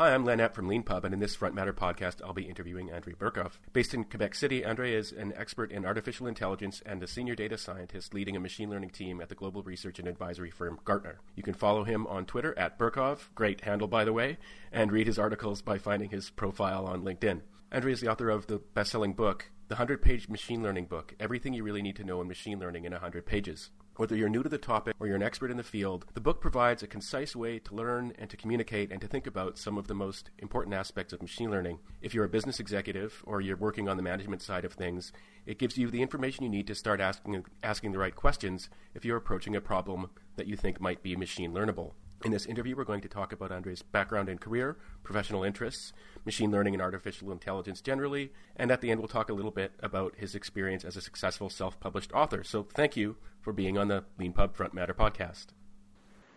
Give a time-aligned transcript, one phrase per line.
[0.00, 3.14] Hi, I'm Epp from LeanPub, and in this Front Matter podcast, I'll be interviewing Andriy
[3.14, 3.58] Burkov.
[3.74, 7.58] Based in Quebec City, Andriy is an expert in artificial intelligence and a senior data
[7.58, 11.18] scientist leading a machine learning team at the global research and advisory firm Gartner.
[11.36, 14.38] You can follow him on Twitter at Burkov, great handle by the way,
[14.72, 17.42] and read his articles by finding his profile on LinkedIn.
[17.70, 21.14] Andriy is the author of the best selling book, The 100 Page Machine Learning Book
[21.20, 23.68] Everything You Really Need to Know in Machine Learning in 100 Pages.
[24.00, 26.40] Whether you're new to the topic or you're an expert in the field, the book
[26.40, 29.88] provides a concise way to learn and to communicate and to think about some of
[29.88, 31.80] the most important aspects of machine learning.
[32.00, 35.12] If you're a business executive or you're working on the management side of things,
[35.44, 39.04] it gives you the information you need to start asking, asking the right questions if
[39.04, 41.92] you're approaching a problem that you think might be machine learnable.
[42.22, 45.94] In this interview, we're going to talk about Andriy's background and career, professional interests,
[46.26, 49.72] machine learning and artificial intelligence generally, and at the end, we'll talk a little bit
[49.82, 52.44] about his experience as a successful self published author.
[52.44, 55.46] So, thank you for being on the LeanPub Front Matter podcast.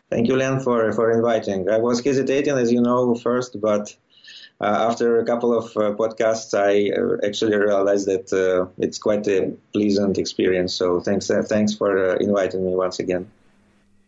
[0.09, 1.69] Thank you, Len, for, for inviting.
[1.69, 3.93] I was hesitating, as you know, first, but
[4.61, 9.27] uh, after a couple of uh, podcasts, I uh, actually realized that uh, it's quite
[9.27, 10.73] a pleasant experience.
[10.73, 13.29] So, thanks, uh, thanks for uh, inviting me once again.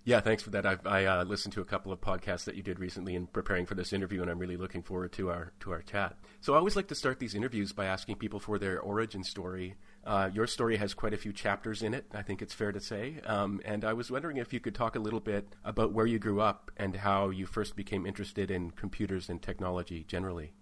[0.08, 0.68] Yeah, thanks for that.
[0.68, 3.66] I've, I uh, listened to a couple of podcasts that you did recently in preparing
[3.66, 6.16] for this interview, and I'm really looking forward to our to our chat.
[6.42, 9.78] So I always like to start these interviews by asking people for their origin story.
[10.06, 12.80] Uh, your story has quite a few chapters in it, I think it's fair to
[12.80, 13.16] say.
[13.26, 16.20] Um, and I was wondering if you could talk a little bit about where you
[16.20, 20.54] grew up and how you first became interested in computers and technology generally.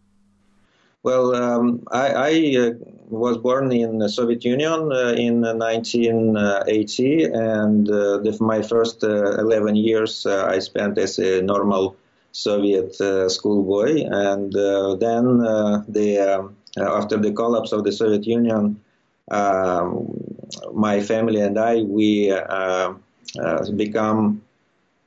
[1.04, 2.72] Well, um, I, I uh,
[3.10, 9.38] was born in the Soviet Union uh, in 1980, and uh, the, my first uh,
[9.38, 11.98] 11 years uh, I spent as a normal
[12.32, 14.06] Soviet uh, schoolboy.
[14.06, 15.40] And then,
[15.90, 18.80] the, um, after the collapse of the Soviet Union,
[19.30, 20.08] um,
[20.74, 22.32] my family and I we
[23.76, 24.42] become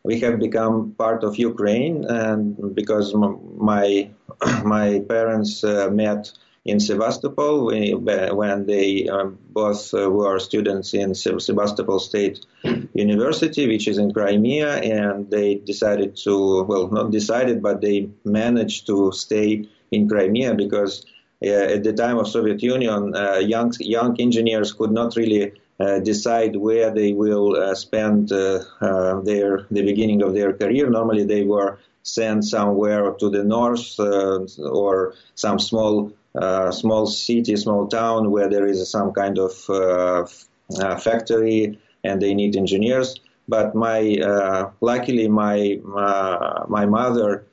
[0.02, 4.08] we have become part of Ukraine, and because my
[4.64, 6.32] my parents uh, met
[6.64, 7.66] in Sevastopol.
[7.66, 12.44] When they um, both uh, were students in Sevastopol State
[12.94, 18.86] University, which is in Crimea, and they decided to, well, not decided, but they managed
[18.86, 21.06] to stay in Crimea because
[21.44, 25.98] uh, at the time of Soviet Union, uh, young young engineers could not really uh,
[25.98, 30.88] decide where they will uh, spend uh, uh, their the beginning of their career.
[30.88, 37.56] Normally, they were sent somewhere to the north uh, or some small uh, small city,
[37.56, 39.52] small town where there is some kind of
[41.02, 43.16] factory and they need engineers.
[43.48, 45.78] But my luckily my
[46.68, 47.46] my mother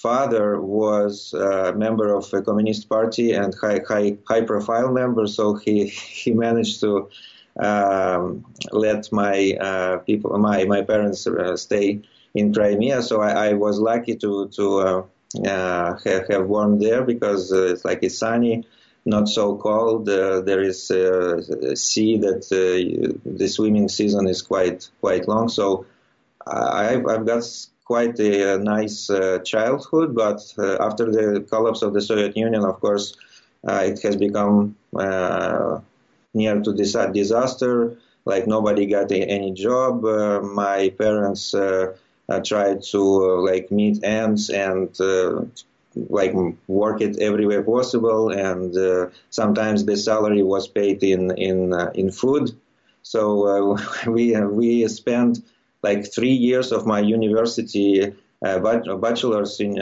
[0.00, 5.54] father was a member of a communist party and high high high profile member so
[5.54, 5.86] he
[6.22, 7.10] he managed to
[7.58, 12.00] um, let my uh, people, my my parents uh, stay
[12.34, 13.02] in Crimea.
[13.02, 15.02] So I, I was lucky to to uh,
[15.46, 18.66] uh have, have born there because uh, it's like it's sunny,
[19.04, 20.06] not so cold.
[20.06, 22.48] There is a sea that
[23.24, 25.48] the swimming season is quite quite long.
[25.48, 25.86] So
[26.46, 27.44] I've, I've got
[27.84, 29.10] quite a nice
[29.44, 30.14] childhood.
[30.14, 33.16] But after the collapse of the Soviet Union, of course,
[33.64, 34.76] it has become
[36.34, 37.96] near to this disaster.
[38.24, 40.04] Like nobody got a, any job.
[40.04, 41.94] Uh, my parents uh,
[42.28, 45.42] uh, tried to uh, like meet ends and uh,
[45.94, 46.34] like
[46.66, 48.30] work it everywhere possible.
[48.30, 52.50] And uh, sometimes the salary was paid in in in food.
[53.02, 55.38] So we we spent
[55.82, 59.76] like three years of my university bachelor's in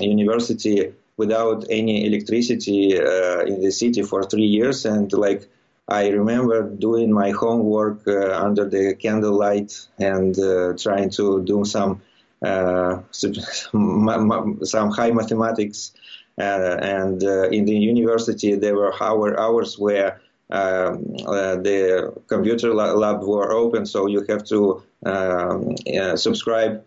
[0.00, 5.48] university without any electricity in the city for three years and like
[5.92, 12.00] I remember doing my homework uh, under the candlelight and uh, trying to do some
[12.42, 15.92] uh, some high mathematics.
[16.38, 20.20] Uh, and uh, in the university, there were hour, hours where
[20.50, 25.76] um, uh, the computer lab were open, so you have to um,
[26.16, 26.84] subscribe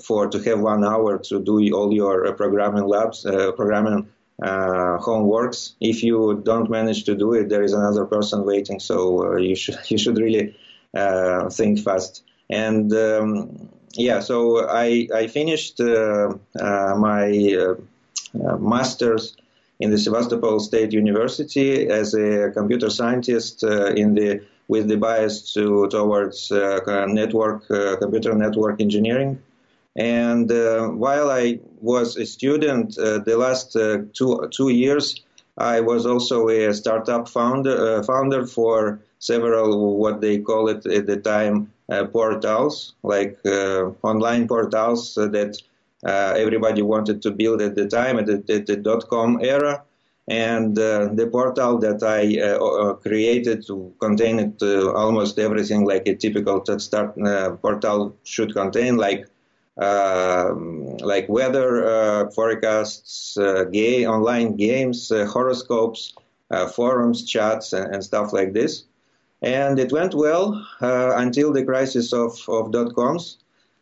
[0.00, 3.22] for to have one hour to do all your programming labs,
[3.56, 4.08] programming
[4.42, 5.74] uh, homeworks.
[5.80, 8.80] If you don't manage to do it, there is another person waiting.
[8.80, 10.56] So uh, you should you should really
[10.94, 12.22] uh, think fast.
[12.50, 19.36] And um, yeah, so I I finished uh, uh, my uh, master's
[19.80, 25.88] in the Sevastopol State University as a computer scientist in the with the bias to
[25.88, 27.66] towards network
[27.98, 29.42] computer network engineering.
[29.96, 35.22] And uh, while I was a student, uh, the last uh, two two years,
[35.56, 41.18] I was also a startup founder founder for several what they call it at the
[41.18, 41.72] time
[42.12, 43.38] portals, like
[44.02, 45.62] online portals that
[46.02, 49.82] everybody wanted to build at the time at the, the dot com era.
[50.26, 53.66] And uh, the portal that I uh, created
[54.00, 57.14] contained uh, almost everything like a typical start
[57.60, 59.26] portal should contain, like
[59.76, 63.36] like weather forecasts,
[63.72, 66.14] gay online games, horoscopes,
[66.74, 68.84] forums, chats, and, and, stuff like this.
[69.42, 73.38] And it went well until the crisis of, of dot coms.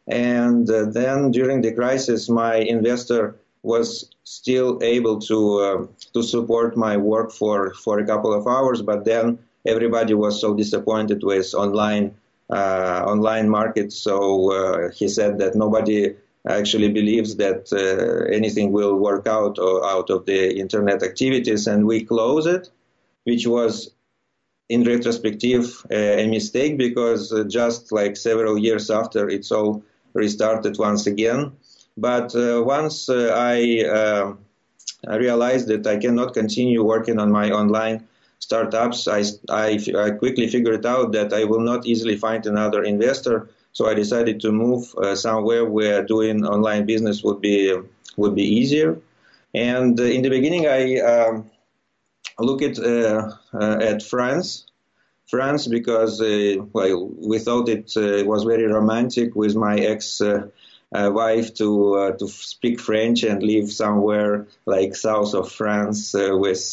[0.08, 6.76] And uh, then during the crisis, my investor was still able to uh, to support
[6.76, 11.54] my work for, for a couple of hours, but then everybody was so disappointed with
[11.54, 12.10] online uh,
[12.52, 13.92] online market.
[13.92, 16.14] So uh, he said that nobody
[16.46, 22.04] actually believes that uh, anything will work out out of the internet activities, and we
[22.04, 22.68] closed it,
[23.24, 23.90] which was
[24.68, 29.82] in retrospective a mistake because just like several years after it's all
[30.14, 31.52] restarted once again.
[31.96, 34.34] But uh, once uh, I, uh,
[35.06, 38.08] I realized that I cannot continue working on my online
[38.42, 43.48] startups, I, I, I, quickly figured out that I will not easily find another investor.
[43.72, 47.56] So I decided to move uh, somewhere where doing online business would be
[48.16, 48.98] would be easier.
[49.54, 51.50] And uh, in the beginning, I um,
[52.38, 53.30] looked at uh,
[53.90, 54.66] at France
[55.32, 60.48] France because uh, well we thought it uh, was very romantic with my ex uh,
[60.92, 66.64] wife to to speak French and live somewhere like south of France with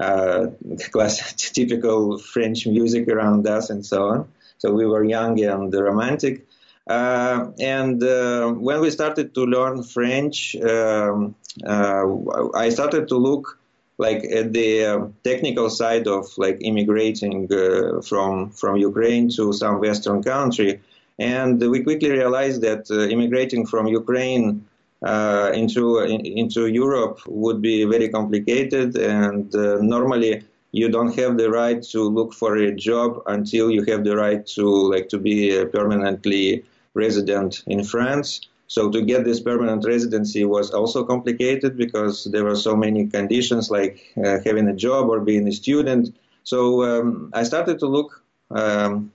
[0.00, 0.46] uh,
[0.90, 4.28] class, typical French music around us and so on.
[4.58, 6.46] So we were young and romantic.
[6.86, 11.34] Uh, and uh, when we started to learn French, um,
[11.66, 13.58] I started to look
[14.00, 19.78] like at the uh, technical side of like immigrating uh, from from Ukraine to some
[19.78, 20.80] Western country,
[21.18, 24.64] and we quickly realized that uh, immigrating from Ukraine
[25.02, 30.42] uh, into into Europe would be very complicated, and uh, normally
[30.72, 34.46] you don't have the right to look for a job until you have the right
[34.46, 36.64] to like to be permanently
[36.94, 38.40] resident in France.
[38.66, 43.68] So to get this permanent residency was also complicated because there were so many conditions
[43.68, 46.14] like uh, having a job or being a student.
[46.44, 49.12] So um, I started to look um,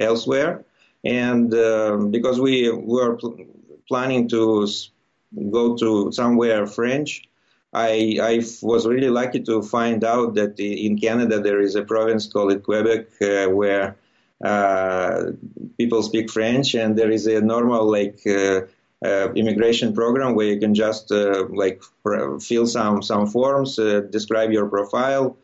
[0.00, 0.64] elsewhere,
[1.04, 3.18] and um, because we were
[3.88, 4.66] planning to
[5.50, 7.22] go to somewhere French,
[7.72, 12.32] I, I, was really lucky to find out that in Canada there is a province
[12.32, 13.96] called Quebec uh, where
[14.44, 15.32] uh,
[15.76, 18.60] people speak French, and there is a normal like uh,
[19.04, 21.82] uh, immigration program where you can just like
[22.40, 23.76] fill some some forms,
[24.10, 25.36] describe your profile,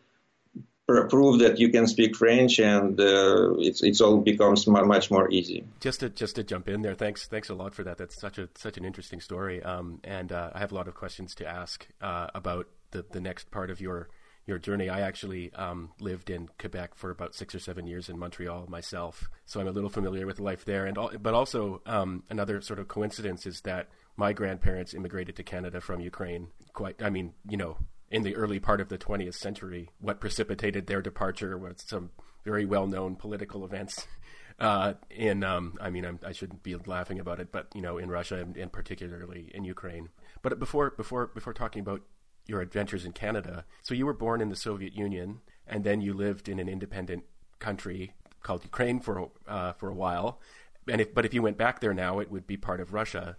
[1.08, 5.64] prove that you can speak French, and uh, it's it's all becomes much more easy.
[5.80, 7.98] Just to just to jump in there, thanks thanks a lot for that.
[7.98, 10.94] That's such a such an interesting story, um, and uh, I have a lot of
[10.94, 14.08] questions to ask uh, about the the next part of your
[14.46, 14.88] your journey.
[14.88, 19.30] I actually um, lived in Quebec for about six or seven years in Montreal myself,
[19.46, 20.86] so I'm a little familiar with life there.
[20.86, 25.42] And all, but also um, another sort of coincidence is that my grandparents immigrated to
[25.42, 26.48] Canada from Ukraine.
[26.72, 27.78] Quite, I mean, you know,
[28.10, 29.90] in the early part of the 20th century.
[30.00, 32.10] What precipitated their departure was some
[32.44, 34.06] very well-known political events.
[34.58, 37.80] Uh, in, um, I mean, I'm, I should not be laughing about it, but you
[37.80, 40.10] know, in Russia and, and particularly in Ukraine.
[40.42, 42.02] But before, before, before talking about
[42.46, 43.64] your adventures in Canada.
[43.82, 47.24] So you were born in the Soviet Union, and then you lived in an independent
[47.58, 48.12] country
[48.42, 50.40] called Ukraine for uh, for a while.
[50.88, 53.36] And if, but if you went back there now, it would be part of Russia.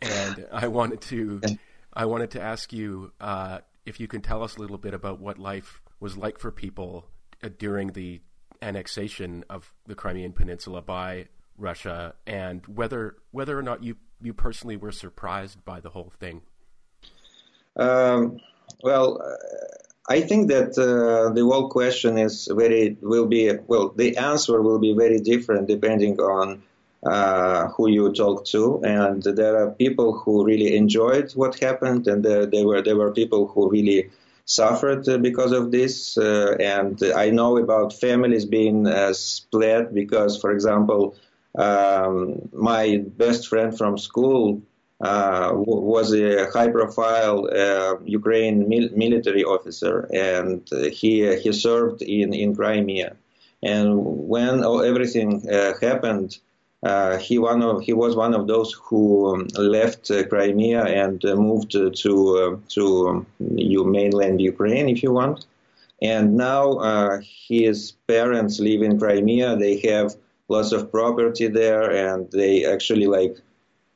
[0.00, 1.40] And I wanted to
[1.94, 5.20] I wanted to ask you uh, if you can tell us a little bit about
[5.20, 7.06] what life was like for people
[7.42, 8.20] uh, during the
[8.60, 14.76] annexation of the Crimean Peninsula by Russia, and whether whether or not you you personally
[14.76, 16.42] were surprised by the whole thing.
[17.76, 18.38] Um,
[18.82, 19.20] well,
[20.08, 23.90] I think that uh, the whole question is very will be well.
[23.90, 26.62] The answer will be very different depending on
[27.04, 32.24] uh, who you talk to, and there are people who really enjoyed what happened, and
[32.24, 34.10] there, there were there were people who really
[34.44, 36.16] suffered because of this.
[36.16, 41.16] Uh, and I know about families being uh, split because, for example,
[41.56, 44.62] um, my best friend from school
[45.00, 52.54] uh, was a high-profile uh, Ukraine mil- military officer, and he he served in in
[52.54, 53.16] Crimea.
[53.64, 55.42] And when everything
[55.80, 56.38] happened,
[56.82, 61.24] uh, he one of he was one of those who um, left uh, Crimea and
[61.24, 65.46] uh, moved to to um, mainland Ukraine, if you want.
[66.00, 69.56] And now his parents live in Crimea.
[69.56, 70.16] They have
[70.48, 73.36] lots of property there, and they actually like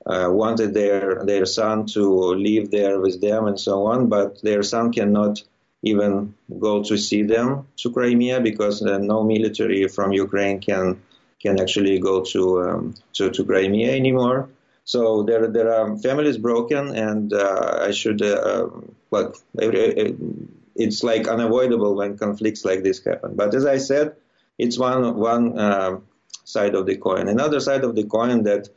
[0.07, 2.03] uh, wanted their their son to
[2.35, 5.43] live there with them and so on, but their son cannot
[5.83, 11.03] even go to see them to Crimea because uh, no military from Ukraine can
[11.41, 14.49] can actually go to um, to, to Crimea anymore.
[14.85, 18.69] So there there are families broken, and uh, I should uh,
[19.11, 19.35] well,
[20.77, 23.35] it's like unavoidable when conflicts like this happen.
[23.35, 24.17] But as I said,
[24.59, 25.99] it's one one uh,
[26.45, 27.29] side of the coin.
[27.29, 28.69] Another side of the coin that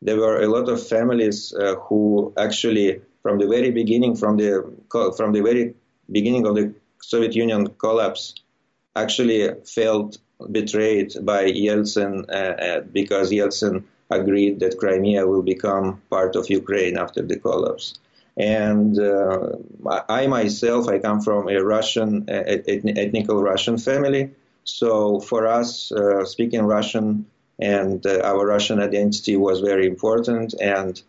[0.00, 4.72] there were a lot of families uh, who actually, from the very beginning, from the
[5.16, 5.74] from the very
[6.10, 8.34] beginning of the Soviet Union collapse,
[8.94, 10.18] actually felt
[10.50, 16.96] betrayed by Yeltsin uh, uh, because Yeltsin agreed that Crimea will become part of Ukraine
[16.96, 17.94] after the collapse.
[18.36, 19.56] And uh,
[20.08, 24.30] I myself, I come from a Russian, ethnical Russian family.
[24.64, 27.26] So for us, uh, speaking Russian
[27.58, 30.54] and uh, our Russian identity was very important.
[30.60, 31.00] And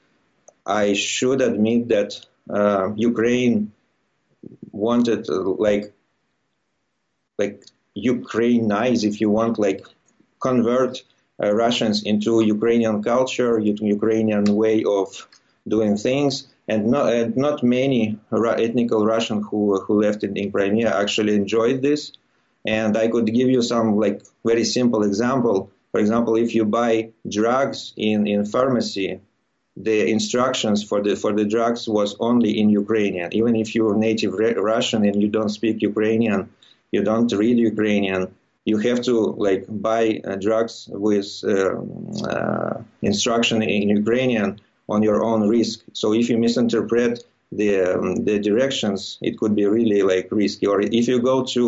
[0.66, 2.20] I should admit that
[2.50, 3.72] uh, Ukraine
[4.72, 5.94] wanted uh, like
[7.38, 7.64] like
[7.96, 9.86] Ukrainize, if you want, like
[10.40, 11.04] convert
[11.42, 15.28] uh, Russians into Ukrainian culture, Ukrainian way of
[15.68, 16.48] doing things.
[16.68, 21.82] And not, and not many ethnical Russian who, who left in, in Crimea actually enjoyed
[21.82, 22.12] this.
[22.68, 25.72] And I could give you some like very simple example.
[25.92, 29.20] For example, if you buy drugs in, in pharmacy,
[29.76, 33.34] the instructions for the for the drugs was only in Ukrainian.
[33.34, 36.50] Even if you're native Russian and you don't speak Ukrainian,
[36.92, 38.34] you don't read Ukrainian,
[38.66, 39.16] you have to
[39.48, 41.76] like buy uh, drugs with uh,
[42.30, 45.78] uh, instruction in Ukrainian on your own risk.
[45.94, 50.66] So if you misinterpret the um, the directions, it could be really like risky.
[50.68, 51.64] Or if you go to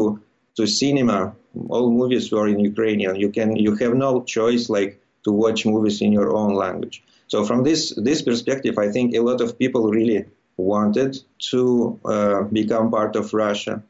[0.57, 1.35] to cinema,
[1.69, 3.15] all movies were in Ukrainian.
[3.15, 4.91] You can you have no choice like
[5.25, 7.03] to watch movies in your own language.
[7.27, 10.25] So from this this perspective, I think a lot of people really
[10.57, 11.11] wanted
[11.51, 13.83] to uh, become part of Russia.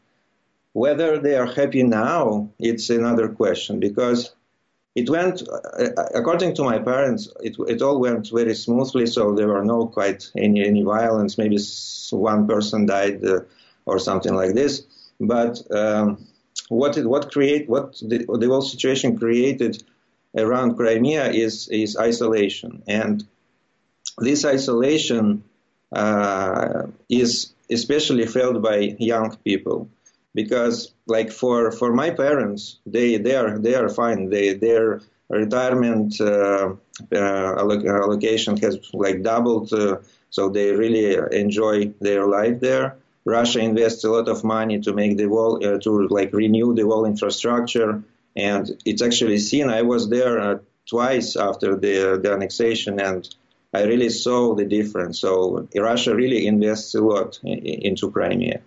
[0.74, 4.34] Whether they are happy now, it's another question because
[4.96, 9.06] it went, uh, according to my parents, it, it all went very smoothly.
[9.06, 11.38] So there were no quite any any violence.
[11.38, 11.58] Maybe
[12.12, 13.42] one person died uh,
[13.86, 14.84] or something like this.
[15.20, 16.26] But um,
[16.70, 19.84] what what create what the, the whole situation created
[20.38, 23.26] around Crimea is is isolation, and
[24.18, 25.44] this isolation
[25.92, 29.90] uh, is especially felt by young people
[30.34, 36.20] because like for for my parents they they are they are fine they their retirement
[36.20, 36.74] uh,
[37.14, 37.56] uh,
[38.06, 39.98] allocation has like doubled uh,
[40.30, 45.16] so they really enjoy their life there Russia invests a lot of money to make
[45.16, 48.04] the wall uh, to like renew the wall infrastructure
[48.36, 50.58] and it's actually seen I was there uh,
[50.90, 53.28] twice after the the annexation and
[53.74, 55.20] I really saw the difference.
[55.20, 58.62] So Russia really invests a lot in, into Crimea.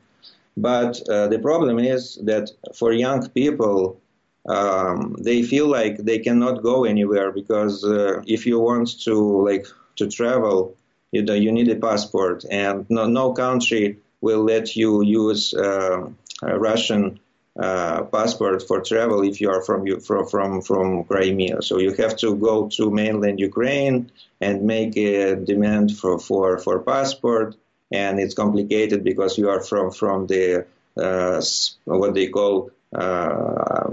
[0.56, 4.00] But uh, the problem is that for young people,
[4.48, 9.66] um, they feel like they cannot go anywhere because uh, if you want to like
[9.96, 10.76] to travel,
[11.12, 16.08] you know, you need a passport, and no, no country will let you use uh,
[16.42, 17.20] Russian
[17.58, 21.62] uh, passport for travel if you are from from from from Crimea.
[21.62, 26.80] So you have to go to mainland Ukraine and make a demand for for for
[26.80, 27.54] passport,
[27.94, 31.40] and it's complicated because you are from from the uh,
[31.84, 33.90] what they call uh,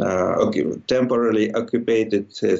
[0.00, 0.52] uh,
[0.86, 2.10] temporarily occupied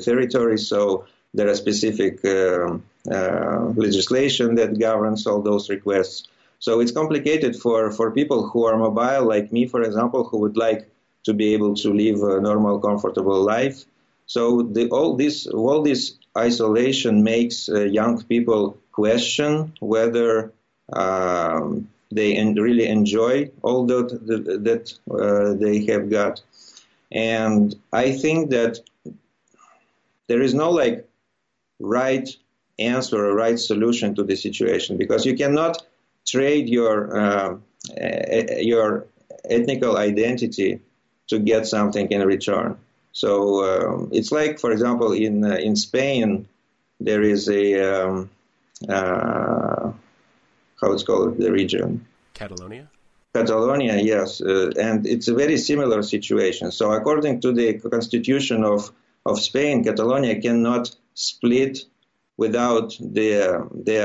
[0.05, 0.59] territory.
[0.59, 6.29] So there are specific um, uh, legislation that governs all those requests.
[6.59, 10.57] So it's complicated for, for people who are mobile, like me, for example, who would
[10.57, 10.89] like
[11.25, 13.85] to be able to live a normal, comfortable life.
[14.27, 20.53] So the, all this all this isolation makes uh, young people question whether
[20.93, 24.09] um, they en- really enjoy all that
[24.65, 26.41] that uh, they have got.
[27.13, 28.81] And I think that
[30.29, 31.09] there is no like
[31.81, 32.29] right
[32.79, 35.83] answer or right solution to the situation because you cannot
[36.27, 37.57] trade your uh,
[38.59, 39.07] your
[39.49, 40.81] ethnical identity
[41.29, 42.77] to get something in return.
[43.13, 46.49] So um, it's like, for example, in uh, in Spain,
[47.01, 48.31] there is a um,
[48.89, 49.76] uh,
[50.81, 52.89] how it's called the region Catalonia.
[53.35, 56.71] Catalonia, yes, uh, and it's a very similar situation.
[56.71, 58.93] So according to the constitution of
[59.25, 61.85] of Spain, Catalonia cannot split
[62.37, 63.99] without the the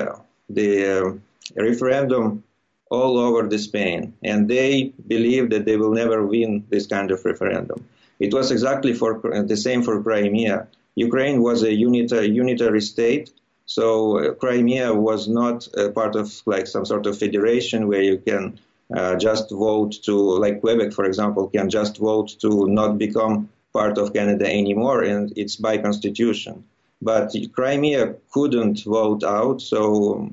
[0.49, 1.19] the
[1.55, 2.43] referendum
[2.89, 7.23] all over the Spain, and they believe that they will never win this kind of
[7.23, 7.85] referendum.
[8.19, 9.19] It was exactly for
[9.51, 10.67] the same for Crimea.
[10.95, 13.31] Ukraine was a unitary, unitary state,
[13.77, 18.59] So uh, Crimea was not part of like some sort of federation where you can
[18.95, 23.97] uh, just vote to, like Quebec, for example, can just vote to not become part
[23.97, 26.65] of Canada anymore, and it's by constitution.
[27.01, 30.29] But Crimea couldn't vote out, so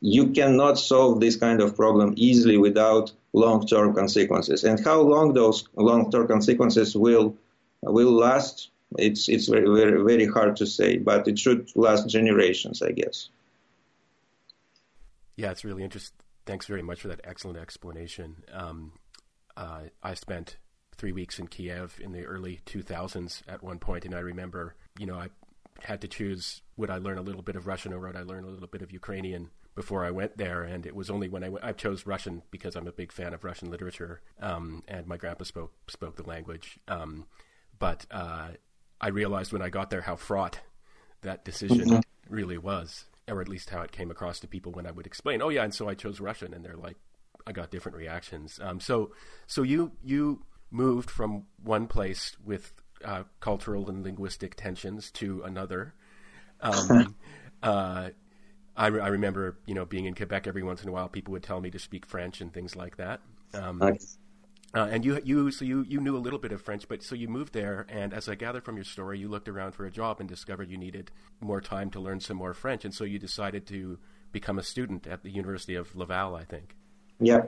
[0.00, 4.64] you cannot solve this kind of problem easily without long-term consequences.
[4.64, 7.36] And how long those long-term consequences will
[7.82, 10.98] will last, it's it's very very very hard to say.
[10.98, 13.28] But it should last generations, I guess.
[15.36, 16.16] Yeah, it's really interesting.
[16.44, 18.44] Thanks very much for that excellent explanation.
[18.52, 18.92] Um,
[19.56, 20.56] uh, I spent
[20.96, 25.06] three weeks in Kiev in the early 2000s at one point, and I remember, you
[25.06, 25.28] know, I
[25.80, 28.44] had to choose would I learn a little bit of Russian or would I learn
[28.44, 30.62] a little bit of Ukrainian before I went there.
[30.62, 33.34] And it was only when I went, I chose Russian because I'm a big fan
[33.34, 36.78] of Russian literature, um, and my grandpa spoke spoke the language.
[36.88, 37.26] Um,
[37.78, 38.50] but uh,
[39.02, 40.60] I realized when I got there how fraught
[41.22, 42.34] that decision mm-hmm.
[42.34, 45.42] really was, or at least how it came across to people when I would explain.
[45.42, 46.96] Oh yeah, and so I chose Russian, and they're like,
[47.46, 48.60] I got different reactions.
[48.62, 49.12] Um, so
[49.46, 52.72] so you you moved from one place with
[53.04, 55.94] uh, cultural and linguistic tensions to another.
[56.60, 57.16] Um,
[57.62, 58.10] uh,
[58.76, 61.32] I, re- I, remember, you know, being in Quebec every once in a while, people
[61.32, 63.20] would tell me to speak French and things like that.
[63.52, 64.18] Um, nice.
[64.74, 67.14] Uh, and you, you, so you, you knew a little bit of French, but so
[67.14, 69.90] you moved there, and as I gather from your story, you looked around for a
[69.90, 71.10] job and discovered you needed
[71.40, 73.98] more time to learn some more French, and so you decided to
[74.32, 76.74] become a student at the University of Laval, I think.
[77.20, 77.42] Yeah.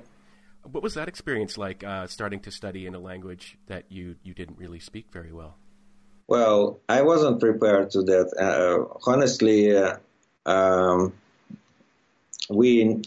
[0.71, 4.35] What was that experience like, uh, starting to study in a language that you, you
[4.35, 5.57] didn't really speak very well?
[6.27, 8.33] Well, I wasn't prepared to that.
[8.39, 9.97] Uh, honestly, uh,
[10.47, 11.13] um,
[12.49, 13.03] we,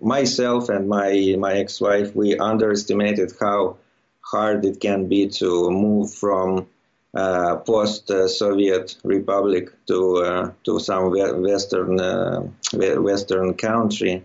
[0.00, 3.76] myself and my my ex-wife, we underestimated how
[4.20, 6.66] hard it can be to move from
[7.14, 14.22] uh, post-Soviet republic to uh, to some western uh, western country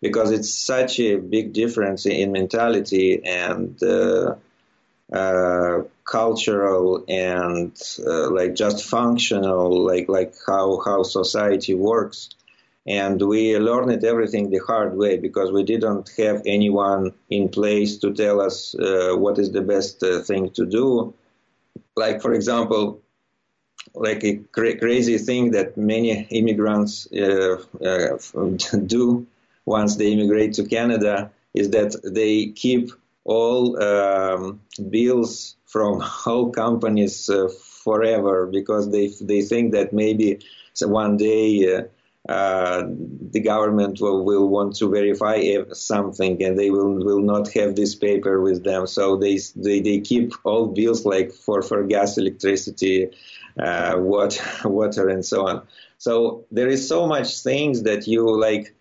[0.00, 4.34] because it's such a big difference in mentality and uh,
[5.12, 7.76] uh, cultural and
[8.06, 12.30] uh, like just functional, like like how how society works.
[12.90, 18.12] And we learned everything the hard way because we didn't have anyone in place to
[18.12, 21.14] tell us uh, what is the best uh, thing to do.
[21.94, 23.00] Like for example,
[23.94, 27.62] like a cra- crazy thing that many immigrants uh,
[28.86, 29.26] do
[29.66, 32.90] once they immigrate to Canada is that they keep
[33.24, 37.48] all um, bills from all companies uh,
[37.84, 40.40] forever because they they think that maybe
[40.82, 41.84] one day
[42.28, 47.74] uh, the government will, will want to verify something and they will will not have
[47.74, 52.18] this paper with them so they they, they keep all bills like for for gas
[52.18, 53.10] electricity
[53.58, 58.74] uh, water water and so on so there is so much things that you like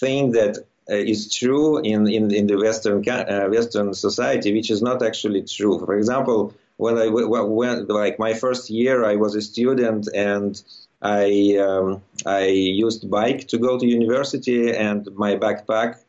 [0.00, 0.58] thing that
[0.90, 5.42] uh, is true in, in, in the Western uh, Western society, which is not actually
[5.42, 5.78] true.
[5.78, 10.60] For example, when I went like my first year, I was a student and
[11.00, 16.00] I um, I used bike to go to university and my backpack.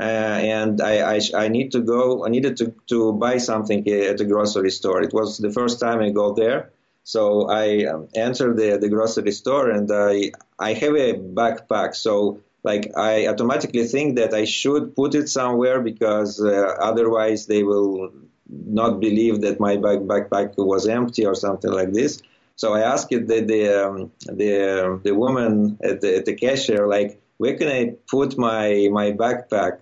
[0.00, 2.24] Uh, and I, I, I need to go.
[2.24, 5.02] I needed to, to buy something at a grocery store.
[5.02, 6.70] It was the first time I go there,
[7.04, 11.94] so I um, entered the, the grocery store and I I have a backpack.
[11.94, 17.62] So like I automatically think that I should put it somewhere because uh, otherwise they
[17.62, 18.12] will
[18.48, 22.22] not believe that my back, backpack was empty or something like this.
[22.60, 27.18] So I asked the the um, the, the woman at the, at the cashier like,
[27.38, 29.78] where can I put my my backpack?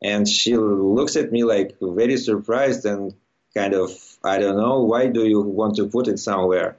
[0.00, 3.14] And she looks at me like very surprised and
[3.52, 3.90] kind of
[4.22, 6.76] I don't know why do you want to put it somewhere?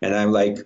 [0.00, 0.58] And I'm like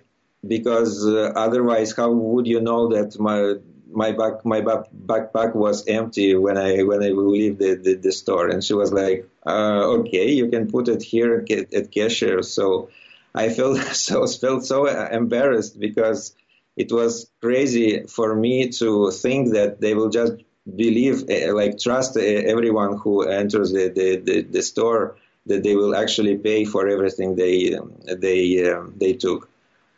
[0.47, 3.55] because uh, otherwise how would you know that my
[3.89, 8.11] my back my back, backpack was empty when I when I leave the, the, the
[8.11, 12.43] store, and she was like, uh, "Okay, you can put it here at, at cashier."
[12.43, 12.89] So
[13.33, 16.35] I felt so felt so embarrassed because
[16.75, 20.33] it was crazy for me to think that they will just
[20.75, 25.15] believe, eh, like trust eh, everyone who enters the, the, the, the store
[25.47, 29.49] that they will actually pay for everything they they um, they took.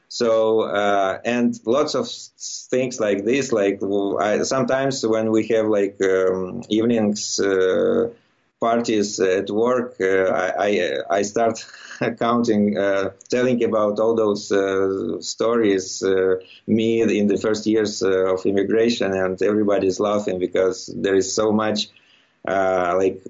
[0.07, 3.51] So uh, and lots of things like this.
[3.51, 3.81] Like
[4.19, 8.09] I, sometimes when we have like um, evenings uh,
[8.59, 11.65] parties at work, uh, I I start
[12.19, 16.03] counting, uh, telling about all those uh, stories.
[16.03, 16.35] Uh,
[16.67, 21.89] me in the first years of immigration, and everybody's laughing because there is so much
[22.45, 23.21] like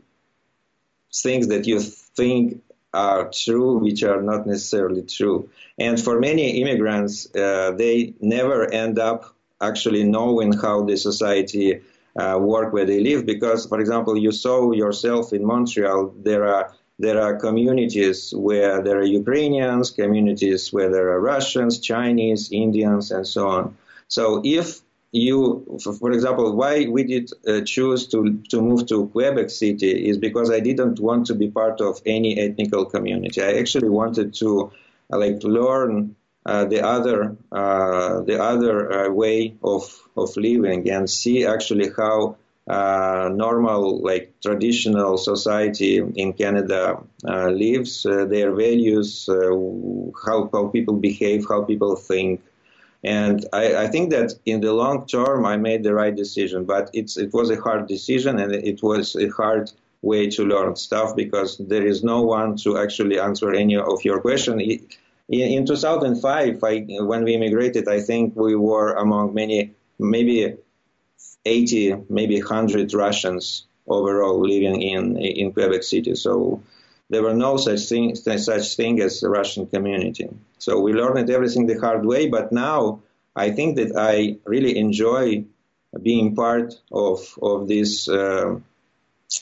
[1.14, 2.62] things that you think
[2.94, 5.50] are true, which are not necessarily true.
[5.78, 11.82] And for many immigrants, uh, they never end up actually knowing how the society
[12.18, 13.26] uh, work where they live.
[13.26, 18.98] Because, for example, you saw yourself in Montreal, there are there are communities where there
[19.00, 23.78] are Ukrainians, communities where there are Russians, Chinese, Indians, and so on.
[24.10, 29.50] So if you, for example, why we did uh, choose to to move to Quebec
[29.50, 33.42] City is because I didn't want to be part of any ethnical community.
[33.42, 34.72] I actually wanted to
[35.10, 36.16] like learn
[36.66, 39.84] the other uh, the other uh, way of
[40.16, 42.36] of living and see actually how
[42.68, 47.02] uh, normal like traditional society in Canada
[47.64, 52.42] lives, their values, how how people behave, how people think.
[53.04, 56.66] And I, I, think that in the long term, I made the right decision.
[56.66, 60.76] But it's it was a hard decision, and it was a hard way to learn
[60.76, 64.60] stuff because there is no one to actually answer any of your question.
[65.30, 70.58] In, in 2005, I, when we immigrated, I think we were among many, maybe
[71.46, 76.16] 80, maybe 100 Russians overall living in in Quebec City.
[76.16, 76.62] So
[77.10, 80.30] there were no such thing, such thing as a Russian community.
[80.60, 83.02] So we learned everything the hard way, but now
[83.36, 85.46] I think that I really enjoy
[86.02, 88.60] being part of, of this uh,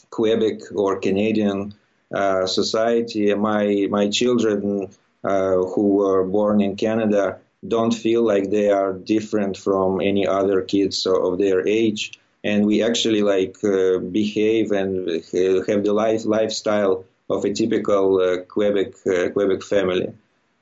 [0.09, 1.73] Quebec or Canadian
[2.13, 3.33] uh, society.
[3.33, 4.89] My, my children
[5.23, 11.05] who were born in Canada don't feel like they are different from any other kids
[11.05, 12.19] of their age.
[12.43, 15.09] And we actually like uh, behave and
[15.67, 20.13] have the life lifestyle of a typical uh, Quebec uh, Quebec family.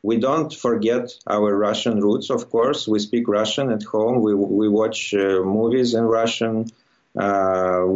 [0.01, 2.87] We don't forget our Russian roots, of course.
[2.87, 4.21] We speak Russian at home.
[4.21, 6.71] We we watch uh, movies in Russian.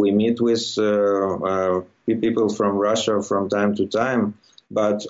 [0.01, 0.65] we meet with
[2.05, 4.33] people from Russia from time to time,
[4.69, 5.05] but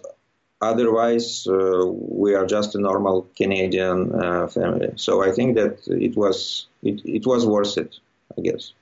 [0.61, 4.93] otherwise uh, we are just a normal Canadian uh, family.
[4.95, 7.95] So I think that it was it, it was worth it,
[8.37, 8.73] I guess.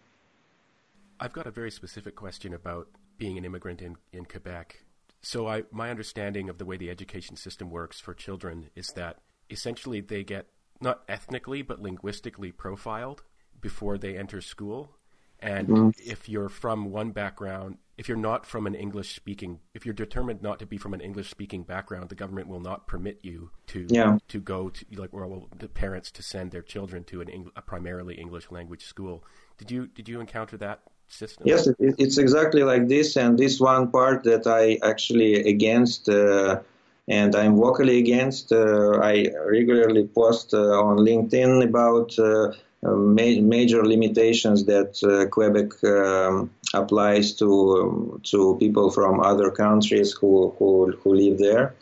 [1.19, 2.87] I've got a very specific question about
[3.17, 4.83] being an immigrant in, in Quebec.
[5.21, 9.17] So I, my understanding of the way the education system works for children is that
[9.49, 10.47] essentially they get
[10.79, 13.23] not ethnically but linguistically profiled
[13.59, 14.95] before they enter school.
[15.39, 15.89] And mm-hmm.
[16.05, 20.41] if you're from one background, if you're not from an English speaking, if you're determined
[20.41, 23.87] not to be from an English speaking background, the government will not permit you to
[23.89, 24.17] yeah.
[24.27, 27.61] to go to like well, the parents to send their children to an Eng- a
[27.61, 29.23] primarily English language school.
[29.57, 31.47] Did you did you encounter that system?
[31.47, 36.07] Yes, it, it's exactly like this, and this one part that I actually against.
[36.07, 36.61] Uh,
[37.09, 38.51] and I'm vocally against.
[38.51, 42.51] Uh, I regularly post uh, on LinkedIn about uh,
[42.83, 50.11] ma- major limitations that uh, Quebec um, applies to um, to people from other countries
[50.11, 51.75] who, who who live there.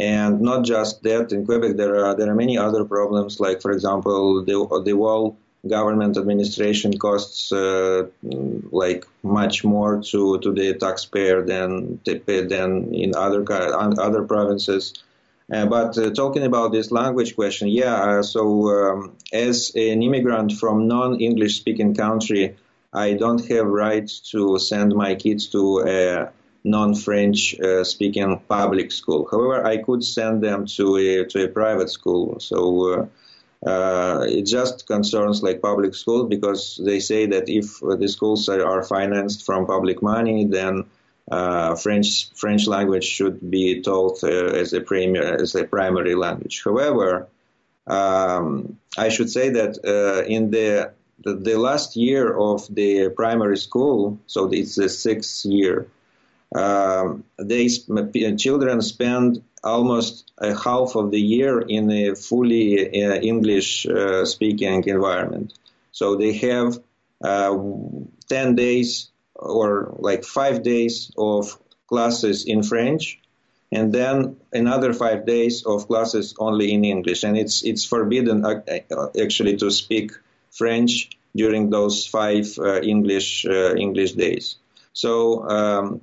[0.00, 3.70] And not just that, in Quebec there are there are many other problems, like for
[3.70, 8.06] example the the wall government administration costs uh,
[8.70, 14.94] like much more to, to the taxpayer than than in other other provinces.
[15.52, 17.94] Uh, but uh, talking about this language question, yeah.
[17.94, 22.56] Uh, so um, as an immigrant from non-English speaking country,
[22.92, 26.30] I don't have right to send my kids to a
[26.62, 29.28] non-French uh, speaking public school.
[29.30, 32.40] However, I could send them to a to a private school.
[32.40, 33.10] So
[33.66, 38.66] uh, it just concerns like public schools because they say that if the schools are,
[38.66, 40.84] are financed from public money, then
[41.30, 46.62] uh, French French language should be taught uh, as a primary as a primary language.
[46.64, 47.28] However,
[47.86, 53.56] um, I should say that uh, in the, the, the last year of the primary
[53.56, 55.88] school, so it's the sixth year,
[56.54, 57.68] um, they
[58.36, 64.84] children spend almost a half of the year in a fully uh, English uh, speaking
[64.84, 65.54] environment.
[65.92, 66.78] So they have
[67.22, 67.56] uh,
[68.28, 73.20] 10 days or like five days of classes in French
[73.74, 77.24] and then another five days of classes only in English.
[77.24, 78.60] And it's, it's forbidden uh,
[79.20, 80.12] actually to speak
[80.52, 84.56] French during those five uh, English, uh, English days.
[84.92, 86.02] So, um,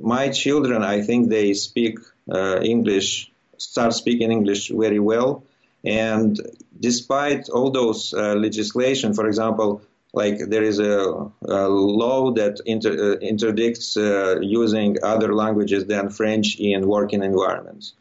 [0.00, 1.98] my children, I think they speak
[2.32, 5.42] uh, English, start speaking English very well.
[5.84, 6.38] And
[6.78, 13.14] despite all those uh, legislation, for example, like there is a, a law that inter,
[13.14, 17.94] uh, interdicts uh, using other languages than French in working environments.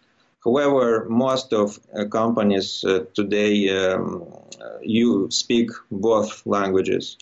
[0.43, 4.25] However, most of uh, companies uh, today um,
[4.81, 7.17] you speak both languages,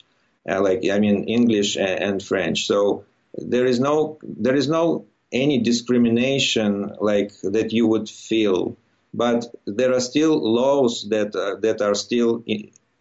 [0.45, 2.65] like I mean English and, and French.
[2.65, 3.04] So
[3.38, 8.75] there is no there is no any discrimination like that you would feel.
[9.13, 12.43] But there are still laws that uh, that are still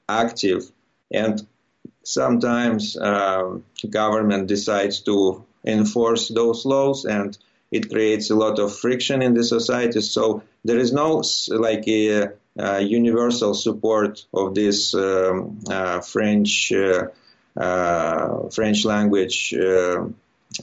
[0.09, 0.70] active,
[1.11, 1.46] and
[2.04, 7.37] sometimes um, government decides to enforce those laws, and
[7.70, 10.00] it creates a lot of friction in the society.
[10.00, 17.08] So there is no like a, a universal support of this um, uh, French uh,
[17.56, 20.06] uh French language uh,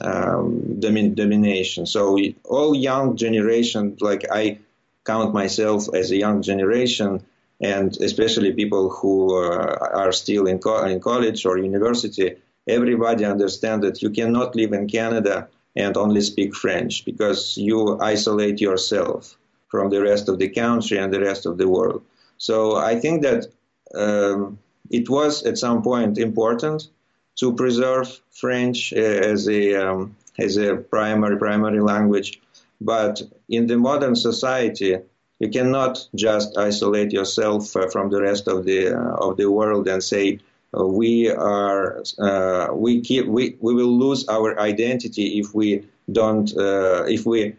[0.00, 1.86] um, domin- domination.
[1.86, 4.58] So all young generation, like I
[5.04, 7.24] count myself as a young generation,
[7.60, 13.84] and especially people who uh, are still in, co- in college or university, everybody understands
[13.84, 19.36] that you cannot live in Canada and only speak French because you isolate yourself
[19.68, 22.02] from the rest of the country and the rest of the world.
[22.38, 23.46] So I think that
[23.94, 24.58] um,
[24.90, 26.88] it was at some point important
[27.36, 32.40] to preserve French uh, as a um, as a primary primary language,
[32.80, 34.98] but in the modern society,
[35.38, 39.86] you cannot just isolate yourself uh, from the rest of the uh, of the world
[39.88, 40.38] and say
[40.76, 46.56] uh, we are uh, we keep we, we will lose our identity if we don't
[46.56, 47.56] uh, if we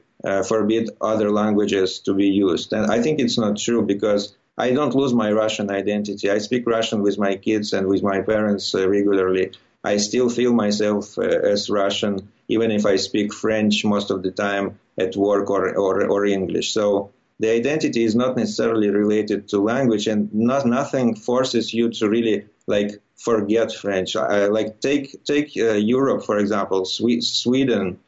[0.47, 2.73] forbid other languages to be used.
[2.73, 6.29] And I think it's not true because I don't lose my Russian identity.
[6.29, 9.51] I speak Russian with my kids and with my parents regularly.
[9.83, 14.31] I still feel myself uh, as Russian, even if I speak French most of the
[14.31, 16.73] time at work or, or, or English.
[16.73, 22.09] So the identity is not necessarily related to language, and not, nothing forces you to
[22.09, 24.15] really like forget French.
[24.15, 27.99] I, like take take uh, Europe for example, Sweden.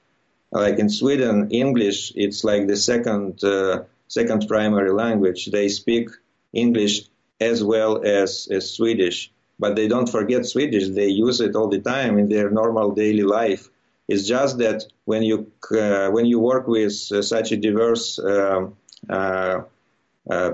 [0.52, 5.46] Like in Sweden, English it's like the second uh, second primary language.
[5.46, 6.10] They speak
[6.54, 7.04] English
[7.40, 10.88] as well as, as Swedish but they don't forget Swedish.
[10.88, 13.70] They use it all the time in their normal daily life.
[14.08, 18.26] It's just that when you uh, when you work with uh, such a diverse um,
[18.26, 18.70] uh, uh,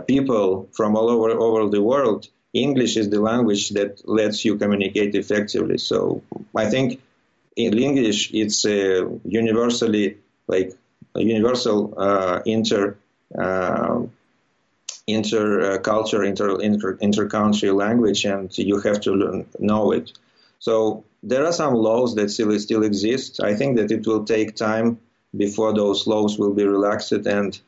[0.08, 5.16] people from all over over the world, English is the language that lets you communicate
[5.16, 5.78] effectively.
[5.78, 6.22] So
[6.56, 7.02] I think
[7.56, 10.74] in English it's a universally like
[11.16, 12.98] a universal uh, inter
[13.38, 14.02] uh,
[15.08, 20.12] inter-culture, inter, inter, inter-country language, and you have to learn, know it.
[20.60, 23.40] So there are some laws that still still exist.
[23.44, 25.00] I think that it will take time
[25.36, 27.60] before those laws will be relaxed, and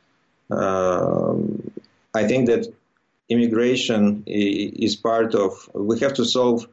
[0.49, 1.33] uh,
[2.13, 2.73] I think that
[3.29, 5.69] immigration is part of.
[5.73, 6.67] We have to solve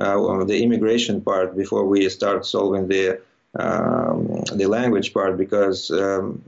[0.00, 3.20] uh, the immigration part before we start solving the
[3.58, 6.42] um, the language part, because um,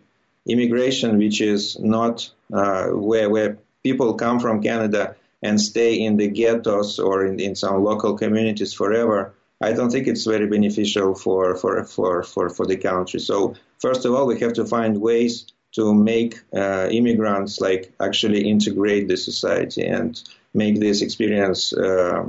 [0.47, 6.29] immigration, which is not uh, where where people come from Canada and stay in the
[6.29, 9.33] ghettos or in, in some local communities forever.
[9.61, 13.21] I don't think it's very beneficial for, for, for, for, for the country.
[13.21, 18.49] So first of all, we have to find ways to make uh, immigrants like actually
[18.49, 20.23] integrate the society and
[20.55, 22.25] make this experience uh,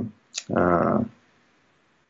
[0.54, 1.02] uh,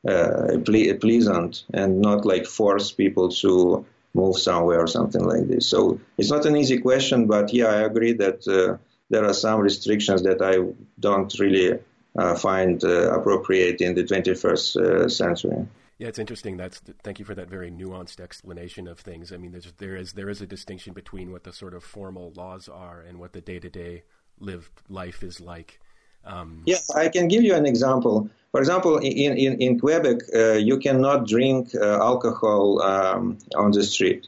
[0.09, 5.69] uh, ple- pleasant and not like force people to move somewhere or something like this.
[5.69, 9.61] So it's not an easy question, but yeah, I agree that uh, there are some
[9.61, 11.79] restrictions that I don't really
[12.19, 15.67] uh, find appropriate in the 21st uh, century.
[16.01, 16.57] Yeah, it's interesting.
[16.57, 19.35] That's thank you for that very nuanced explanation of things.
[19.35, 22.33] I mean, there's, there is there is a distinction between what the sort of formal
[22.35, 24.05] laws are and what the day to day
[24.39, 25.79] lived life is like.
[26.25, 28.31] Um, yeah, I can give you an example.
[28.51, 33.83] For example, in, in, in Quebec, uh, you cannot drink uh, alcohol um, on the
[33.83, 34.27] street.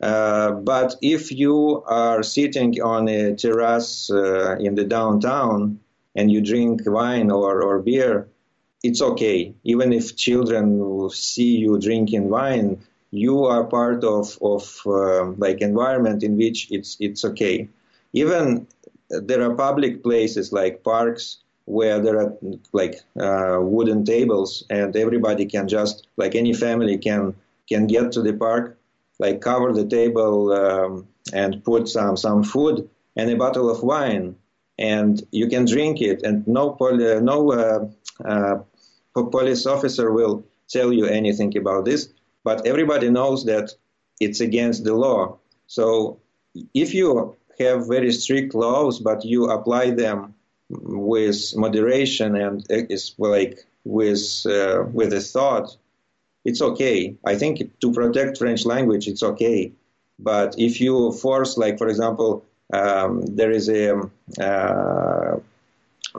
[0.00, 5.80] Uh, but if you are sitting on a terrace uh, in the downtown
[6.14, 8.26] and you drink wine or, or beer,
[8.84, 9.54] it's okay.
[9.64, 16.22] Even if children see you drinking wine, you are part of, of uh, like environment
[16.22, 17.68] in which it's, it's okay.
[18.12, 18.66] Even
[19.08, 22.36] there are public places like parks where there are
[22.72, 27.34] like uh, wooden tables and everybody can just like any family can
[27.68, 28.76] can get to the park
[29.18, 34.36] like cover the table um, and put some some food and a bottle of wine
[34.78, 37.88] and you can drink it and no poli- no uh,
[38.24, 38.58] uh,
[39.14, 42.08] police officer will tell you anything about this
[42.42, 43.70] but everybody knows that
[44.20, 46.18] it's against the law so
[46.74, 50.34] if you have very strict laws, but you apply them
[50.68, 55.76] with moderation and it's like with uh, with a thought,
[56.44, 57.16] it's okay.
[57.24, 59.72] I think to protect French language, it's okay.
[60.18, 65.36] But if you force, like for example, um, there is a uh,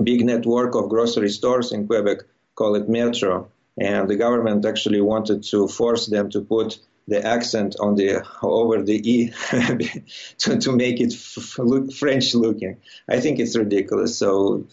[0.03, 2.19] big network of grocery stores in Quebec,
[2.56, 7.76] call it Metro, and the government actually wanted to force them to put the accent
[7.80, 9.32] on the over the e
[10.39, 12.78] to, to make it f- look French looking.
[13.08, 14.18] I think it's ridiculous.
[14.18, 14.65] So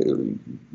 [0.00, 0.14] uh,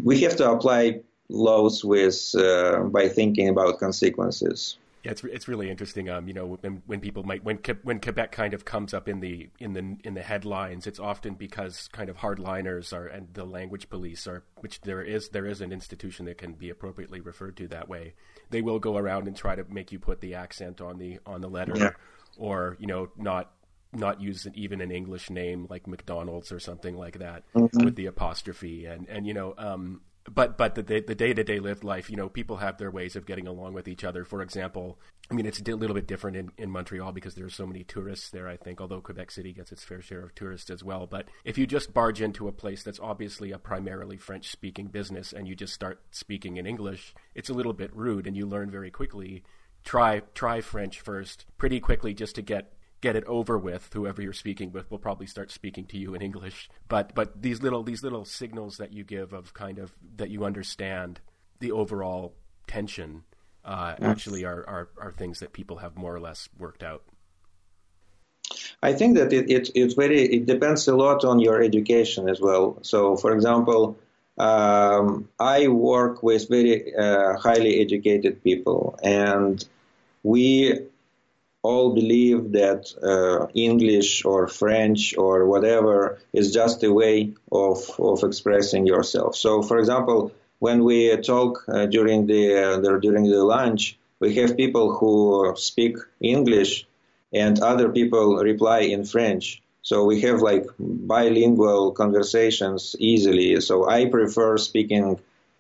[0.04, 4.78] we have to apply laws with uh, by thinking about consequences.
[5.05, 6.09] Yeah, it's it's really interesting.
[6.09, 9.19] Um, you know, when, when people might when when Quebec kind of comes up in
[9.19, 13.45] the in the in the headlines, it's often because kind of hardliners are and the
[13.45, 17.55] language police are, which there is there is an institution that can be appropriately referred
[17.57, 18.15] to that way.
[18.49, 21.41] They will go around and try to make you put the accent on the on
[21.41, 21.91] the letter, yeah.
[22.35, 23.51] or you know, not
[23.93, 27.85] not use an, even an English name like McDonald's or something like that mm-hmm.
[27.85, 30.01] with the apostrophe, and and you know, um,
[30.33, 33.15] but but the the day to day lived life, you know, people have their ways
[33.15, 34.25] of getting along with each other.
[34.25, 34.97] For example,
[35.29, 37.83] I mean, it's a little bit different in, in Montreal because there are so many
[37.83, 38.47] tourists there.
[38.47, 41.05] I think, although Quebec City gets its fair share of tourists as well.
[41.05, 45.31] But if you just barge into a place that's obviously a primarily French speaking business
[45.31, 48.71] and you just start speaking in English, it's a little bit rude, and you learn
[48.71, 49.43] very quickly.
[49.83, 52.73] Try try French first, pretty quickly, just to get
[53.05, 53.91] get it over with.
[53.93, 56.69] Whoever you're speaking with will probably start speaking to you in English.
[56.87, 60.43] But but these little these little signals that you give of kind of that you
[60.43, 61.21] understand
[61.59, 62.33] the overall
[62.65, 63.23] tension
[63.63, 67.03] uh, actually are, are are things that people have more or less worked out.
[68.81, 72.39] I think that it, it, it very it depends a lot on your education as
[72.41, 72.79] well.
[72.81, 73.97] So, for example,
[74.39, 79.63] um, I work with very uh, highly educated people, and
[80.23, 80.87] we
[81.67, 85.95] all believe that uh, English or French or whatever
[86.39, 87.15] is just a way
[87.51, 89.36] of, of expressing yourself.
[89.36, 94.36] So, for example, when we talk uh, during the, uh, the, during the lunch, we
[94.36, 96.71] have people who speak English
[97.34, 99.62] and other people reply in French.
[99.82, 103.62] So we have like bilingual conversations easily.
[103.62, 105.19] So I prefer speaking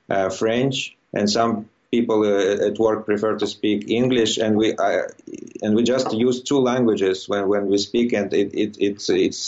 [0.09, 5.03] uh, French, and some people uh, at work prefer to speak English, and we uh,
[5.63, 9.41] and we just use two languages when, when we speak, and it, it, it's it's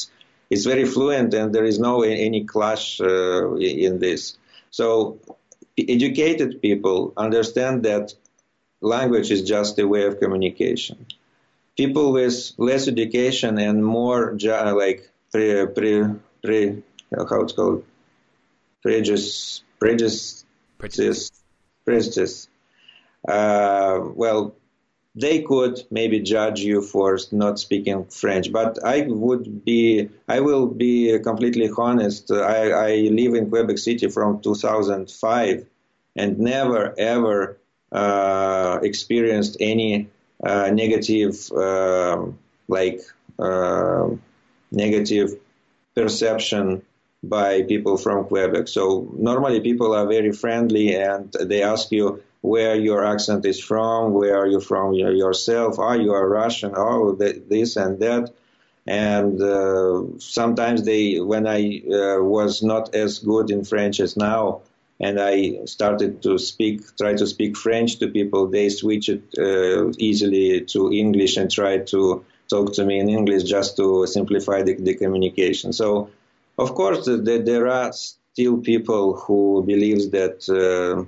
[0.50, 4.38] it's very fluent, and there is no any clash uh, in this.
[4.72, 5.20] So
[5.78, 8.14] educated people understand that
[8.82, 10.98] language is just a way of communication.
[11.76, 14.22] People with less education and more
[14.84, 15.92] like pre, pre,
[16.44, 17.84] pre how it's called
[18.82, 20.46] prejudice prejudice
[20.78, 21.32] prejudice
[21.88, 22.50] prejudice.
[23.28, 24.54] Uh, well,
[25.16, 30.68] they could maybe judge you for not speaking French, but I would be, I will
[30.68, 32.30] be completely honest.
[32.30, 35.66] I, I live in Quebec City from 2005
[36.16, 37.58] and never ever
[37.92, 40.10] uh, experienced any
[40.44, 42.26] uh, negative, uh,
[42.68, 43.02] like
[43.40, 44.10] uh,
[44.72, 45.30] negative
[45.96, 46.84] perception
[47.24, 48.68] by people from Quebec.
[48.68, 54.14] So normally people are very friendly and they ask you where your accent is from,
[54.14, 58.34] where are you from yourself, are you a Russian, oh, this and that.
[58.86, 64.62] And uh, sometimes they, when I uh, was not as good in French as now,
[65.00, 69.92] and I started to speak, try to speak French to people, they switch it uh,
[69.98, 74.76] easily to English and try to talk to me in English just to simplify the,
[74.76, 75.74] the communication.
[75.74, 76.10] So
[76.58, 81.04] of course, the, there are still people who believes that uh,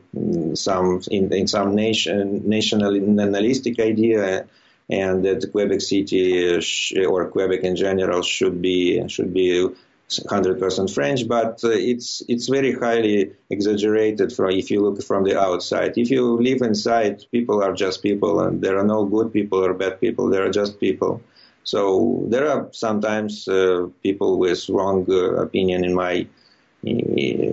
[0.56, 4.48] some in, in, some nation nationalistic idea
[4.90, 9.70] and that Quebec City sh- or Quebec in general should be should be
[10.10, 15.40] 100% French, but uh, it's it's very highly exaggerated from if you look from the
[15.40, 15.98] outside.
[15.98, 19.74] If you live inside, people are just people, and there are no good people or
[19.74, 20.30] bad people.
[20.30, 21.22] There are just people.
[21.69, 26.27] So there are sometimes uh, people with wrong uh, opinion in my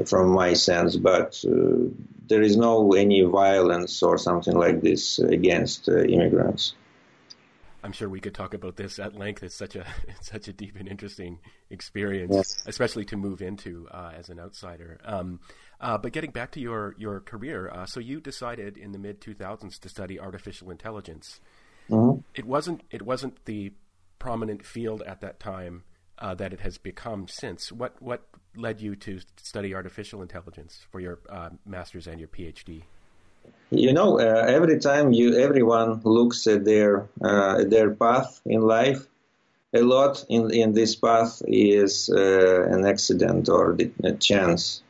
[0.06, 1.90] from my sense, but uh,
[2.28, 6.74] there is no any violence or something like this against uh, immigrants.
[7.82, 9.42] I'm sure we could talk about this at length.
[9.42, 12.64] It's such a it's such a deep and interesting experience, yes.
[12.66, 14.98] especially to move into uh, as an outsider.
[15.04, 15.40] Um,
[15.78, 19.20] uh, but getting back to your your career, uh, so you decided in the mid
[19.20, 21.38] 2000s to study artificial intelligence.
[21.90, 22.20] Mm-hmm.
[22.34, 23.72] It wasn't it wasn't the
[24.18, 25.84] prominent field at that time
[26.18, 27.72] uh, that it has become since.
[27.72, 28.22] What what
[28.56, 32.82] led you to study artificial intelligence for your uh, master's and your PhD?
[33.70, 39.06] You know, uh, every time you everyone looks at their uh, their path in life,
[39.74, 44.82] a lot in in this path is uh, an accident or a chance.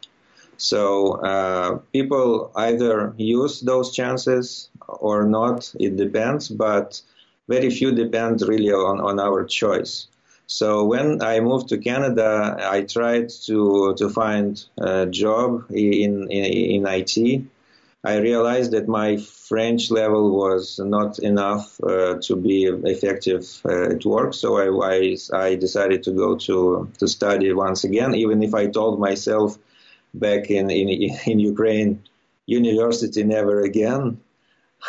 [0.59, 5.75] So uh, people either use those chances or not.
[5.79, 7.03] It depends, but
[7.49, 10.09] very few depend really on, on our choice.
[10.47, 16.85] So when I moved to Canada, I tried to to find a job in in,
[16.85, 17.43] in IT.
[18.05, 24.05] I realized that my French level was not enough uh, to be effective uh, at
[24.05, 28.15] work, so I, I, I, decided to go to to study once again.
[28.15, 29.59] Even if I told myself
[30.15, 30.89] back in in,
[31.27, 32.05] in Ukraine,
[32.47, 34.21] university never again.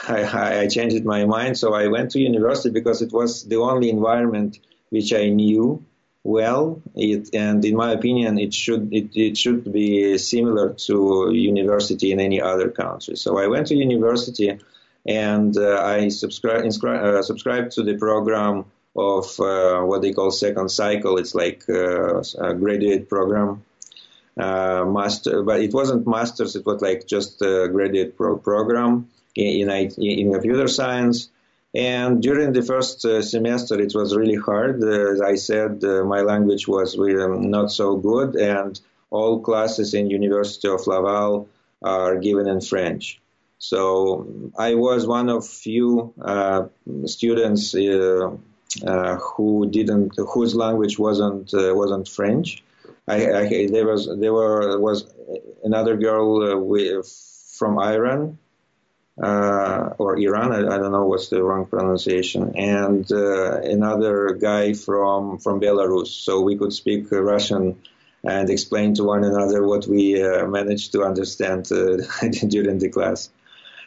[0.08, 3.90] I, I changed my mind, so I went to university because it was the only
[3.90, 4.60] environment
[4.90, 5.84] which I knew
[6.24, 6.82] well.
[6.96, 12.20] It, and in my opinion, it should it, it should be similar to university in
[12.20, 13.16] any other country.
[13.16, 14.60] So I went to university,
[15.06, 18.66] and uh, I subscribe inscri- uh, subscribed to the program
[18.96, 21.18] of uh, what they call second cycle.
[21.18, 23.64] It's like uh, a graduate program.
[24.40, 26.56] Uh, master, but it wasn't masters.
[26.56, 31.30] It was like just a graduate pro- program in, in, computer science.
[31.74, 34.82] And during the first uh, semester, it was really hard.
[34.82, 38.80] Uh, as I said, uh, my language was um, not so good, and
[39.10, 41.50] all classes in University of Laval
[41.84, 43.22] are given in French.
[43.60, 46.68] So I was one of few uh,
[47.06, 48.32] students uh,
[48.86, 52.64] uh, who didn't, whose language wasn't wasn't French.
[53.08, 55.06] I, I, there was there were was
[55.64, 58.38] another girl from Iran
[59.22, 60.52] uh, or Iran.
[60.52, 66.08] I, I, don't know what's the wrong pronunciation, and uh, another guy from from Belarus.
[66.08, 67.80] So we could speak Russian
[68.24, 71.98] and explain to one another what we uh, managed to understand uh,
[72.48, 73.30] during the class.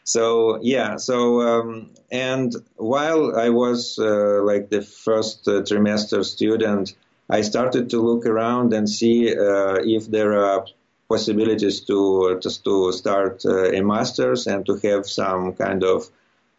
[0.03, 6.95] So yeah, so um, and while I was uh, like the first uh, trimester student,
[7.29, 10.67] I started to look around and see if there are
[11.11, 16.09] possibilities to just to start uh, a master's and to have some kind of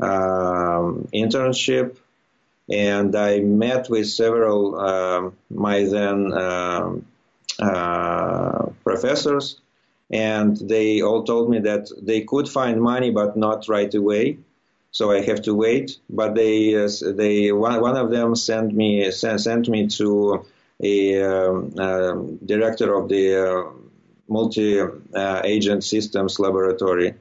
[0.09, 1.95] um, internship.
[2.69, 7.05] And I met with several um, my then um,
[7.59, 9.45] uh, professors,
[10.11, 14.37] and they all told me that they could find money, but not right away.
[14.91, 15.97] So I have to wait.
[16.09, 16.89] But they uh,
[17.21, 20.45] they one, one of them sent me sent, sent me to
[20.83, 22.13] a um, uh,
[22.45, 23.80] director of the uh,
[24.27, 27.15] multi-agent systems laboratory,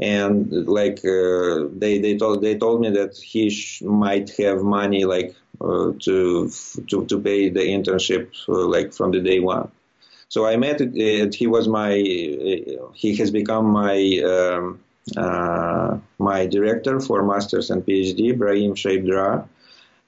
[0.00, 5.04] and like uh, they they told they told me that he sh- might have money
[5.04, 6.50] like uh, to
[6.88, 9.70] to to pay the internship uh, like from the day one.
[10.28, 11.34] So I met it.
[11.34, 14.80] He was my he has become my um,
[15.16, 19.46] uh, my director for masters and PhD, Brahim Chaib-draa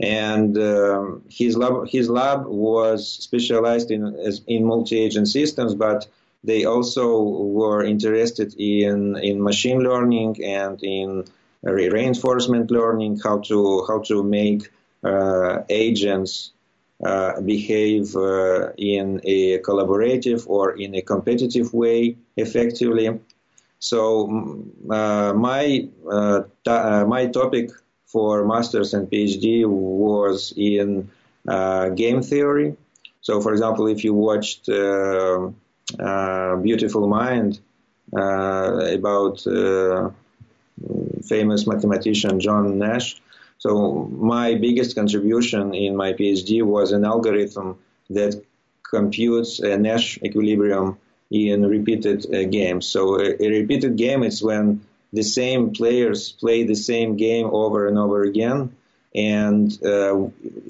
[0.00, 4.02] and um, his lab his lab was specialized in
[4.46, 6.06] in multi-agent systems, but
[6.44, 11.24] they also were interested in, in machine learning and in
[11.62, 14.70] reinforcement learning, how to how to make
[15.02, 16.52] uh, agents
[17.02, 23.18] uh, behave uh, in a collaborative or in a competitive way effectively.
[23.78, 27.70] So uh, my uh, uh, my topic
[28.14, 31.10] for masters and PhD was in
[32.02, 32.76] game theory.
[33.20, 34.62] So, for example, if you watched
[36.00, 37.60] uh, beautiful Mind
[38.16, 40.10] uh, about uh,
[41.22, 43.20] famous mathematician John Nash.
[43.58, 47.78] So my biggest contribution in my PhD was an algorithm
[48.10, 48.42] that
[48.82, 50.98] computes a Nash equilibrium
[51.30, 52.86] in repeated uh, games.
[52.86, 54.82] So a, a, repeated game is when
[55.14, 58.74] the same players play the same game over and over again,
[59.14, 60.28] and uh,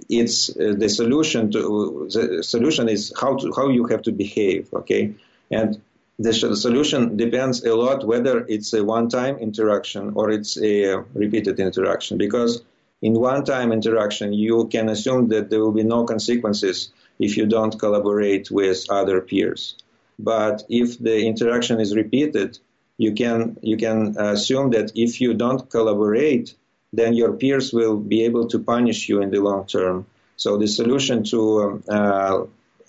[0.09, 4.73] it's uh, the solution to the solution is how to how you have to behave
[4.75, 5.15] okay?
[5.51, 5.81] And
[6.19, 12.19] the solution depends a lot whether it's a one-time interaction or it's a repeated interaction.
[12.19, 12.63] Because
[13.03, 17.79] in one-time interaction you can assume that there will be no consequences if you don't
[17.79, 19.77] collaborate with other peers.
[20.19, 22.59] But if the interaction is repeated
[22.99, 26.55] you can you can assume that if you don't collaborate
[26.95, 30.07] then your peers will be able to punish you in the long term.
[30.37, 32.45] So the solution to uh,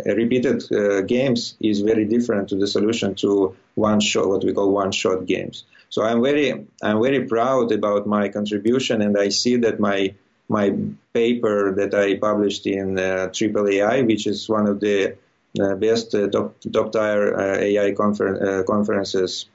[0.06, 4.72] repeated uh, games is very different to the solution to one shot, what we call
[4.72, 5.64] one shot games.
[5.90, 10.14] So I'm very, I'm very proud about my contribution, and I see that my
[10.48, 10.76] my
[11.14, 15.16] paper that I published in uh, AAAI, which is one of the
[15.60, 19.46] uh, best uh, top top tier uh, AI confer- uh, conferences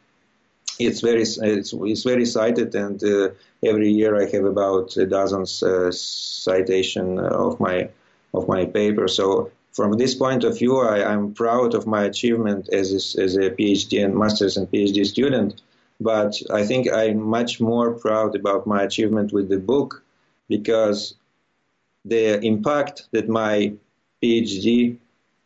[0.79, 3.31] it's very it's, it's very cited, and uh,
[3.63, 7.91] every year I have about a dozen uh, citation of my
[8.33, 9.09] of my paper.
[9.09, 13.37] So from this point of view, I, am proud of my achievement as a, as
[13.37, 15.63] a PhD and master's and PhD student.
[16.01, 20.03] But I think I'm much more proud about my achievement with the book
[20.49, 21.15] because
[22.05, 23.75] the impact that my
[24.23, 24.97] PhD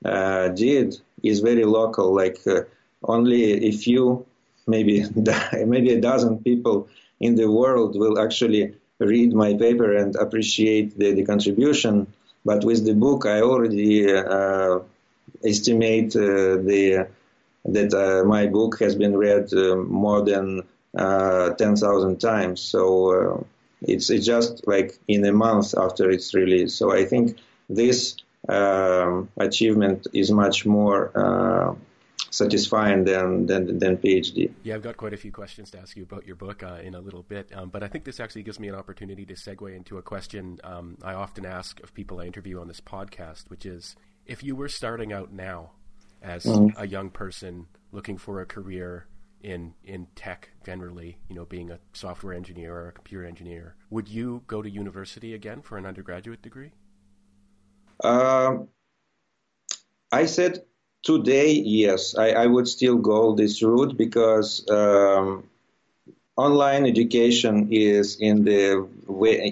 [0.04, 2.14] uh, did is very local.
[2.14, 2.62] Like uh,
[3.02, 4.26] only a few
[4.66, 5.04] maybe
[5.66, 6.88] maybe a dozen people
[7.20, 12.06] in the world will actually read my paper and appreciate the, the contribution.
[12.44, 14.80] But with the book, I already uh,
[15.44, 17.08] estimate uh, the
[17.66, 20.62] that uh, my book has been read uh, more than
[20.96, 22.60] uh, 10,000 times.
[22.60, 22.82] So
[23.38, 23.44] uh,
[23.80, 26.74] it's, it's just like in a month after its release.
[26.74, 27.38] So I think
[27.70, 28.16] this
[28.48, 31.76] um, achievement is much more
[32.34, 34.50] satisfying than, than than PhD.
[34.64, 36.94] Yeah, I've got quite a few questions to ask you about your book uh, in
[36.94, 39.74] a little bit, um, but I think this actually gives me an opportunity to segue
[39.74, 43.64] into a question um, I often ask of people I interview on this podcast, which
[43.64, 43.94] is
[44.26, 45.72] if you were starting out now
[46.22, 46.76] as mm-hmm.
[46.76, 49.06] a young person looking for a career
[49.42, 54.08] in in tech generally, you know, being a software engineer or a computer engineer, would
[54.08, 56.72] you go to university again for an undergraduate degree?
[58.02, 58.68] Um,
[60.10, 60.64] I said
[61.04, 65.44] today, yes, I, I, would still go this route because um,
[66.36, 68.88] online education is in the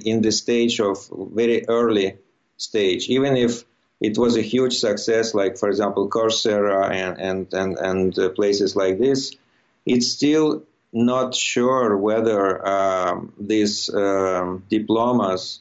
[0.04, 2.16] in the stage of very early
[2.56, 3.08] stage.
[3.08, 3.64] Even if
[4.00, 8.74] it was a huge success, like for example Coursera and and and, and uh, places
[8.74, 9.36] like this.
[9.84, 15.60] It's still not sure whether um, these um, diplomas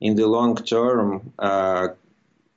[0.00, 1.88] in the long term uh,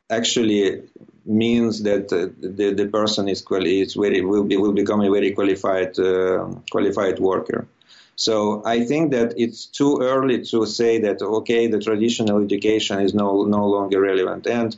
[0.10, 0.84] actually
[1.26, 5.10] means that uh, the, the person is, quali- is very, will, be, will become a
[5.10, 7.68] very qualified uh, qualified worker.
[8.16, 13.14] So I think that it's too early to say that okay, the traditional education is
[13.14, 14.46] no no longer relevant.
[14.46, 14.76] And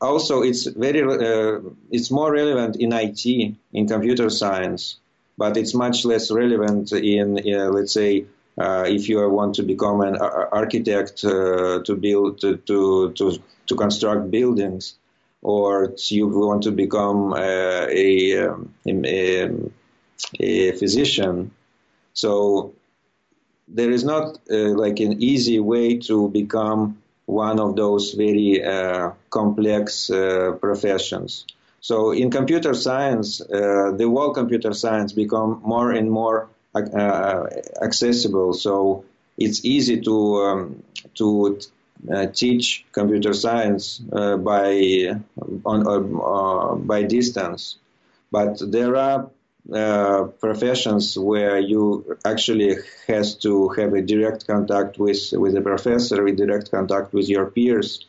[0.00, 1.60] also it's very uh,
[1.90, 4.96] it's more relevant in IT in computer science,
[5.38, 8.26] but it's much less relevant in uh, let's say
[8.58, 13.76] uh, if you want to become an architect uh, to build to, to to to
[13.76, 14.96] construct buildings,
[15.44, 19.50] or you want to become uh, a, um, a,
[20.40, 21.52] a physician.
[22.14, 22.72] So
[23.68, 29.10] there is not uh, like an easy way to become one of those very uh,
[29.30, 31.46] complex uh, professions.
[31.80, 37.46] So in computer science, uh, the whole computer science become more and more uh,
[37.82, 38.54] accessible.
[38.54, 39.04] So
[39.36, 40.82] it's easy to um,
[41.16, 41.60] to
[42.12, 45.16] uh, teach computer science uh, by
[45.64, 47.78] on by distance,
[48.30, 49.30] but there are
[49.72, 52.76] uh, professions where you actually
[53.06, 57.46] has to have a direct contact with with the professor, a direct contact with your
[57.46, 58.06] peers.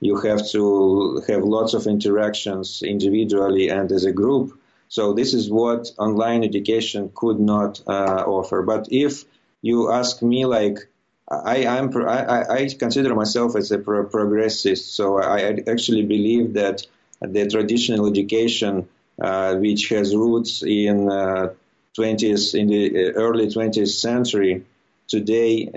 [0.00, 4.58] You have to have lots of interactions individually and as a group.
[4.88, 8.62] So this is what online education could not uh, offer.
[8.62, 9.24] But if
[9.62, 10.88] you ask me, like
[11.28, 14.94] I, am I, I, consider myself as a pro- progressist.
[14.94, 16.86] So I actually believe that
[17.20, 18.88] the traditional education
[19.20, 24.66] uh, which has roots in 20th uh, in the uh, early 20th century,
[25.08, 25.70] today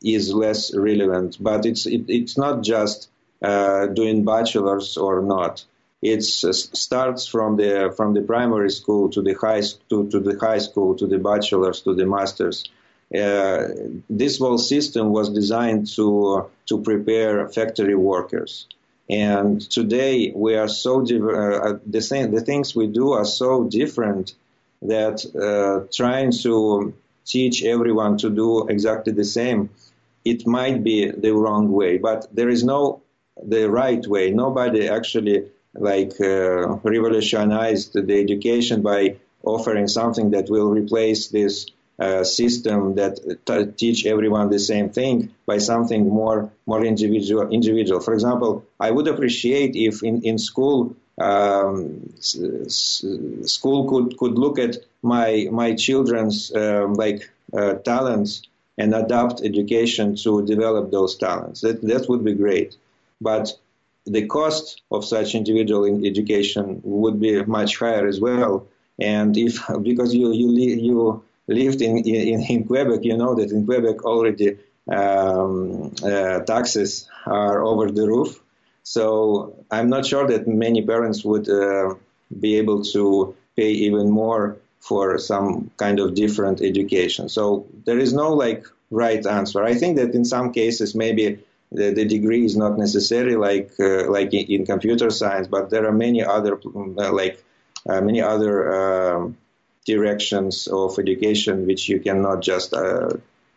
[0.00, 1.38] is less relevant.
[1.40, 3.08] But it's it, it's not just
[3.40, 5.64] doing bachelors or not.
[6.02, 10.58] It starts from the from the primary school to the high to, to the high
[10.58, 12.70] school to the bachelors to the masters.
[13.14, 13.68] Uh,
[14.10, 18.66] this whole system was designed to to prepare factory workers.
[19.08, 23.64] And today we are so uh, uh, the same, the things we do are so
[23.64, 24.34] different
[24.82, 26.92] that trying to
[27.24, 29.70] teach everyone to do exactly the same,
[30.24, 31.98] it might be the wrong way.
[31.98, 33.02] But there is no
[33.42, 34.30] the right way.
[34.30, 41.66] Nobody actually like uh, revolutionized the education by offering something that will replace this
[41.98, 43.14] uh, system that
[43.46, 48.00] t- teach everyone the same thing by something more more individual individual.
[48.00, 53.04] For example, I would appreciate if in in school um, s-
[53.44, 58.42] school could could look at my my children's um, like uh, talents
[58.78, 61.60] and adapt education to develop those talents.
[61.62, 62.76] That that would be great,
[63.20, 63.52] but
[64.04, 68.66] the cost of such individual education would be much higher as well.
[69.00, 70.50] And if because you you
[70.88, 77.08] you lived in, in, in Quebec, you know that in Quebec already um, uh, taxes
[77.26, 78.40] are over the roof.
[78.82, 81.94] So I'm not sure that many parents would uh,
[82.40, 87.28] be able to pay even more for some kind of different education.
[87.28, 89.64] So there is no like right answer.
[89.64, 91.40] I think that in some cases maybe
[91.72, 95.86] the, the degree is not necessary like uh, like in, in, computer science, but there
[95.86, 97.42] are many other like
[97.88, 98.54] uh, many other
[99.16, 99.36] um,
[99.86, 103.10] directions of education which you cannot just uh,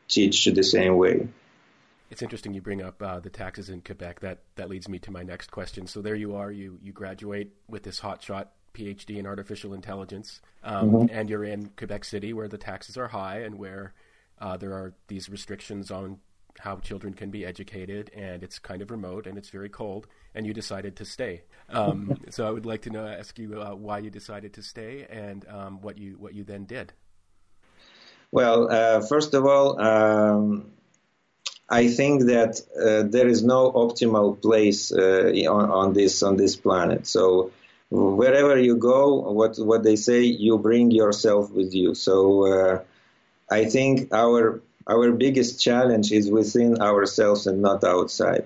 [0.07, 1.27] teach the same way.
[2.11, 4.21] It's interesting you bring up uh, the taxes in Quebec.
[4.21, 5.85] That that leads me to my next question.
[5.87, 10.91] So there you are, you you graduate with this hotshot PhD in artificial intelligence, um,
[10.91, 11.15] mm-hmm.
[11.15, 13.93] and you're in Quebec City where the taxes are high and where
[14.39, 16.17] uh, there are these restrictions on
[16.59, 20.45] how children can be educated, and it's kind of remote and it's very cold, and
[20.45, 21.41] you decided to stay.
[21.69, 25.07] Um, so I would like to know, ask you uh, why you decided to stay
[25.09, 26.93] and um, what you what you then did.
[28.31, 30.71] Well, uh, first of all, um,
[31.69, 36.55] I think that uh, there is no optimal place uh, on, on, this on this
[36.55, 37.07] planet.
[37.07, 37.51] So
[37.89, 41.95] wherever you go, what what they say, you bring yourself with you.
[41.95, 42.83] So uh,
[43.49, 48.45] I think our our biggest challenge is within ourselves and not outside.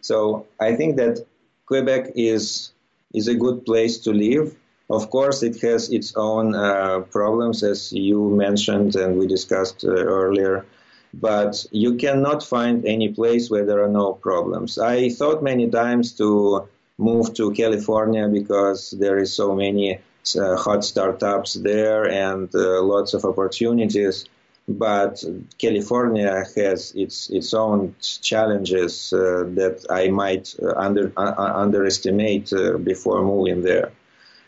[0.00, 1.24] So I think that
[1.66, 2.72] Quebec is
[3.14, 4.54] is a good place to live.
[4.90, 9.90] Of course, it has its own uh, problems, as you mentioned and we discussed uh,
[9.90, 10.66] earlier.
[11.14, 14.78] But you cannot find any place where there are no problems.
[14.78, 16.68] I thought many times to
[16.98, 20.00] move to California because there is so many
[20.36, 24.26] uh, hot startups there and uh, lots of opportunities
[24.66, 25.22] but
[25.58, 32.52] California has its its own challenges uh, that I might uh, under uh, uh underestimate
[32.52, 33.92] uh, before moving there.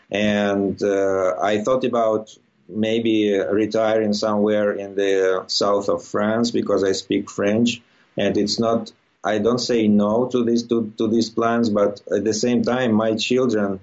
[0.09, 2.35] And uh, I thought about
[2.67, 7.81] maybe retiring somewhere in the south of France because I speak French,
[8.17, 8.91] and it's not.
[9.23, 12.93] I don't say no to these to, to these plans, but at the same time,
[12.93, 13.79] my children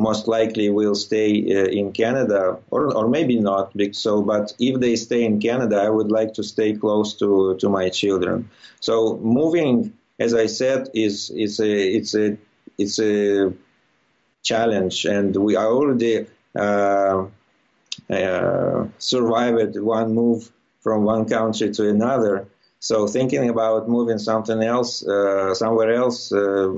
[0.00, 3.72] most likely will stay uh, in Canada, or, or maybe not.
[3.92, 7.68] So, but if they stay in Canada, I would like to stay close to, to
[7.68, 8.50] my children.
[8.80, 12.36] So, moving, as I said, is is a it's a
[12.78, 13.52] it's a
[14.42, 16.26] challenge, and we are already
[16.58, 17.26] uh,
[18.10, 22.46] uh, survived one move from one country to another.
[22.80, 26.72] So, thinking about moving something else, uh, somewhere else uh,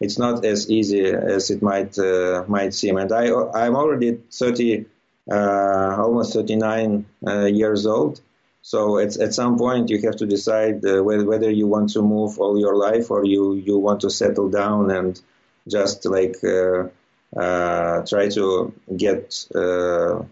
[0.00, 2.96] it's not as easy as it might uh, might seem.
[2.96, 4.84] And I I'm already 30,
[5.30, 8.20] uh, almost 39 uh, years old.
[8.62, 12.02] So at at some point you have to decide uh, whether whether you want to
[12.02, 15.20] move all your life or you you want to settle down and
[15.68, 16.88] just like uh,
[17.36, 20.26] uh, try to get the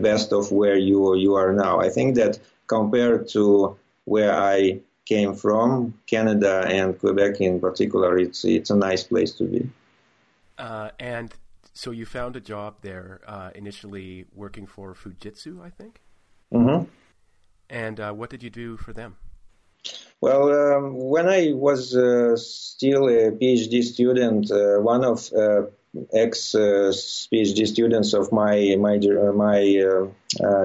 [0.00, 1.80] best of where you you are now.
[1.80, 8.44] I think that compared to where I came from, Canada and Quebec in particular, it's
[8.44, 9.68] it's a nice place to be.
[10.58, 11.32] Uh, and
[11.72, 16.00] so you found a job there uh, initially working for Fujitsu, I think.
[16.52, 16.84] Mm-hmm.
[17.70, 19.16] And uh, what did you do for them?
[20.20, 25.62] Well, um, when I was uh, still a PhD student, uh, one of uh,
[26.12, 29.98] ex PhD students of my my my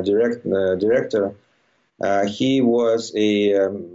[0.04, 1.34] direct director,
[2.28, 3.95] he was a um,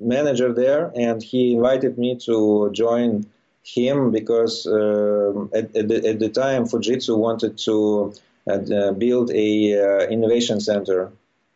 [0.00, 3.26] manager there, and he invited me to join
[3.64, 8.12] him because uh, at, at, the, at, the, time Fujitsu wanted to
[8.50, 11.12] uh, build a uh, innovation center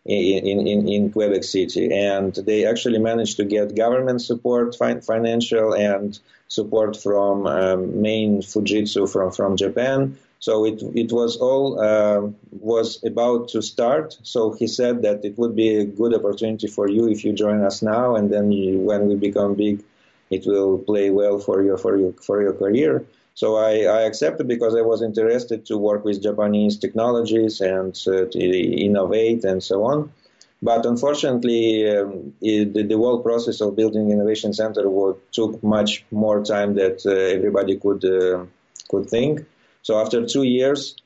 [0.07, 1.92] in, in, in Quebec City.
[1.92, 8.40] And they actually managed to get government support, fi- financial, and support from um, main
[8.42, 10.16] Fujitsu from, from Japan.
[10.38, 14.16] So it, it was all uh, was about to start.
[14.22, 17.62] So he said that it would be a good opportunity for you if you join
[17.62, 19.82] us now, and then you, when we become big,
[20.30, 23.04] it will play well for your for your for your career.
[23.37, 28.24] So I, I, accepted because I was interested to work with Japanese technologies and uh,
[28.32, 28.39] to
[28.87, 30.11] innovate and so on.
[30.62, 36.07] But unfortunately, um, it, the, the, whole process of building innovation center would, took much
[36.11, 38.47] more time than uh, everybody could uh,
[38.89, 39.45] could think.
[39.82, 40.97] So after two years,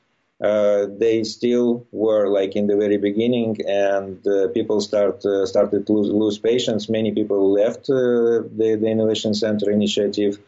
[0.41, 5.85] uh, they still were like in the very beginning, and uh, people start uh, started
[5.87, 6.87] to lose, lose, patience.
[6.87, 10.39] Many people left the, the innovation center initiative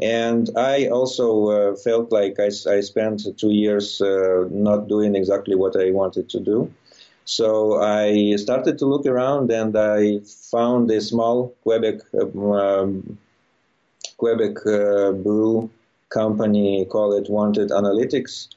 [0.00, 5.54] and I also uh, felt like I, I, spent two years uh, not doing exactly
[5.54, 6.72] what I wanted to do.
[7.24, 10.20] So I started to look around and I
[10.50, 13.18] found a small Quebec um,
[14.18, 15.70] Quebec uh, brew
[16.10, 18.48] company, call it Wanted Analytics,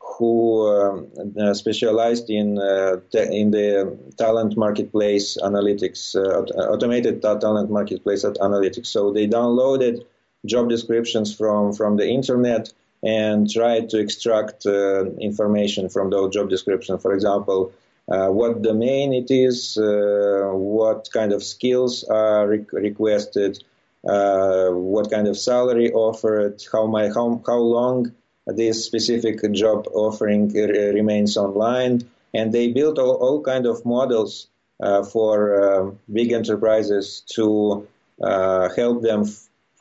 [0.00, 6.40] who uh, specialized in uh, te- in the talent marketplace analytics, uh,
[6.72, 8.86] automated talent marketplace analytics.
[8.86, 10.04] So they downloaded
[10.46, 12.72] job descriptions from from the internet
[13.02, 17.02] and try to extract uh, information from those job descriptions.
[17.02, 17.72] For example,
[18.08, 23.62] uh, what domain it is, uh, what kind of skills are re- requested,
[24.02, 28.12] what kind of salary offered, how my how how long
[28.46, 35.02] this specific job offering remains online, and they built all, all kind of models uh,
[35.02, 37.88] for uh, big enterprises to
[38.22, 39.24] uh, help them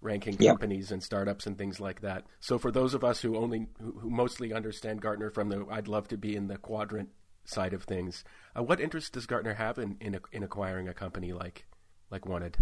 [0.02, 0.52] ranking yeah.
[0.52, 2.26] companies and startups and things like that.
[2.40, 5.88] So, for those of us who only who, who mostly understand Gartner from the "I'd
[5.88, 7.10] love to be in the quadrant"
[7.46, 8.24] side of things,
[8.58, 11.66] uh, what interest does Gartner have in in, in acquiring a company like
[12.12, 12.58] like Wanted?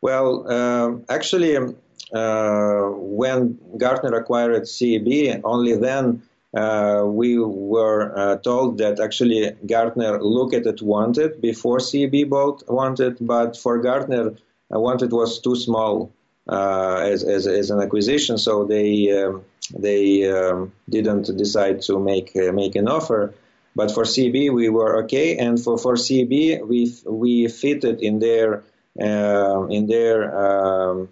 [0.00, 6.22] Well, uh, actually, uh, when Gartner acquired CEB, only then
[6.54, 12.62] uh, we were uh, told that actually Gartner looked at it Wanted before CEB bought
[12.68, 14.34] Wanted, but for Gartner,
[14.74, 16.12] uh, Wanted was too small
[16.48, 19.44] uh, as, as, as an acquisition, so they um,
[19.76, 23.34] they um, didn't decide to make make an offer.
[23.74, 28.64] But for CB we were okay, and for for CEB, we we fitted in their
[29.00, 31.08] uh, in their um,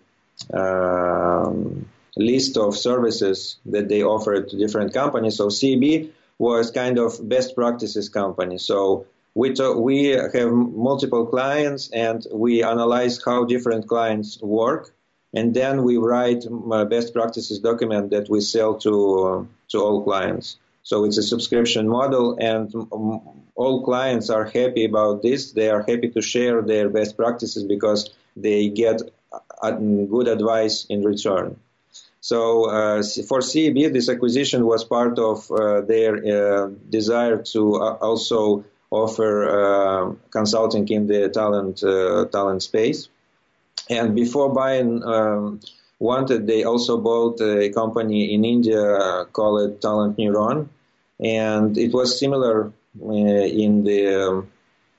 [0.52, 5.36] um, list of services that they offered to different companies.
[5.36, 8.58] So CB was kind of best practices company.
[8.58, 9.06] So
[9.38, 14.92] we, to, we have multiple clients and we analyze how different clients work.
[15.32, 20.02] And then we write a best practices document that we sell to, uh, to all
[20.02, 20.56] clients.
[20.82, 22.74] So it's a subscription model, and
[23.54, 25.52] all clients are happy about this.
[25.52, 29.02] They are happy to share their best practices because they get
[29.62, 31.60] good advice in return.
[32.20, 37.92] So uh, for CEB, this acquisition was part of uh, their uh, desire to uh,
[38.08, 43.08] also offer uh, consulting in the talent uh, talent space.
[43.90, 45.60] And before buying um,
[46.00, 50.68] Wanted, they also bought a company in India called Talent Neuron,
[51.18, 52.72] and it was similar
[53.02, 54.48] uh, in the um,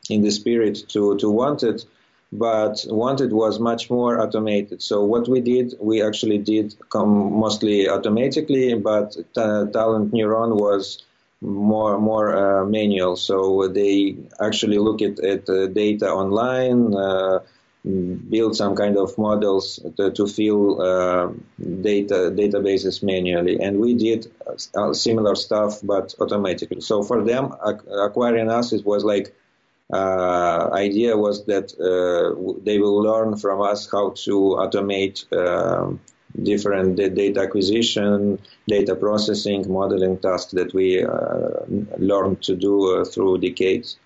[0.09, 1.85] in the spirit to to Wanted,
[2.33, 4.81] but Wanted was much more automated.
[4.81, 11.03] So what we did, we actually did come mostly automatically, but Talent Neuron was
[11.41, 13.15] more more uh, manual.
[13.15, 16.93] So they actually look at, at uh, data online.
[16.93, 17.39] Uh,
[18.29, 24.29] build some kind of models to, to fill uh, data databases manually, and we did
[24.75, 26.81] uh, similar stuff but automatically.
[26.81, 29.33] So for them, acquiring us, it was like
[29.93, 31.71] uh, idea was that
[32.63, 36.01] they will learn from us how to automate um,
[36.43, 41.65] different data acquisition, data processing, modeling tasks that we uh,
[41.97, 43.97] learned to do uh, through decades.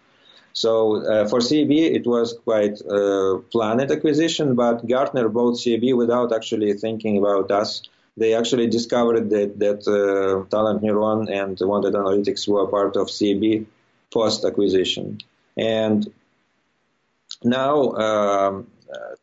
[0.53, 6.32] So uh, for CB, it was quite a planned acquisition, but Gartner bought CB without
[6.32, 7.82] actually thinking about us.
[8.15, 13.65] They actually discovered that, that uh, Talent Neuron and Wanted Analytics were part of CB
[14.11, 15.17] post acquisition.
[15.57, 16.11] And
[17.43, 18.72] now um, uh,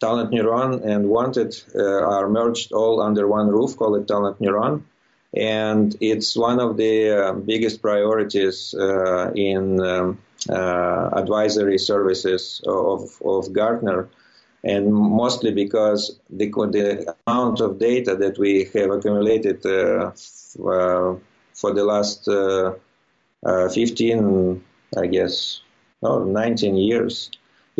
[0.01, 4.83] Talent Neuron and Wanted uh, are merged all under one roof, called it Talent Neuron.
[5.35, 10.19] And it's one of the uh, biggest priorities uh, in um,
[10.49, 14.09] uh, advisory services of, of Gartner,
[14.65, 20.13] and mostly because the, the amount of data that we have accumulated uh,
[20.67, 21.17] uh,
[21.55, 22.75] for the last uh,
[23.45, 24.65] uh, 15,
[24.97, 25.61] I guess,
[26.03, 27.31] no, 19 years,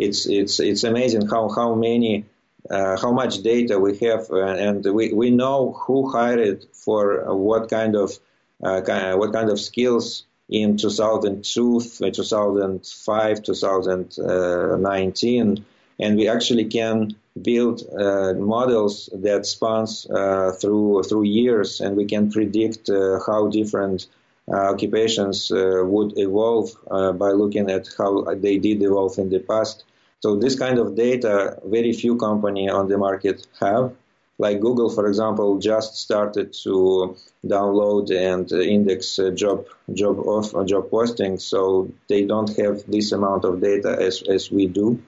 [0.01, 2.25] it's it's it's amazing how how many
[2.69, 7.69] uh, how much data we have, uh, and we, we know who hired for what
[7.69, 8.19] kind of
[8.63, 15.65] uh, kind, what kind of skills in 2002, 2005, 2019,
[15.99, 22.05] and we actually can build uh, models that spans uh, through through years, and we
[22.05, 24.07] can predict uh, how different
[24.51, 29.85] occupations would evolve by looking at how they did evolve in the past.
[30.21, 33.93] So this kind of data, very few company on the market have.
[34.37, 37.15] Like Google, for example, just started to
[37.45, 43.61] download and index job job off job postings, so they don't have this amount of
[43.61, 44.99] data as as we do,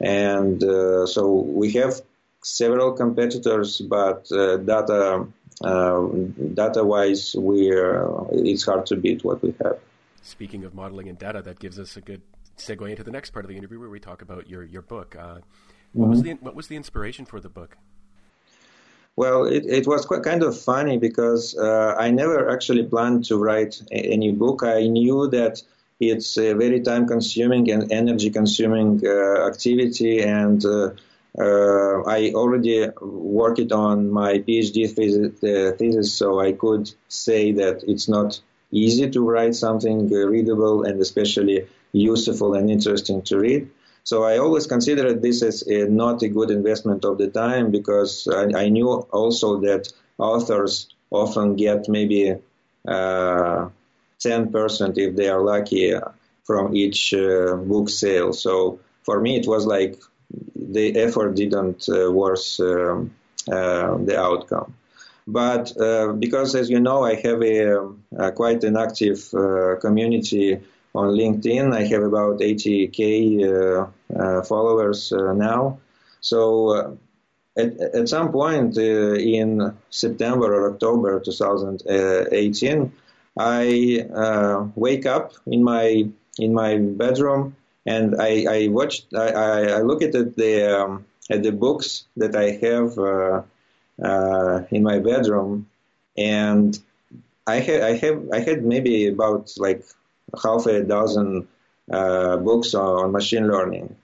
[0.00, 2.00] and uh, so we have
[2.42, 5.28] several competitors, but uh, data
[5.62, 6.00] uh,
[6.54, 7.70] data wise, we
[8.32, 9.78] it's hard to beat what we have.
[10.22, 12.22] Speaking of modeling and data, that gives us a good
[12.56, 15.16] segue into the next part of the interview where we talk about your your book.
[15.16, 15.38] Uh,
[15.92, 16.10] what mm-hmm.
[16.10, 17.76] was the what was the inspiration for the book?
[19.14, 23.36] Well, it, it was quite kind of funny because uh, I never actually planned to
[23.36, 24.62] write any book.
[24.62, 25.62] I knew that
[26.00, 30.90] it's a very time consuming and energy consuming uh, activity, and uh,
[31.38, 37.84] uh, I already worked on my PhD thesis, uh, thesis, so I could say that
[37.86, 38.40] it's not
[38.70, 43.70] easy to write something readable and especially useful and interesting to read.
[44.04, 48.26] So I always considered this as a, not a good investment of the time because
[48.26, 52.36] I, I knew also that authors often get maybe
[52.88, 53.68] uh,
[54.20, 55.94] 10% if they are lucky
[56.44, 58.32] from each uh, book sale.
[58.32, 60.00] So for me, it was like
[60.56, 63.14] the effort didn't uh, worth um,
[63.50, 64.74] uh, the outcome.
[65.26, 70.60] But uh, because, as you know, I have a, a quite an active uh, community
[70.94, 71.74] on LinkedIn.
[71.74, 75.78] I have about 80k uh, uh, followers uh, now.
[76.20, 76.98] So
[77.56, 82.92] at, at, some point in September or October 2018,
[83.38, 90.02] I wake up in my in my bedroom and I, I watched I, I, look
[90.02, 93.42] at the um, at the books that I have uh,
[94.02, 95.68] uh, in my bedroom
[96.16, 96.78] and
[97.46, 99.84] I had I have I had maybe about like
[100.42, 101.48] half a dozen
[101.90, 103.96] uh, books on machine learning.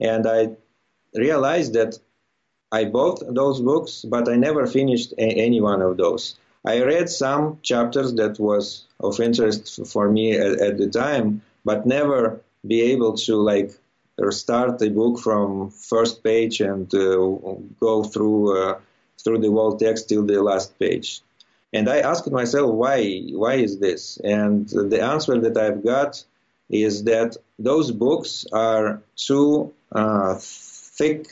[0.00, 0.50] And I
[1.14, 1.98] realized that
[2.72, 6.36] I bought those books, but I never finished a- any one of those.
[6.64, 11.86] I read some chapters that was of interest for me at, at the time, but
[11.86, 13.70] never be able to like
[14.30, 17.16] start a book from first page and uh,
[17.78, 18.80] go through uh,
[19.22, 21.20] through the whole text till the last page.
[21.72, 24.18] And I asked myself, why, why is this?
[24.18, 26.24] And the answer that I've got
[26.70, 31.26] is that those books are too uh, thick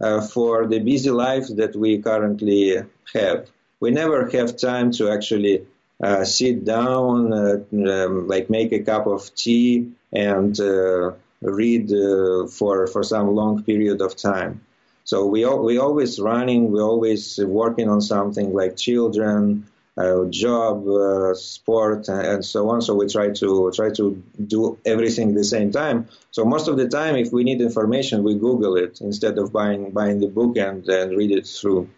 [0.00, 2.76] uh, for the busy life that we currently
[3.14, 3.48] have.
[3.80, 5.66] We never have time to actually
[6.02, 12.46] uh, sit down, uh, um, like make a cup of tea and uh, read uh,
[12.48, 14.60] for for some long period of time.
[15.06, 21.32] So we we always running, we always working on something like children, uh, job, uh,
[21.34, 22.82] sport, and so on.
[22.82, 26.08] So we try to try to do everything at the same time.
[26.32, 29.92] So most of the time, if we need information, we Google it instead of buying
[29.92, 31.88] buying the book and, and read it through.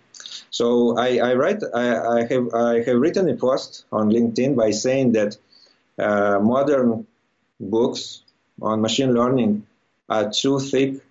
[0.51, 4.71] So I, I write I, I, have I have written a post on LinkedIn by
[4.73, 5.39] saying that
[5.99, 7.07] uh, modern
[7.59, 8.23] books
[8.61, 9.67] on machine learning
[10.11, 11.08] are too thick uh,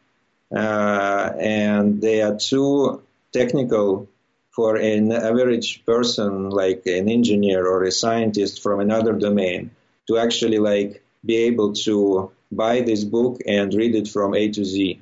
[0.56, 3.02] Uh, and they are too
[3.34, 4.08] technical
[4.52, 9.70] for an average person like an engineer or a scientist from another domain
[10.08, 14.64] to actually like be able to buy this book and read it from A to
[14.64, 15.00] Z.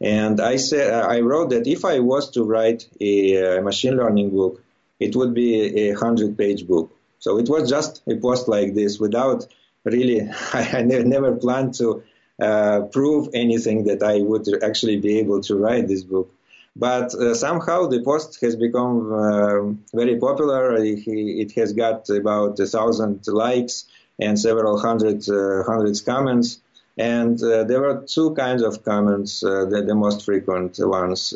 [0.00, 4.62] And I said I wrote that if I was to write a, machine learning book,
[4.98, 6.94] it would be a hundred page book.
[7.20, 9.46] So it was just a post like this without
[9.84, 12.02] really I never planned to
[12.42, 16.28] uh, prove anything that I would actually be able to write this book.
[16.74, 20.76] But uh, somehow the post has become uh, very popular.
[20.78, 23.84] It has got about a thousand likes
[24.18, 26.58] and several hundred uh, hundreds comments.
[26.98, 31.32] And uh, there were two kinds of comments, the, the, most frequent ones.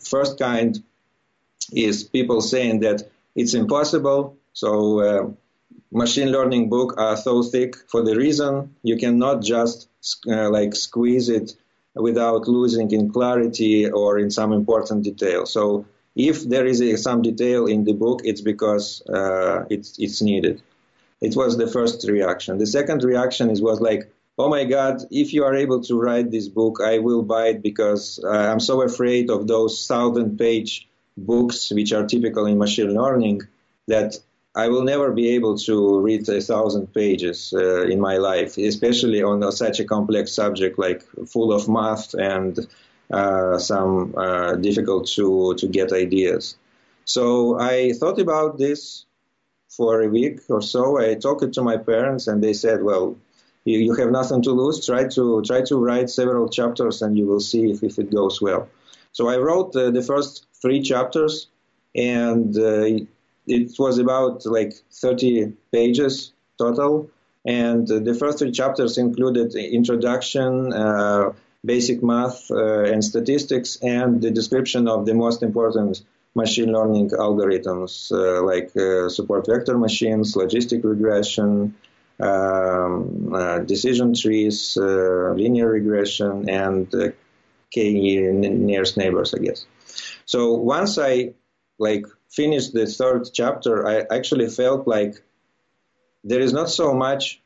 [0.00, 0.82] first kind
[1.72, 4.36] is people saying that it's impossible.
[4.52, 5.36] So
[5.92, 9.89] machine learning book are so thick for the reason you cannot just
[10.28, 11.52] uh, like squeeze it
[11.94, 15.46] without losing in clarity or in some important detail.
[15.46, 20.22] So if there is a, some detail in the book, it's because uh, it's it's
[20.22, 20.62] needed.
[21.20, 22.58] It was the first reaction.
[22.58, 26.30] The second reaction is was like, oh my God, if you are able to write
[26.30, 30.88] this book, I will buy it because uh, I'm so afraid of those thousand page
[31.16, 33.42] books which are typical in machine learning
[33.86, 34.18] that
[34.54, 39.22] I will never be able to read a thousand pages uh, in my life, especially
[39.22, 42.58] on a, such a complex subject like full of math and
[43.10, 46.56] uh, some uh, difficult to, to get ideas.
[47.04, 49.04] So I thought about this
[49.68, 50.98] for a week or so.
[50.98, 53.16] I talked to my parents, and they said, "Well,
[53.64, 54.84] you, you have nothing to lose.
[54.84, 58.40] Try to try to write several chapters, and you will see if, if it goes
[58.40, 58.68] well."
[59.12, 61.48] So I wrote uh, the first three chapters,
[61.94, 63.06] and uh,
[63.50, 67.10] it was about like 30 pages total.
[67.44, 71.32] And uh, the first three chapters included introduction, uh,
[71.64, 76.02] basic math uh, and statistics, and the description of the most important
[76.34, 81.74] machine learning algorithms uh, like uh, support vector machines, logistic regression,
[82.20, 87.14] um, uh, decision trees, linear regression, and
[87.70, 87.92] k
[88.30, 89.64] nearest neighbors, I guess.
[90.26, 91.32] So once I
[91.78, 95.22] like finished the third chapter, I actually felt like
[96.24, 97.40] there is not so much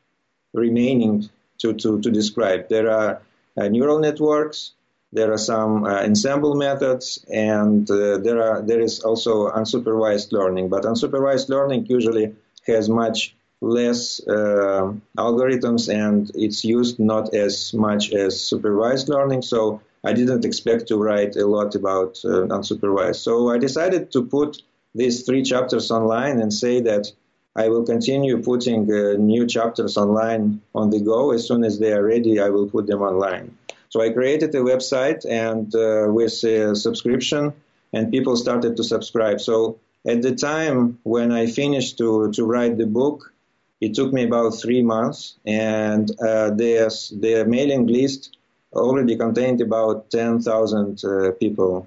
[0.53, 1.29] remaining
[1.59, 2.69] to, to, to describe.
[2.69, 3.23] There are
[3.57, 4.73] uh, neural networks,
[5.15, 10.69] there are some uh, ensemble methods, and uh, there are there is also unsupervised learning.
[10.69, 12.35] But unsupervised learning usually
[12.67, 19.43] has much less uh, algorithms, and it's used not as much as supervised learning.
[19.43, 23.23] So I didn't expect to write a lot about uh, unsupervised.
[23.23, 24.63] So I decided to put
[24.95, 27.13] these three chapters online and say that
[27.57, 31.33] I will continue putting uh, new chapters online on the go.
[31.33, 33.57] As soon as they are ready, I will put them online.
[33.91, 37.53] So I created a website and uh, with a subscription,
[37.93, 39.41] and people started to subscribe.
[39.41, 43.33] So at the time when I finished to, to write the book,
[43.81, 46.91] it took me about three months, and uh, the,
[47.21, 48.37] the mailing list
[48.73, 51.87] already contained about 10,000 uh, people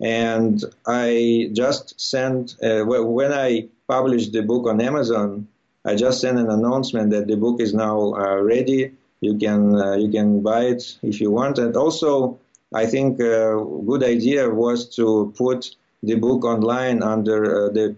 [0.00, 5.48] and I just sent, uh, when I published the book on Amazon,
[5.84, 8.92] I just sent an announcement that the book is now uh, ready.
[9.20, 11.58] You can uh, you can buy it if you want.
[11.58, 12.38] And also,
[12.74, 17.96] I think a good idea was to put the book online under uh, the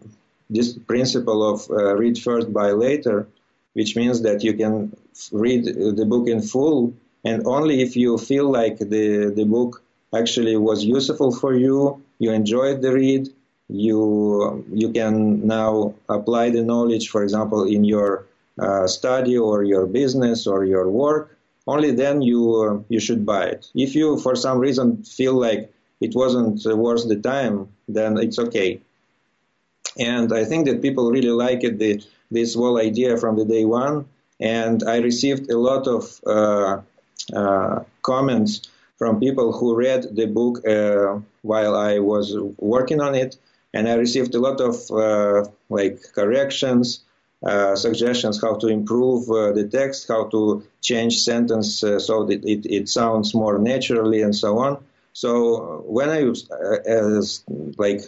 [0.50, 3.26] this principle of uh, read first, buy later,
[3.72, 4.96] which means that you can
[5.32, 6.94] read the book in full,
[7.24, 9.82] and only if you feel like the the book
[10.14, 13.28] actually was useful for you, you enjoyed the read,
[13.68, 18.26] you you can now apply the knowledge, for example, in your
[18.58, 21.36] uh, study or your business or your work.
[21.66, 23.70] Only then you uh, you should buy it.
[23.74, 28.80] If you for some reason feel like it wasn't worth the time, then it's okay.
[29.98, 34.06] And I think that people really liked the, this whole idea from the day one.
[34.38, 36.80] And I received a lot of uh,
[37.34, 38.62] uh comments
[38.98, 43.36] from people who read the book uh, while I was working on it,
[43.72, 47.00] and I received a lot of uh, like corrections,
[47.46, 52.44] uh, suggestions how to improve uh, the text, how to change sentence uh, so that
[52.44, 54.82] it, it sounds more naturally, and so on.
[55.12, 57.22] So when I was, uh,
[57.78, 58.02] like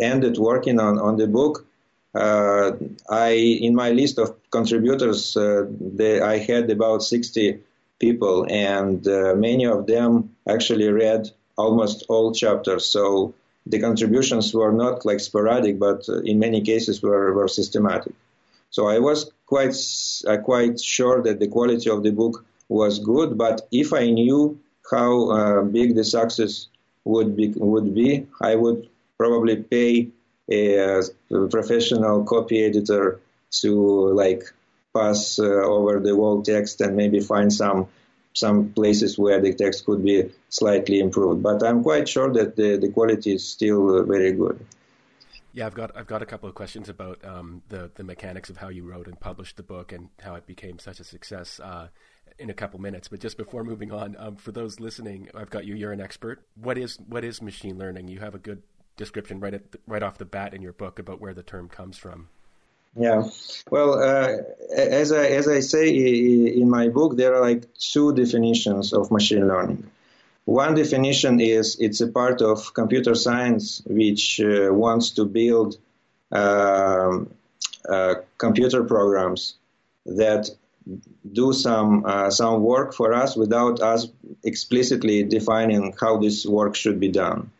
[0.00, 1.66] ended working on, on the book,
[2.14, 7.60] I in my list of contributors, they, I had about 60
[8.06, 8.36] people,
[8.70, 10.10] and uh, many of them
[10.54, 11.22] actually read
[11.56, 12.84] almost all chapters.
[12.96, 13.04] So
[13.72, 18.14] the contributions were not like sporadic, but uh, in many cases were, were systematic.
[18.76, 19.76] So I was quite
[20.30, 22.34] uh, quite sure that the quality of the book
[22.68, 23.30] was good.
[23.44, 24.40] But if I knew
[24.94, 26.52] how uh, big the success
[27.12, 28.80] would be, would be, I would
[29.22, 29.90] probably pay
[30.50, 31.00] a,
[31.36, 33.06] a professional copy editor
[33.60, 33.70] to
[34.22, 34.42] like
[34.94, 37.88] pass uh, over the whole text and maybe find some
[38.32, 41.42] some places where the text could be slightly improved.
[41.42, 44.64] But I'm quite sure that the, the quality is still uh, very good.
[45.52, 48.56] Yeah, I've got I've got a couple of questions about um, the the mechanics of
[48.56, 51.88] how you wrote and published the book and how it became such a success uh,
[52.38, 53.06] in a couple minutes.
[53.06, 55.74] But just before moving on, um, for those listening, I've got you.
[55.76, 56.44] You're an expert.
[56.56, 58.08] What is what is machine learning?
[58.08, 58.64] You have a good
[58.96, 61.68] description right at the, right off the bat in your book about where the term
[61.68, 62.28] comes from.
[62.96, 63.28] Yeah,
[63.70, 64.36] well, uh,
[64.76, 69.48] as I as I say in my book, there are like two definitions of machine
[69.48, 69.90] learning.
[70.44, 75.76] One definition is it's a part of computer science which uh, wants to build
[76.30, 77.30] um,
[77.88, 79.54] uh, computer programs
[80.06, 80.50] that
[81.32, 84.06] do some uh, some work for us without us
[84.44, 87.50] explicitly defining how this work should be done.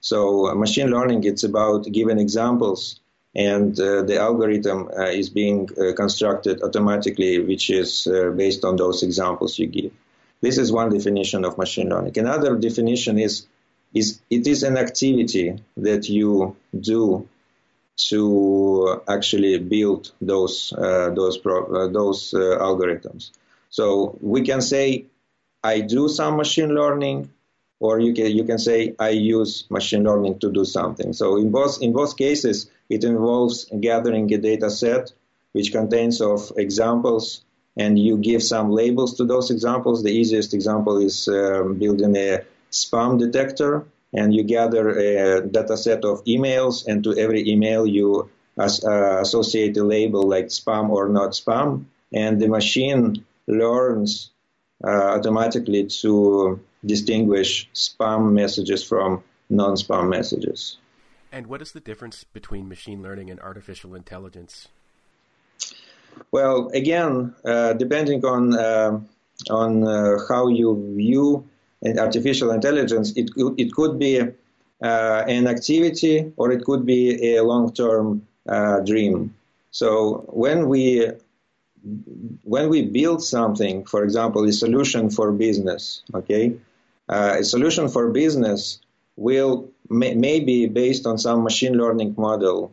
[0.00, 3.00] So uh, machine learning it's about giving examples
[3.34, 8.76] and uh, the algorithm uh, is being uh, constructed automatically which is uh, based on
[8.76, 9.92] those examples you give.
[10.40, 12.16] This is one definition of machine learning.
[12.18, 13.46] Another definition is
[13.92, 17.28] is it is an activity that you do
[17.96, 23.30] to actually build those uh, those pro- uh, those algorithms.
[23.70, 25.06] So we can say
[25.62, 27.30] I do some machine learning,
[27.84, 31.12] or you can you can say I use machine learning to do something.
[31.20, 32.56] So in both in both cases,
[32.88, 33.56] it involves
[33.88, 35.12] gathering a data set
[35.56, 37.24] which contains of examples,
[37.76, 40.02] and you give some labels to those examples.
[40.02, 42.30] The easiest example is um, building a
[42.72, 48.30] spam detector and you gather a data set of emails, and to every email you
[48.56, 54.30] as, uh, associate a label like spam or not spam, and the machine learns
[54.82, 60.78] automatically to distinguish spam messages from non-spam messages.
[61.32, 64.68] And what is the difference between machine learning and artificial intelligence?
[66.30, 69.00] Well, again, uh, depending on uh,
[69.50, 71.48] on uh, how you view
[71.98, 78.26] artificial intelligence, it, it could be uh, an activity or it could be a long-term
[78.48, 79.34] uh, dream.
[79.70, 81.10] So when we
[82.42, 86.56] when we build something, for example, a solution for business, okay,
[87.08, 88.80] uh, a solution for business
[89.16, 92.72] will may, may be based on some machine learning model,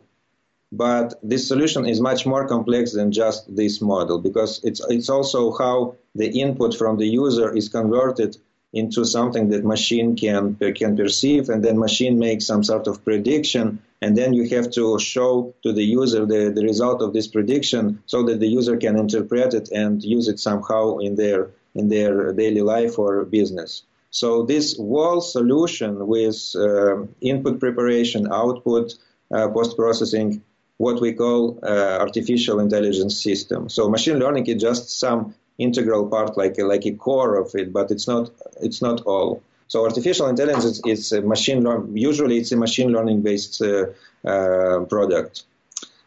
[0.70, 5.52] but this solution is much more complex than just this model because it's it's also
[5.52, 8.38] how the input from the user is converted
[8.72, 13.80] into something that machine can can perceive, and then machine makes some sort of prediction,
[14.02, 18.02] and then you have to show to the user the, the result of this prediction
[18.06, 22.32] so that the user can interpret it and use it somehow in their in their
[22.32, 23.84] daily life or business.
[24.10, 28.92] So this wall solution with uh, input preparation, output,
[29.34, 30.42] uh, post processing,
[30.76, 33.70] what we call uh, artificial intelligence system.
[33.70, 37.72] So machine learning is just some integral part, like a, like a core of it,
[37.72, 38.30] but it's not
[38.60, 39.42] it's not all.
[39.72, 41.96] So artificial intelligence is a machine learn.
[41.96, 43.86] Usually, it's a machine learning based uh,
[44.22, 45.44] uh, product.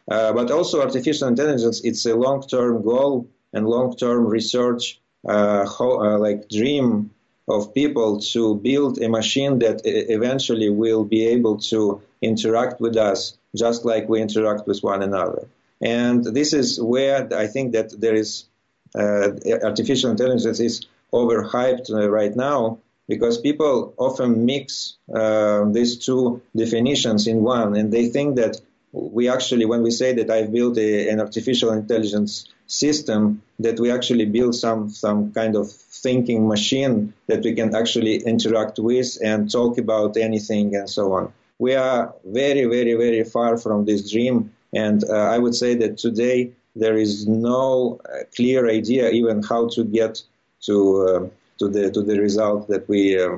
[0.08, 5.98] Uh, but also, artificial intelligence it's a long term goal and long term research, ho-
[6.26, 7.10] like dream
[7.48, 13.36] of people to build a machine that eventually will be able to interact with us
[13.56, 15.48] just like we interact with one another.
[15.82, 18.46] And this is where I think that there is
[18.94, 19.30] uh,
[19.64, 22.78] artificial intelligence is overhyped right now
[23.08, 28.60] because people often mix uh, these two definitions in one, and they think that
[28.92, 33.92] we actually, when we say that I've built a, an artificial intelligence system, that we
[33.92, 39.52] actually build some some kind of thinking machine that we can actually interact with and
[39.52, 41.34] talk about anything and so on.
[41.60, 45.98] We are very, very, very far from this dream, and uh, I would say that
[45.98, 50.22] today there is no uh, clear idea even how to get
[50.66, 51.30] to uh,
[51.60, 53.38] to the to the result that we uh,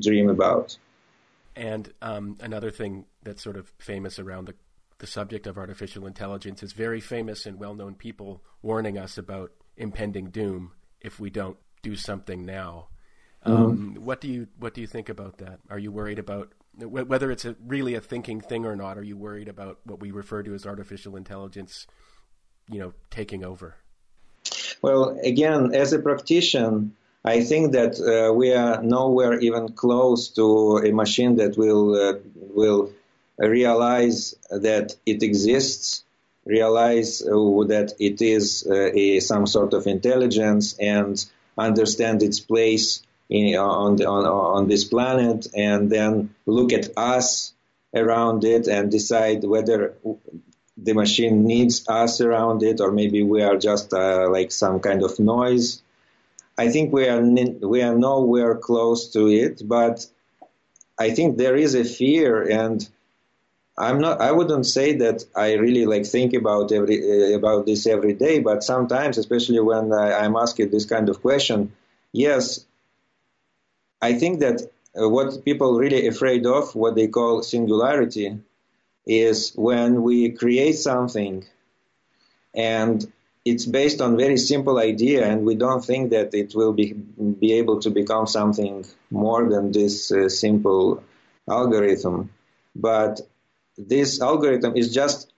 [0.00, 0.76] dream about.
[1.56, 4.54] And um, another thing that's sort of famous around the
[4.98, 9.52] the subject of artificial intelligence is very famous and well known people warning us about
[9.76, 12.88] impending doom if we don't do something now.
[13.44, 13.62] Mm-hmm.
[13.64, 15.60] Um, what do you what do you think about that?
[15.68, 18.96] Are you worried about whether it's a, really a thinking thing or not?
[18.98, 21.86] Are you worried about what we refer to as artificial intelligence
[22.70, 23.76] you know taking over?
[24.80, 26.84] Well, again, as a practitioner,
[27.24, 32.18] I think that uh, we are nowhere even close to a machine that will uh,
[32.34, 32.92] will
[33.38, 36.04] realize that it exists,
[36.44, 37.32] realize uh,
[37.68, 41.24] that it is uh, a, some sort of intelligence, and
[41.56, 47.54] understand its place in, on, the, on on this planet, and then look at us
[47.94, 49.94] around it and decide whether
[50.76, 55.02] the machine needs us around it, or maybe we are just uh, like some kind
[55.02, 55.80] of noise.
[56.56, 60.06] I think we are we are nowhere close to it, but
[60.98, 62.88] I think there is a fear, and
[63.76, 64.20] I'm not.
[64.20, 68.38] I wouldn't say that I really like think about every uh, about this every day,
[68.38, 71.72] but sometimes, especially when I, I'm asked this kind of question,
[72.12, 72.64] yes,
[74.00, 74.62] I think that
[74.96, 78.38] uh, what people really afraid of, what they call singularity,
[79.06, 81.44] is when we create something
[82.54, 83.12] and
[83.44, 87.52] it's based on very simple idea and we don't think that it will be be
[87.54, 91.02] able to become something more than this uh, simple
[91.48, 92.30] algorithm
[92.74, 93.20] but
[93.76, 95.32] this algorithm is just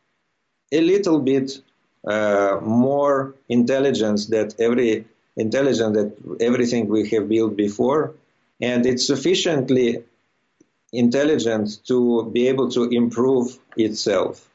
[0.72, 1.60] a little bit
[2.06, 5.06] uh, more intelligence that every
[5.36, 8.14] intelligence that everything we have built before,
[8.60, 10.02] and it's sufficiently
[10.92, 14.48] intelligent to be able to improve itself.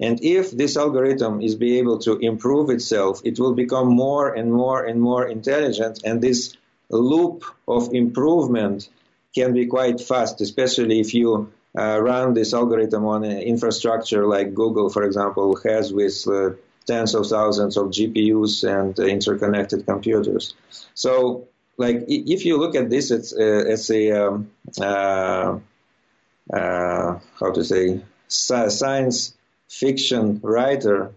[0.00, 4.52] And if this algorithm is be able to improve itself, it will become more and
[4.52, 6.56] more and more intelligent, and this
[6.90, 8.88] loop of improvement
[9.34, 14.90] can be quite fast, especially if you uh, run this algorithm on infrastructure like Google,
[14.90, 16.50] for example, has with uh,
[16.86, 20.54] tens of thousands of GPUs and uh, interconnected computers.
[20.94, 24.50] So, like, if you look at this it's, uh, as a um,
[24.80, 25.58] uh,
[26.52, 29.34] uh, how to say science
[29.80, 31.12] fiction writer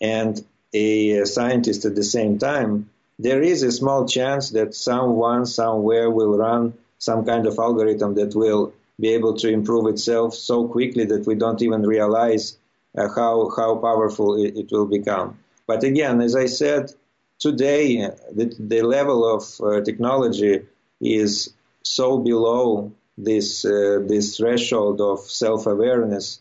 [0.00, 6.08] and a scientist at the same time, there is a small chance that someone somewhere
[6.10, 11.04] will run some kind of algorithm that will be able to improve itself so quickly
[11.04, 12.56] that we don't even realize
[12.96, 15.38] uh, how how powerful it, it, will become.
[15.66, 16.92] But again, as I said,
[17.38, 20.66] today the, the level of uh, technology
[21.00, 21.52] is
[21.82, 26.40] so below this uh, this threshold of self awareness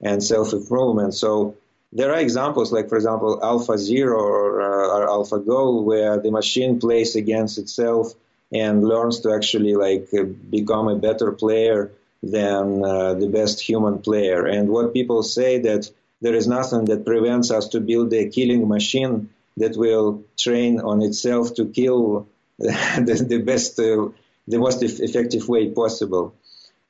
[0.00, 1.14] and self improvement.
[1.14, 1.56] So
[1.92, 7.16] there are examples like, for example, AlphaZero or, uh, or AlphaGo, where the machine plays
[7.16, 8.14] against itself
[8.52, 11.92] and learns to actually like uh, become a better player
[12.22, 14.46] than uh, the best human player.
[14.46, 18.66] And what people say that there is nothing that prevents us to build a killing
[18.68, 24.08] machine that will train on itself to kill the, the best, uh,
[24.46, 26.34] the most effective way possible.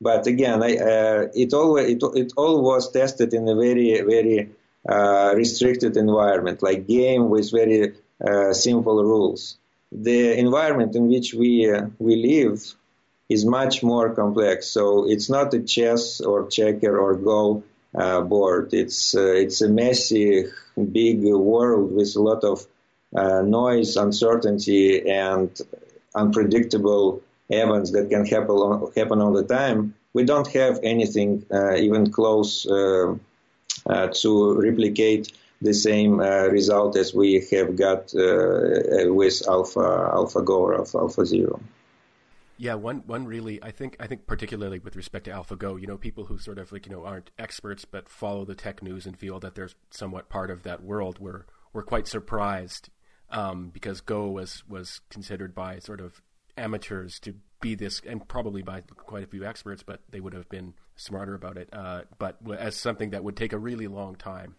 [0.01, 4.51] But again, I, uh, it all it, it all was tested in a very very
[4.89, 7.95] uh, restricted environment, like game with very
[8.25, 9.57] uh, simple rules.
[9.91, 12.63] The environment in which we uh, we live
[13.29, 14.69] is much more complex.
[14.69, 17.65] So it's not a chess or checker or go
[17.95, 18.73] uh, board.
[18.73, 20.45] It's uh, it's a messy,
[20.77, 22.67] big world with a lot of
[23.13, 25.51] noise, uncertainty, and
[26.15, 29.95] unpredictable events that can happen happen all the time.
[30.13, 33.15] We don't have anything uh, even close uh,
[33.87, 39.81] uh, to replicate the same result as we have got with Alpha
[40.15, 41.61] AlphaGo or Alpha, AlphaZero.
[42.61, 45.97] Yeah, one one really I think I think particularly with respect to AlphaGo, you know,
[45.97, 49.17] people who sort of like you know aren't experts but follow the tech news and
[49.17, 52.91] feel that they're somewhat part of that world were were quite surprised
[53.31, 56.21] um, because Go was was considered by sort of
[56.59, 60.49] amateurs to be this, and probably by quite a few experts, but they would have
[60.49, 61.69] been smarter about it.
[61.73, 64.57] Uh, but as something that would take a really long time.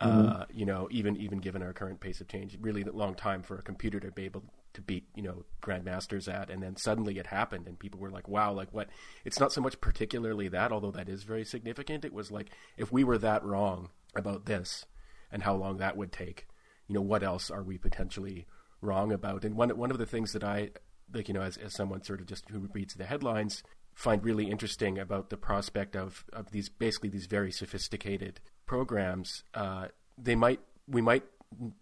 [0.00, 0.28] Mm-hmm.
[0.28, 3.42] Uh, you know, even even given our current pace of change, really a long time
[3.42, 4.42] for a computer to be able
[4.76, 8.28] to beat you know grandmasters at and then suddenly it happened and people were like
[8.28, 8.90] wow like what
[9.24, 12.92] it's not so much particularly that although that is very significant it was like if
[12.92, 14.84] we were that wrong about this
[15.32, 16.46] and how long that would take
[16.88, 18.44] you know what else are we potentially
[18.82, 20.68] wrong about and one one of the things that I
[21.12, 23.62] like you know as as someone sort of just who reads the headlines
[23.94, 29.86] find really interesting about the prospect of of these basically these very sophisticated programs uh,
[30.18, 31.24] they might we might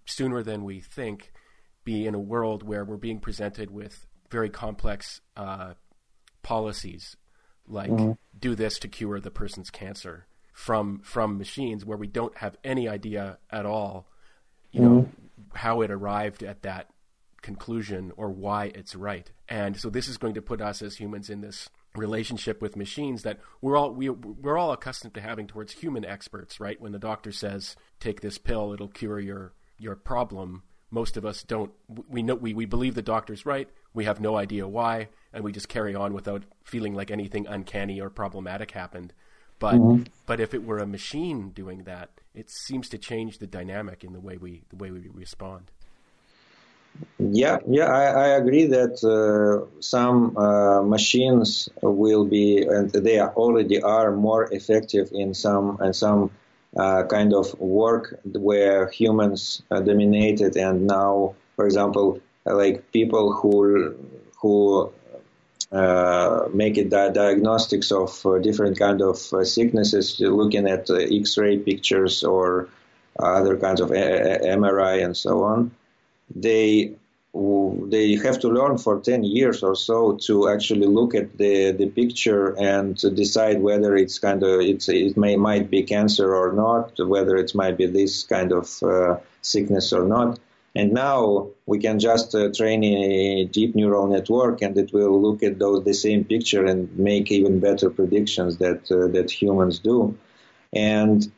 [0.06, 1.32] sooner than we think
[1.84, 5.74] be in a world where we're being presented with very complex uh,
[6.42, 7.16] policies,
[7.66, 8.12] like mm-hmm.
[8.38, 12.88] do this to cure the person's cancer, from from machines where we don't have any
[12.88, 14.06] idea at all,
[14.72, 14.94] you mm-hmm.
[14.94, 15.08] know,
[15.54, 16.88] how it arrived at that
[17.44, 19.30] conclusion or why it's right.
[19.48, 23.22] And so this is going to put us as humans in this relationship with machines
[23.22, 26.80] that we're all we, we're all accustomed to having towards human experts, right?
[26.80, 31.42] When the doctor says take this pill, it'll cure your your problem most of us
[31.42, 31.72] don't
[32.08, 35.50] we know we, we believe the doctor's right we have no idea why and we
[35.50, 39.12] just carry on without feeling like anything uncanny or problematic happened
[39.58, 40.04] but mm-hmm.
[40.24, 44.12] but if it were a machine doing that it seems to change the dynamic in
[44.12, 45.72] the way we the way we respond
[47.18, 53.80] yeah yeah i, I agree that uh, some uh, machines will be and they already
[53.82, 56.30] are more effective in some in some
[56.76, 63.94] uh, kind of work where humans uh, dominated, and now, for example, like people who
[64.40, 64.92] who
[65.72, 72.24] uh, make it di- diagnostics of uh, different kind of sicknesses, looking at X-ray pictures
[72.24, 72.68] or
[73.18, 75.70] other kinds of a- a- MRI and so on.
[76.34, 76.94] They
[77.88, 81.88] they have to learn for 10 years or so to actually look at the, the
[81.88, 86.92] picture and decide whether it's kind of it's it may might be cancer or not
[86.98, 90.38] whether it might be this kind of uh, sickness or not.
[90.76, 95.42] And now we can just uh, train a deep neural network and it will look
[95.42, 100.16] at those the same picture and make even better predictions that uh, that humans do.
[100.72, 101.30] And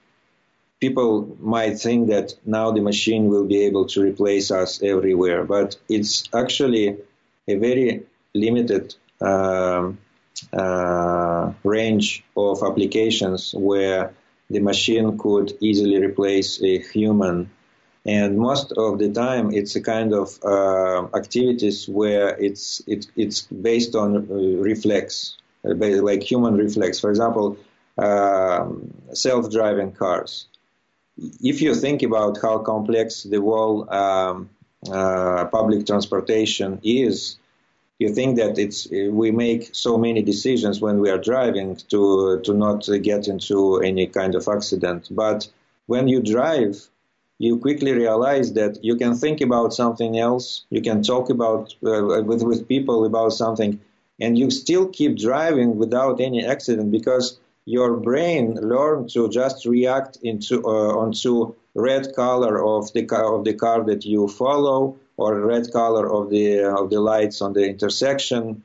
[0.87, 5.69] people might think that now the machine will be able to replace us everywhere, but
[5.89, 6.87] it's actually
[7.49, 7.89] a very
[8.35, 9.99] limited um,
[10.53, 14.03] uh, range of applications where
[14.55, 17.51] the machine could easily replace a human.
[18.05, 23.39] And most of the time, it's a kind of uh, activities where it's it, it's
[23.43, 24.23] based on uh,
[24.71, 27.01] reflex, like human reflex.
[27.01, 27.47] For example,
[27.99, 30.47] um, self-driving cars.
[31.19, 34.51] If you think about how complex the whole um,
[34.91, 37.39] uh, public transportation is,
[37.99, 42.53] you think that it's we make so many decisions when we are driving to to
[42.53, 45.09] not get into any kind of accident.
[45.11, 45.49] But
[45.87, 46.87] when you drive,
[47.39, 50.65] you quickly realize that you can think about something else.
[50.71, 53.81] You can talk about uh, with with people about something,
[54.21, 60.19] and you still keep driving without any accident because your brain learned to just react
[60.23, 65.41] into uh, onto red color of the car of the car that you follow or
[65.41, 68.63] red color of the uh, of the lights on the intersection,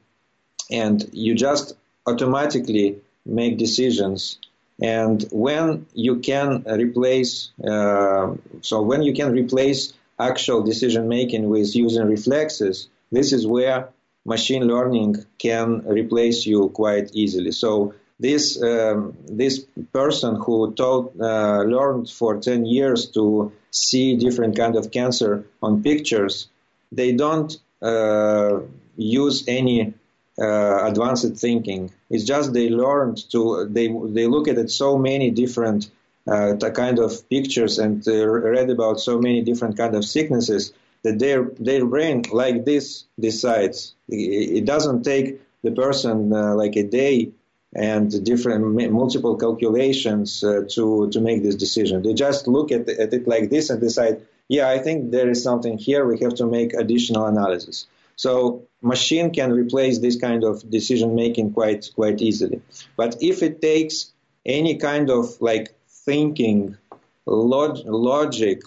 [0.69, 1.73] and you just
[2.05, 4.39] automatically make decisions.
[4.81, 11.75] And when you can replace, uh, so when you can replace actual decision making with
[11.75, 13.89] using reflexes, this is where
[14.25, 17.51] machine learning can replace you quite easily.
[17.51, 17.93] So
[18.26, 19.56] this um, this
[19.91, 25.81] person who taught uh, learned for 10 years to see different kind of cancer on
[25.84, 26.48] pictures
[26.91, 28.60] they don't uh,
[28.98, 29.93] use any
[30.39, 31.91] uh, advanced thinking.
[32.10, 35.89] It's just they learned to they they look at it so many different
[36.27, 40.73] uh, kind of pictures and uh, read about so many different kind of sicknesses
[41.03, 43.93] that their their brain like this decides.
[44.10, 47.31] It, it doesn't take the person uh, like a day
[47.73, 52.02] and different multiple calculations uh, to to make this decision.
[52.02, 55.41] They just look at, at it like this and decide, yeah, I think there is
[55.41, 56.06] something here.
[56.06, 57.88] We have to make additional analysis.
[58.18, 62.61] So machine can replace this kind of decision making quite quite easily.
[62.98, 64.11] But if it takes
[64.45, 65.76] any kind of like
[66.06, 66.77] thinking,
[67.26, 68.64] log- logic,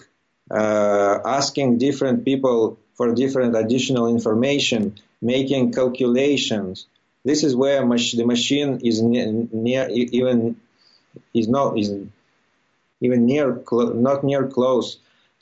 [0.49, 6.87] uh, asking different people for different additional information, making calculations,
[7.25, 10.55] this is where mach- the machine is near, near even
[11.33, 11.91] is not is
[13.01, 13.61] even near
[14.09, 14.97] not near close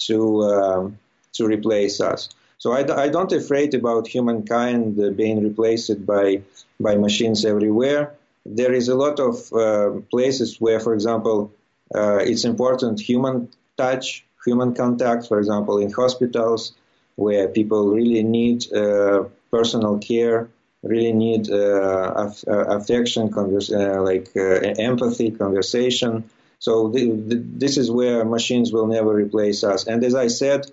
[0.07, 0.97] to um,
[1.33, 2.29] to replace us.
[2.57, 6.41] So I, I don't afraid about humankind being replaced by
[6.79, 8.15] by machines everywhere.
[8.45, 11.51] There is a lot of uh, places where, for example,
[11.93, 15.27] uh, it's important human touch, human contact.
[15.27, 16.73] For example, in hospitals
[17.15, 20.49] where people really need uh, personal care
[20.83, 26.29] really need uh, uh, affection, converse, uh, like empathy, conversation.
[26.59, 29.87] So the, the, this is where machines will never replace us.
[29.87, 30.69] And as I said,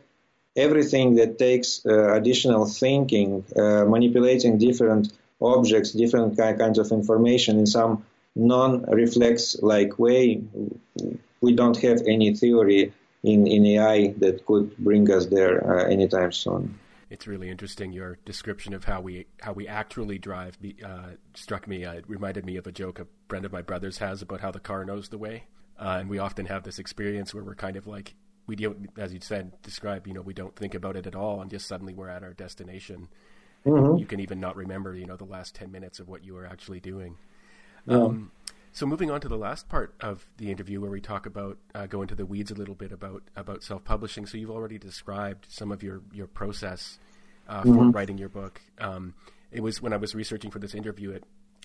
[0.56, 8.04] everything that takes additional thinking, manipulating different objects, different kinds of information in some
[8.34, 10.42] non-reflex like way,
[11.40, 12.92] we don't have any theory
[13.22, 16.78] in, in AI that could bring us there uh, anytime soon
[17.10, 17.92] it's really interesting.
[17.92, 21.84] Your description of how we how we actually drive uh, struck me.
[21.84, 24.52] Uh, it reminded me of a joke a friend of my brother's has about how
[24.52, 25.44] the car knows the way,
[25.78, 28.14] uh, and we often have this experience where we're kind of like
[28.46, 30.06] we don't, as you said, describe.
[30.06, 32.32] You know, we don't think about it at all, and just suddenly we're at our
[32.32, 33.08] destination.
[33.66, 33.98] Mm-hmm.
[33.98, 36.46] You can even not remember, you know, the last ten minutes of what you were
[36.46, 37.16] actually doing.
[37.86, 37.96] Yeah.
[37.96, 38.30] Um,
[38.72, 41.86] so moving on to the last part of the interview, where we talk about uh,
[41.86, 44.26] go into the weeds a little bit about about self publishing.
[44.26, 46.98] So you've already described some of your your process
[47.48, 47.90] uh, for mm-hmm.
[47.90, 48.60] writing your book.
[48.78, 49.14] Um,
[49.50, 51.10] it was when I was researching for this interview.
[51.10, 51.24] It,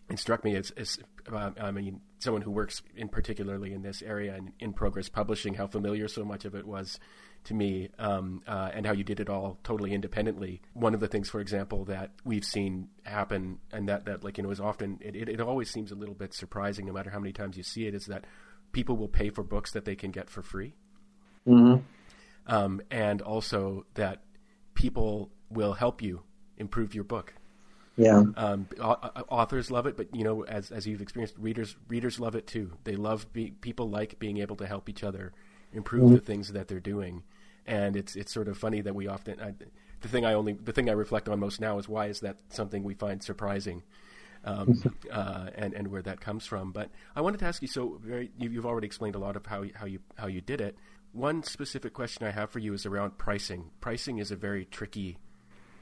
[0.10, 1.00] it struck me as, as
[1.32, 5.56] uh, I mean, someone who works in particularly in this area and in progress publishing,
[5.56, 7.00] how familiar so much of it was
[7.46, 10.62] to me, um, uh, and how you did it all totally independently.
[10.74, 14.44] One of the things, for example, that we've seen happen, and that, that like you
[14.44, 17.20] know is often it, it, it always seems a little bit surprising, no matter how
[17.20, 18.26] many times you see it, is that
[18.72, 20.74] people will pay for books that they can get for free,
[21.48, 21.82] mm-hmm.
[22.48, 24.22] um, and also that
[24.74, 26.22] people will help you
[26.58, 27.34] improve your book.
[27.98, 28.24] Yeah.
[28.36, 28.68] Um,
[29.30, 32.72] authors love it, but you know, as as you've experienced, readers readers love it too.
[32.84, 35.32] They love be, people like being able to help each other
[35.72, 36.16] improve mm-hmm.
[36.16, 37.24] the things that they're doing,
[37.66, 39.54] and it's it's sort of funny that we often I,
[40.02, 42.38] the thing I only the thing I reflect on most now is why is that
[42.50, 43.84] something we find surprising,
[44.44, 44.82] um,
[45.12, 46.72] uh, and and where that comes from.
[46.72, 47.68] But I wanted to ask you.
[47.68, 50.78] So very, you've already explained a lot of how how you how you did it.
[51.12, 53.72] One specific question I have for you is around pricing.
[53.80, 55.18] Pricing is a very tricky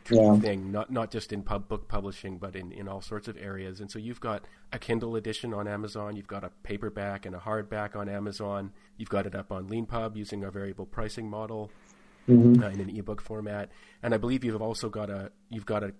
[0.09, 0.39] yeah.
[0.39, 3.79] thing, not not just in pub book publishing, but in, in all sorts of areas.
[3.79, 7.39] And so you've got a Kindle edition on Amazon, you've got a paperback and a
[7.39, 11.71] hardback on Amazon, you've got it up on Leanpub using our variable pricing model
[12.27, 12.63] mm-hmm.
[12.63, 13.69] uh, in an ebook format,
[14.01, 15.93] and I believe you've also got a you've got a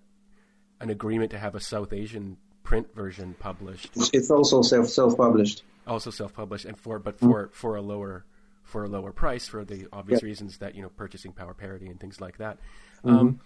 [0.80, 3.90] an agreement to have a South Asian print version published.
[4.12, 5.62] It's also self self published.
[5.86, 7.52] Also self published, and for but for mm-hmm.
[7.52, 8.24] for a lower
[8.62, 10.26] for a lower price for the obvious yeah.
[10.26, 12.58] reasons that you know purchasing power parity and things like that.
[13.04, 13.16] Mm-hmm.
[13.16, 13.40] Um,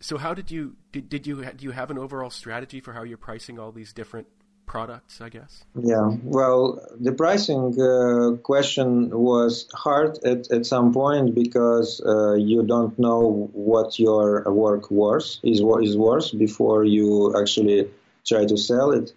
[0.00, 3.02] so how did you did, did you do you have an overall strategy for how
[3.02, 4.26] you're pricing all these different
[4.68, 5.64] products, I guess?
[5.74, 12.62] Yeah, well, the pricing uh, question was hard at, at some point because uh, you
[12.62, 17.88] don't know what your work worth is is worth before you actually
[18.24, 19.12] try to sell it,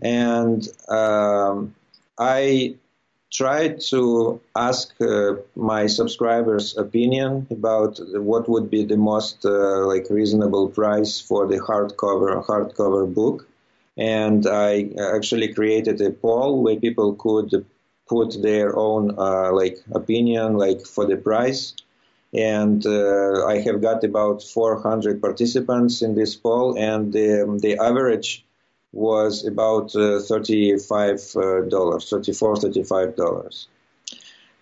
[0.00, 1.74] and um,
[2.18, 2.76] I
[3.32, 10.06] tried to ask uh, my subscribers' opinion about what would be the most uh, like
[10.10, 13.46] reasonable price for the hardcover hardcover book,
[13.96, 17.66] and I actually created a poll where people could
[18.08, 21.74] put their own uh, like opinion like for the price.
[22.34, 28.45] And uh, I have got about 400 participants in this poll, and the, the average
[28.92, 33.66] was about uh, $35, uh, 34 $35.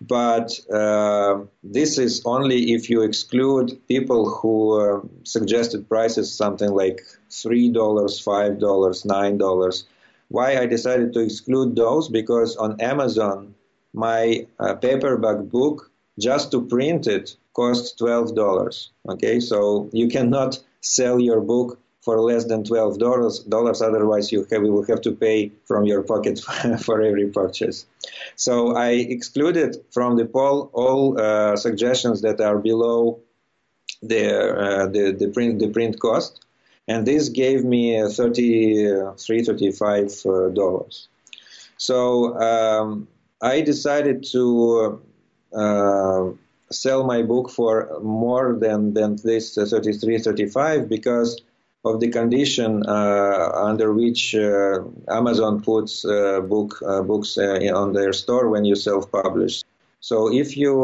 [0.01, 7.01] But uh, this is only if you exclude people who uh, suggested prices something like
[7.29, 9.83] $3, $5, $9.
[10.27, 12.09] Why I decided to exclude those?
[12.09, 13.55] Because on Amazon,
[13.93, 18.89] my uh, paperback book, just to print it, costs $12.
[19.09, 23.39] Okay, so you cannot sell your book for less than twelve dollars.
[23.39, 26.39] Dollars, otherwise you have, will have to pay from your pocket
[26.85, 27.87] for every purchase.
[28.35, 33.19] So I excluded from the poll all uh, suggestions that are below
[34.03, 34.23] the,
[34.65, 36.45] uh, the the print the print cost,
[36.87, 41.07] and this gave me uh, 33 35 uh, dollars.
[41.77, 43.07] So um,
[43.41, 45.01] I decided to.
[45.53, 46.29] Uh,
[46.71, 51.41] sell my book for more than, than this 33 35 because
[51.85, 58.49] of the condition uh, under which uh, Amazon puts uh, book books on their store
[58.49, 59.63] when you self-publish.
[59.99, 60.75] So if you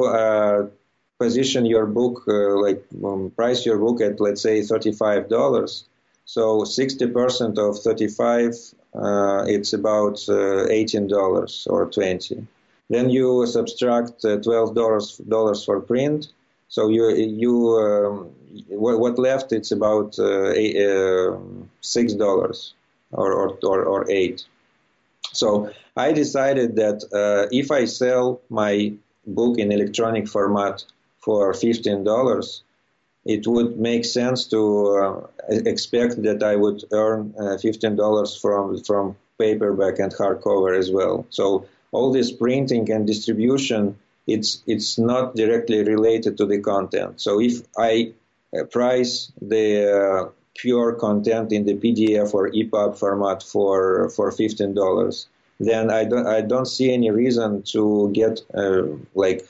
[1.19, 5.85] position your book like um, price your book at let's say thirty-five dollars,
[6.25, 8.55] so 60% of 35,
[8.95, 12.47] uh, it's about uh, $18 or 20.
[12.89, 16.27] Then you subtract uh, $12 for print.
[16.71, 17.09] So you
[17.43, 17.53] you
[17.83, 18.31] um,
[18.69, 19.51] what, left?
[19.51, 21.37] It's about uh, uh,
[21.81, 22.73] six dollars
[23.11, 24.45] or, or, or or eight.
[25.33, 28.93] So I decided that uh, if I sell my
[29.27, 30.85] book in electronic format
[31.19, 32.63] for fifteen dollars,
[33.25, 34.61] it would make sense to
[34.97, 40.89] uh, expect that I would earn uh, fifteen dollars from from paperback and hardcover as
[40.89, 41.25] well.
[41.31, 47.21] So all this printing and distribution, it's it's not directly related to the content.
[47.21, 48.13] So if I
[48.57, 49.67] uh, price the
[50.01, 55.27] uh, pure content in the PDF or EPUB format for for fifteen dollars,
[55.59, 58.83] then I don't I don't see any reason to get uh,
[59.15, 59.47] like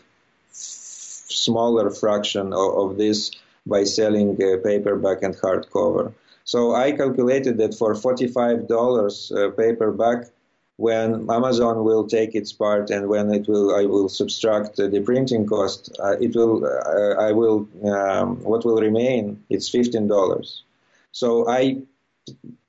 [0.52, 3.31] smaller fraction of, of, this
[3.65, 6.14] by selling uh, paperback and hardcover.
[6.43, 10.30] So I calculated that for forty five dollars uh, paperback,
[10.77, 15.45] when Amazon will take its part and when it will, I will subtract the printing
[15.45, 15.91] cost.
[15.99, 19.43] Uh, it will, uh, I will, um, what will remain?
[19.49, 20.64] It's fifteen dollars.
[21.11, 21.81] So I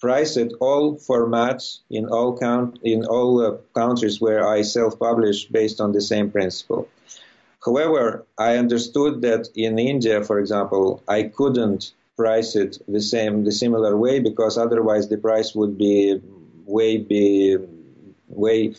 [0.01, 5.81] price it all formats in all count in all uh, countries where I self-publish based
[5.81, 6.89] on the same principle.
[7.65, 13.53] However, I understood that in India, for example, I couldn't price it the same, the
[13.53, 16.21] similar way because otherwise the price would be
[16.67, 17.59] way be
[18.33, 18.75] way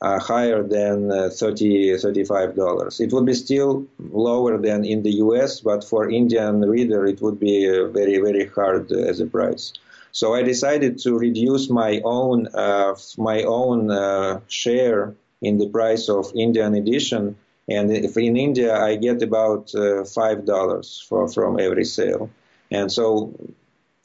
[0.00, 3.00] uh, higher than uh, 30 $35.
[3.00, 7.40] It would be still lower than in the US, but for Indian reader, it would
[7.40, 9.72] be uh, very, very hard as a price.
[10.12, 16.08] So I decided to reduce my own uh, my own uh, share in the price
[16.08, 17.36] of Indian edition,
[17.68, 22.30] and if in India I get about uh, five dollars for from every sale,
[22.70, 23.34] and so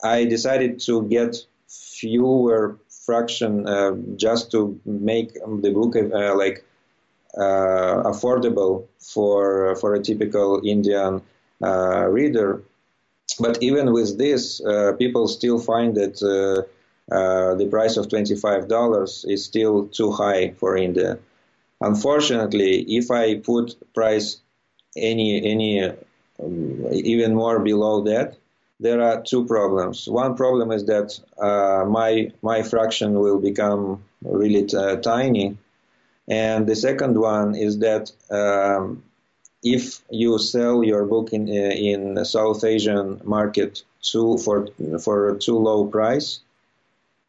[0.02, 1.36] I decided to get
[1.68, 6.64] fewer fraction uh, just to make the book uh, like
[7.36, 11.22] uh, affordable for for a typical Indian
[11.60, 12.62] reader.
[13.38, 14.60] But even with this,
[14.98, 16.16] people still find that
[17.60, 21.18] the price of twenty five dollars is still too high for India.
[21.80, 24.40] Unfortunately, if I put price
[24.96, 25.84] any any
[26.42, 28.36] um, even more below that,
[28.80, 30.08] there are two problems.
[30.08, 35.58] One problem is that uh, my my fraction will become really t- uh, tiny,
[36.28, 39.02] and the second one is that um,
[39.62, 44.68] if you sell your book in uh, in South Asian market too for
[45.04, 46.40] for a too low price,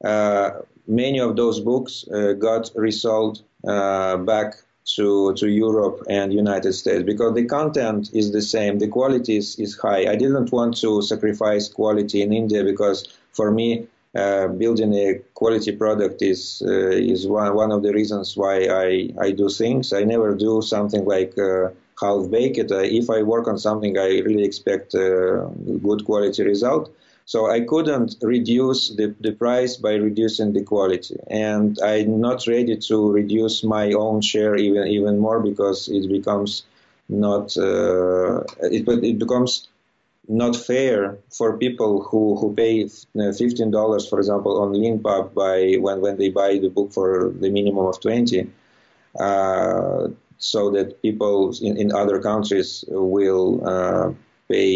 [0.03, 0.51] uh,
[0.87, 4.55] many of those books uh, got resold uh, back
[4.95, 9.57] to to Europe and United States because the content is the same, the quality is,
[9.59, 10.11] is high.
[10.11, 15.71] I didn't want to sacrifice quality in India because for me uh, building a quality
[15.71, 19.93] product is uh, is one one of the reasons why I I do things.
[19.93, 21.69] I never do something like uh,
[22.01, 22.71] half baked.
[22.71, 25.49] if I work on something, I really expect a
[25.81, 26.93] good quality result.
[27.25, 31.17] So I couldn't reduce the, the price by reducing the quality.
[31.27, 36.63] And I'm not ready to reduce my own share even, even more because it becomes
[37.07, 39.67] not, uh, it, it becomes
[40.27, 46.17] not fair for people who, who pay $15, for example, on Leanpub by when, when
[46.17, 48.49] they buy the book for the minimum of 20.
[49.19, 50.07] Uh,
[50.37, 54.11] so that people in, in other countries will uh,
[54.51, 54.71] pay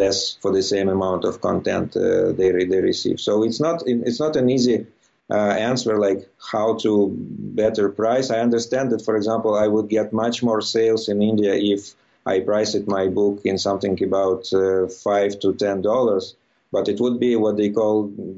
[0.00, 3.18] less for the same amount of content uh, they they receive.
[3.26, 4.76] So it's not it's not an easy
[5.30, 7.14] uh, answer like how to
[7.62, 8.30] better price.
[8.30, 11.94] I understand that, for example, I would get much more sales in India if
[12.26, 16.34] I priced my book in something about uh, five to ten dollars.
[16.72, 17.94] But it would be what they call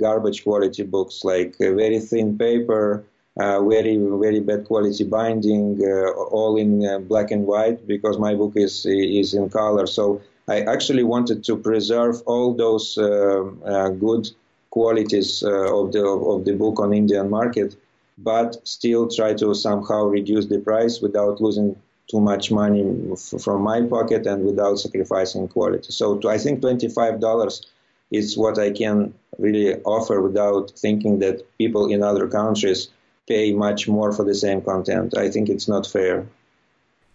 [0.06, 3.04] garbage quality books, like very thin paper,
[3.42, 8.34] uh, very very bad quality binding, uh, all in uh, black and white because my
[8.34, 9.86] book is is in color.
[9.86, 14.30] So I actually wanted to preserve all those good
[14.70, 17.76] qualities of the of the book on Indian market,
[18.18, 21.76] but still try to somehow reduce the price without losing
[22.10, 25.90] too much money f- from my pocket and without sacrificing quality.
[25.90, 27.66] So to, I think $25
[28.10, 32.88] is what I can really offer without thinking that people in other countries
[33.26, 35.16] pay much more for the same content.
[35.16, 36.26] I think it's not fair.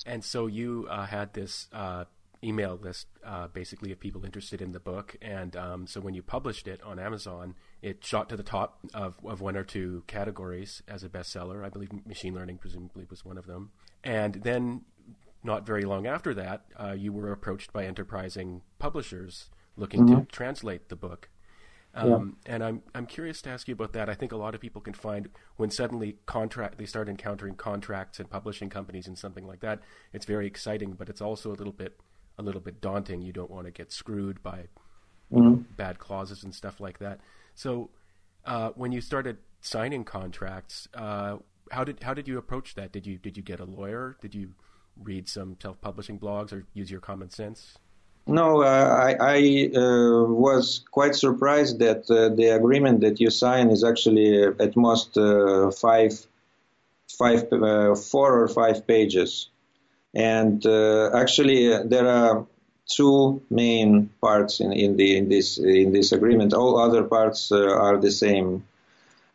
[0.05, 2.05] And so you uh, had this uh,
[2.43, 5.15] email list, uh, basically, of people interested in the book.
[5.22, 9.18] And um, so when you published it on Amazon, it shot to the top of,
[9.26, 11.65] of one or two categories as a bestseller.
[11.65, 13.72] I believe machine learning, presumably, was one of them.
[14.03, 14.81] And then,
[15.43, 20.22] not very long after that, uh, you were approached by enterprising publishers looking mm-hmm.
[20.22, 21.30] to translate the book.
[21.93, 22.53] Um, yeah.
[22.53, 24.09] And I'm I'm curious to ask you about that.
[24.09, 28.19] I think a lot of people can find when suddenly contract they start encountering contracts
[28.19, 29.80] and publishing companies and something like that.
[30.14, 31.99] It's very exciting, but it's also a little bit
[32.38, 33.22] a little bit daunting.
[33.22, 34.68] You don't want to get screwed by
[35.31, 35.39] mm-hmm.
[35.39, 37.19] know, bad clauses and stuff like that.
[37.55, 37.89] So
[38.45, 41.38] uh, when you started signing contracts, uh,
[41.72, 42.91] how did how did you approach that?
[42.91, 44.18] Did you did you get a lawyer?
[44.22, 44.53] Did you
[45.03, 47.77] read some self publishing blogs or use your common sense?
[48.30, 53.69] No, uh, I, I uh, was quite surprised that uh, the agreement that you sign
[53.69, 56.27] is actually at most uh, five,
[57.18, 59.49] five, uh, four or five pages,
[60.18, 62.45] and uh, actually there are
[62.88, 66.53] two main parts in, in the in this in this agreement.
[66.53, 68.64] All other parts are the same.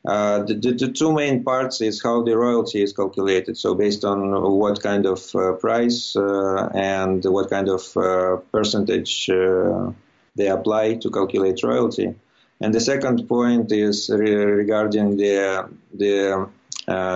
[0.04, 3.56] Uh, the, the, the, two main parts is how the royalty is calculated.
[3.56, 4.18] So based on
[4.58, 9.92] what kind of uh, price uh, and what kind of uh, percentage uh,
[10.34, 12.12] they apply to calculate royalty.
[12.60, 16.48] And the second point is re- regarding the the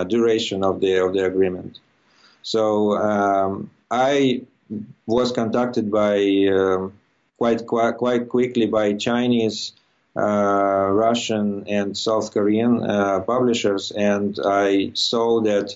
[0.07, 1.79] duration of the of the agreement.
[2.47, 4.43] So um, I
[5.05, 6.15] was contacted by
[6.47, 6.93] um,
[7.37, 9.73] quite, quite quite quickly by Chinese
[10.15, 15.75] uh, Russian and South Korean uh, publishers, and I saw that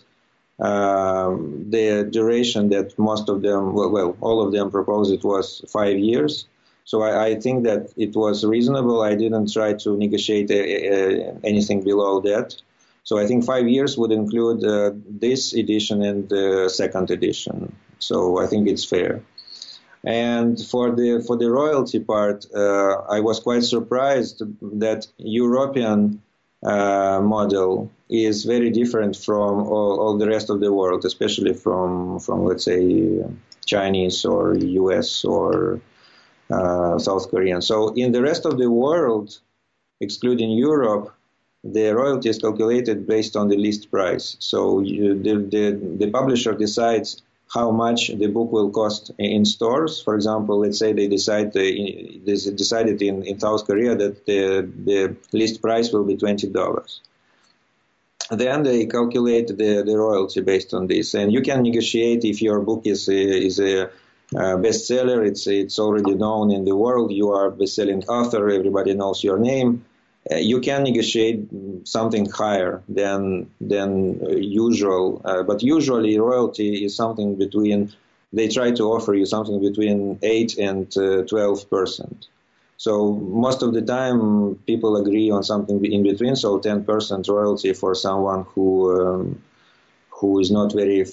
[0.60, 5.66] um, the duration that most of them, well, well, all of them proposed it was
[5.68, 6.46] five years.
[6.86, 9.02] So I, I, think that it was reasonable.
[9.02, 12.56] I didn't try to negotiate a, a, anything below that.
[13.04, 17.76] So I think five years would include uh, this edition and the second edition.
[18.00, 19.24] So I think it's fair.
[20.04, 24.42] And for the for the royalty part, uh, I was quite surprised
[24.80, 26.22] that European
[26.64, 32.20] uh, model is very different from all, all, the rest of the world, especially from
[32.20, 33.24] from let's say
[33.66, 35.24] Chinese or U.S.
[35.24, 35.82] or
[36.50, 37.62] uh, South Korean.
[37.62, 39.40] So in the rest of the world,
[40.00, 41.14] excluding Europe,
[41.64, 44.36] the royalty is calculated based on the list price.
[44.40, 47.22] So you, the, the the publisher decides
[47.54, 50.02] how much the book will cost in stores.
[50.02, 55.16] For example, let's say they decide they decided in, in South Korea that the, the
[55.34, 57.02] list price will be twenty dollars.
[58.30, 62.62] Then they calculate the, the royalty based on this, and you can negotiate if your
[62.62, 63.90] book is a, is a uh,
[64.34, 65.28] bestseller.
[65.28, 67.12] It's it's already known in the world.
[67.12, 68.50] You are a best-selling author.
[68.50, 69.84] Everybody knows your name.
[70.30, 71.48] Uh, you can negotiate
[71.84, 77.92] something higher than than usual, uh, but usually royalty is something between.
[78.34, 82.28] They try to offer you something between eight and uh, twelve percent.
[82.78, 86.36] So most of the time, people agree on something in between.
[86.36, 88.68] So ten percent royalty for someone who
[89.02, 89.42] um,
[90.10, 91.06] who is not very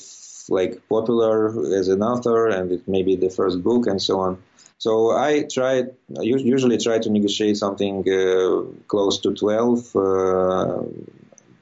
[0.51, 4.43] like popular as an author, and it may be the first book and so on.
[4.79, 5.85] So I try,
[6.21, 10.83] usually try to negotiate something uh, close to 12, uh,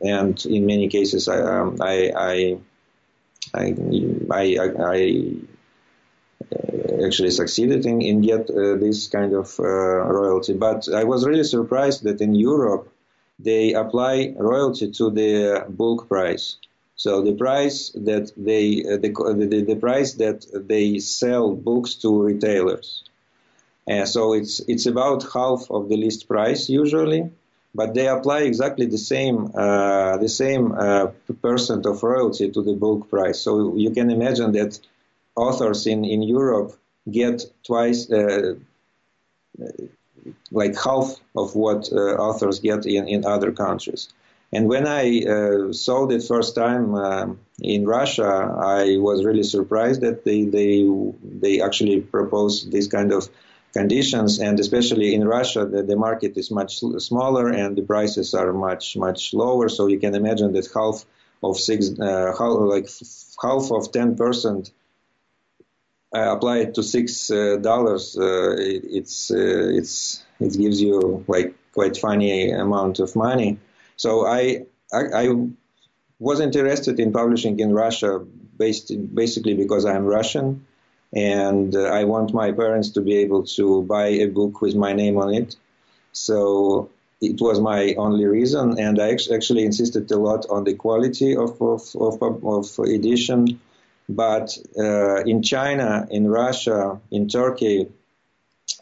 [0.02, 2.58] and in many cases I, um, I, I,
[3.54, 3.74] I,
[4.30, 4.44] I,
[4.78, 5.32] I
[6.52, 10.52] uh, actually succeeded in, in get uh, this kind of uh, royalty.
[10.52, 12.92] But I was really surprised that in Europe
[13.38, 16.58] they apply royalty to the bulk price.
[16.96, 22.22] So the price that they uh, the, the, the price that they sell books to
[22.22, 23.04] retailers.
[23.88, 27.30] Uh, so it's it's about half of the list price usually,
[27.74, 31.08] but they apply exactly the same uh, the same uh,
[31.42, 33.40] percent of royalty to the bulk price.
[33.40, 34.80] So you can imagine that
[35.36, 36.72] authors in in Europe
[37.10, 38.10] get twice.
[38.10, 38.54] Uh,
[40.50, 44.08] like half of what uh, authors get in, in other countries.
[44.52, 47.26] And when I uh, saw the first time uh,
[47.60, 50.86] in Russia, I was really surprised that they they
[51.22, 53.28] they actually proposed these kind of
[53.72, 58.52] conditions, and especially in Russia, the, the market is much smaller and the prices are
[58.52, 59.68] much much lower.
[59.68, 61.04] So you can imagine that half
[61.42, 62.88] of six, uh, half, like
[63.42, 64.70] half of ten percent
[66.14, 68.16] uh, applied to six uh, dollars.
[68.16, 73.58] Uh, it, it's it's it gives you like quite funny amount of money.
[73.96, 75.48] So I, I, I
[76.18, 78.24] was interested in publishing in Russia
[78.58, 80.66] based basically because I'm Russian
[81.12, 84.92] and uh, I want my parents to be able to buy a book with my
[84.92, 85.56] name on it.
[86.12, 86.90] So
[87.20, 91.60] it was my only reason, and I actually insisted a lot on the quality of
[91.60, 93.60] of, of, of edition.
[94.08, 97.88] But uh, in China, in Russia, in Turkey,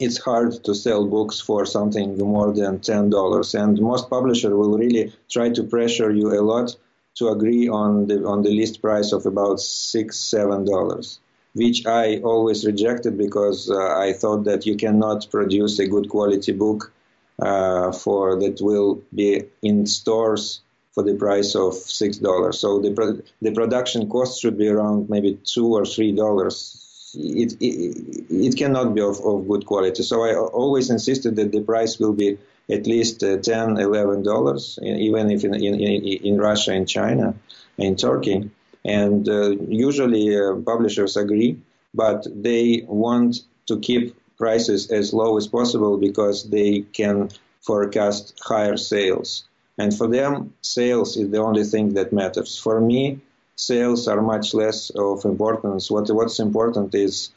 [0.01, 4.77] it's hard to sell books for something more than ten dollars, and most publisher will
[4.77, 6.77] really try to pressure you a lot
[7.17, 11.21] to agree on the on the list price of about six seven dollars,
[11.55, 16.53] which I always rejected because uh, I thought that you cannot produce a good quality
[16.53, 16.93] book
[17.41, 20.61] uh, for that will be in stores
[20.93, 22.59] for the price of six dollars.
[22.59, 26.84] So the pro- the production cost should be around maybe two or three dollars
[27.17, 30.03] it, it, it cannot be of, of, good quality.
[30.03, 32.39] So I always insisted that the price will be
[32.71, 37.35] at least uh, 10 11 dollars, even if in, in, in, Russia and China
[37.79, 38.51] and Turkey.
[38.85, 41.59] And uh, usually uh, publishers agree,
[41.93, 43.37] but they want
[43.67, 47.31] to keep prices as low as possible because they can
[47.61, 49.45] forecast higher sales.
[49.79, 52.59] And for them, sales is the only thing that matters.
[52.59, 53.21] For me,
[53.57, 55.91] sales are much less of importance.
[55.91, 57.31] What what's important is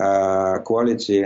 [0.00, 1.24] uh, quality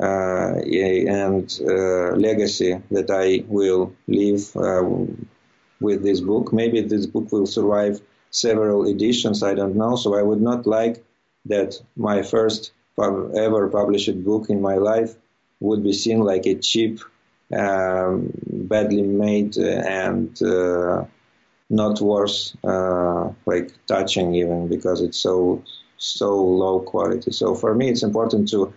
[0.00, 4.82] uh, and uh, legacy that I will leave uh,
[5.80, 6.52] with this book.
[6.52, 8.00] Maybe this book will survive
[8.30, 9.42] several editions.
[9.42, 9.96] I don't know.
[9.96, 11.04] So I would not like
[11.46, 15.14] that my first pub- ever published book in my life
[15.60, 17.00] would be seen like a cheap,
[17.54, 21.04] um, badly made and uh,
[21.70, 25.62] not worth uh, like touching even because it's so
[25.96, 27.30] so low quality.
[27.32, 28.72] So for me, it's important to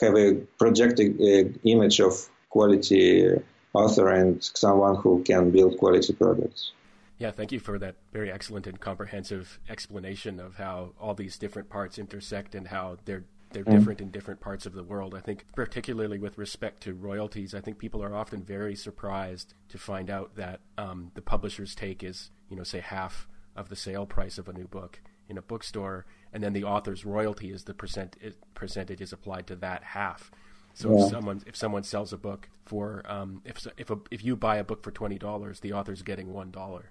[0.00, 3.26] have a projected uh, image of quality
[3.72, 6.72] author and someone who can build quality products.
[7.18, 11.70] Yeah, thank you for that very excellent and comprehensive explanation of how all these different
[11.70, 13.78] parts intersect and how they're they're mm.
[13.78, 15.14] different in different parts of the world.
[15.14, 19.78] I think, particularly with respect to royalties, I think people are often very surprised to
[19.78, 24.06] find out that um, the publisher's take is, you know, say half of the sale
[24.06, 27.74] price of a new book in a bookstore, and then the author's royalty is the
[27.74, 28.16] percent
[28.54, 30.30] percentage is applied to that half.
[30.74, 31.04] So yeah.
[31.04, 34.56] if someone if someone sells a book for um, if if a, if you buy
[34.56, 36.90] a book for twenty dollars, the author's getting one dollar.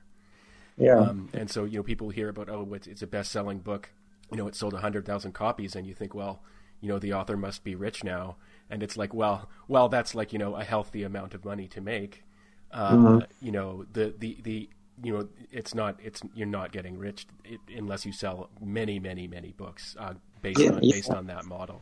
[0.78, 1.00] Yeah.
[1.00, 3.92] Um, and so you know people hear about oh it's, it's a best selling book
[4.32, 6.42] you know, it sold 100,000 copies, and you think, well,
[6.82, 8.38] you know, the author must be rich now.
[8.70, 11.82] And it's like, well, well, that's like, you know, a healthy amount of money to
[11.82, 12.24] make.
[12.72, 13.46] Uh, mm-hmm.
[13.46, 14.70] You know, the, the, the,
[15.04, 19.28] you know, it's not, it's, you're not getting rich it, unless you sell many, many,
[19.28, 20.96] many books uh, based yeah, on, yeah.
[20.96, 21.82] based on that model.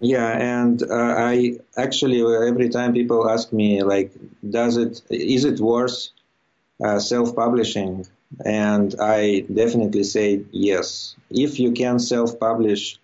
[0.00, 4.12] Yeah, and uh, I actually every time people ask me like,
[4.48, 6.08] does it is it worth
[6.84, 8.06] uh, self-publishing?
[8.44, 11.14] And I definitely say yes.
[11.30, 12.98] If you can self publish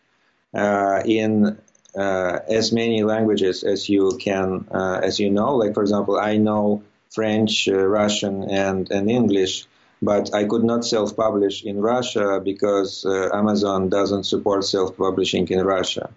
[0.54, 1.58] uh, in
[1.96, 5.56] uh, as many languages as you can, uh, as you know.
[5.56, 9.66] Like for example, I know French, uh, Russian, and and English,
[10.00, 16.10] but I could not self-publish in Russia because uh, Amazon doesn't support self-publishing in Russia.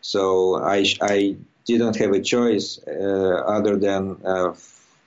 [0.00, 4.16] So I I didn't have a choice uh, other than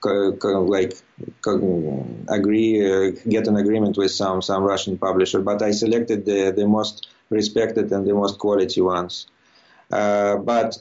[0.04, 0.96] like
[2.28, 5.40] agree get an agreement with some some Russian publisher.
[5.40, 9.26] But I selected the the most respected and the most quality ones.
[9.90, 10.78] Uh, but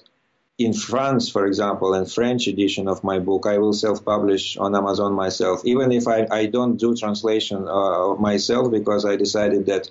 [0.57, 5.13] in France, for example, in French edition of my book, I will self-publish on Amazon
[5.13, 9.89] myself, even if I, I don't do translation uh, myself because I decided that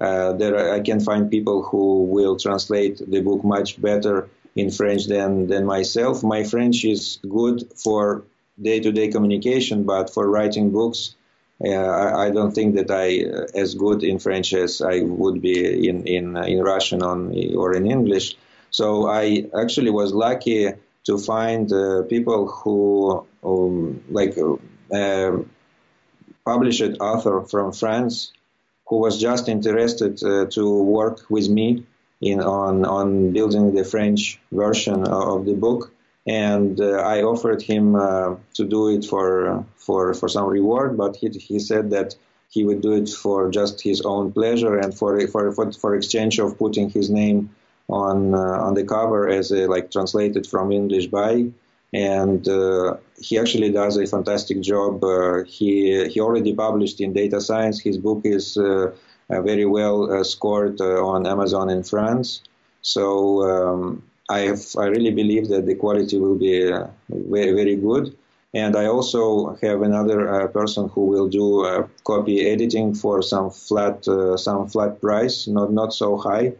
[0.00, 5.06] uh, there I can find people who will translate the book much better in French
[5.06, 6.22] than than myself.
[6.22, 8.24] My French is good for
[8.60, 11.14] day-to-day communication, but for writing books,
[11.64, 15.40] uh, I, I, don't think that I uh, as good in French as I would
[15.40, 18.36] be in in, uh, in Russian on, or in English.
[18.70, 20.72] So I actually was lucky
[21.04, 24.36] to find uh, people who um, like
[24.92, 25.36] uh,
[26.44, 28.32] published author from France
[28.86, 31.86] who was just interested uh, to work with me
[32.20, 35.93] in on on building the French version of the book
[36.26, 41.16] and uh, I offered him uh, to do it for for for some reward, but
[41.16, 42.14] he he said that
[42.48, 46.38] he would do it for just his own pleasure and for for for, for exchange
[46.38, 47.50] of putting his name
[47.88, 51.50] on uh, on the cover as a, like translated from English by.
[51.92, 55.04] And uh, he actually does a fantastic job.
[55.04, 57.80] Uh, he he already published in Data Science.
[57.80, 58.92] His book is uh,
[59.28, 62.40] very well scored on Amazon in France.
[62.82, 67.76] So um, I have, I really believe that the quality will be uh, very very
[67.76, 68.16] good.
[68.54, 73.50] And I also have another uh, person who will do uh, copy editing for some
[73.50, 76.54] flat uh, some flat price, not not so high.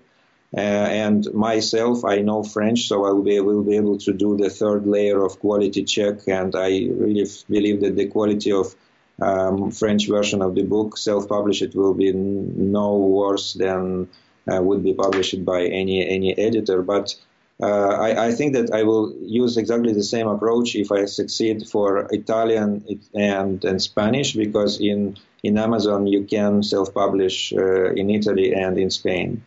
[0.56, 4.36] Uh, and myself, I know French, so I will be, will be able to do
[4.36, 6.28] the third layer of quality check.
[6.28, 8.72] And I really f- believe that the quality of
[9.20, 14.08] um, French version of the book, self-published, will be n- no worse than
[14.48, 16.82] uh, would be published by any any editor.
[16.82, 17.16] But
[17.62, 22.08] I, I, think that I will use exactly the same approach if I succeed for
[22.10, 28.76] Italian and, and Spanish because in, in Amazon you can self-publish uh, in Italy and
[28.76, 29.44] in Spain.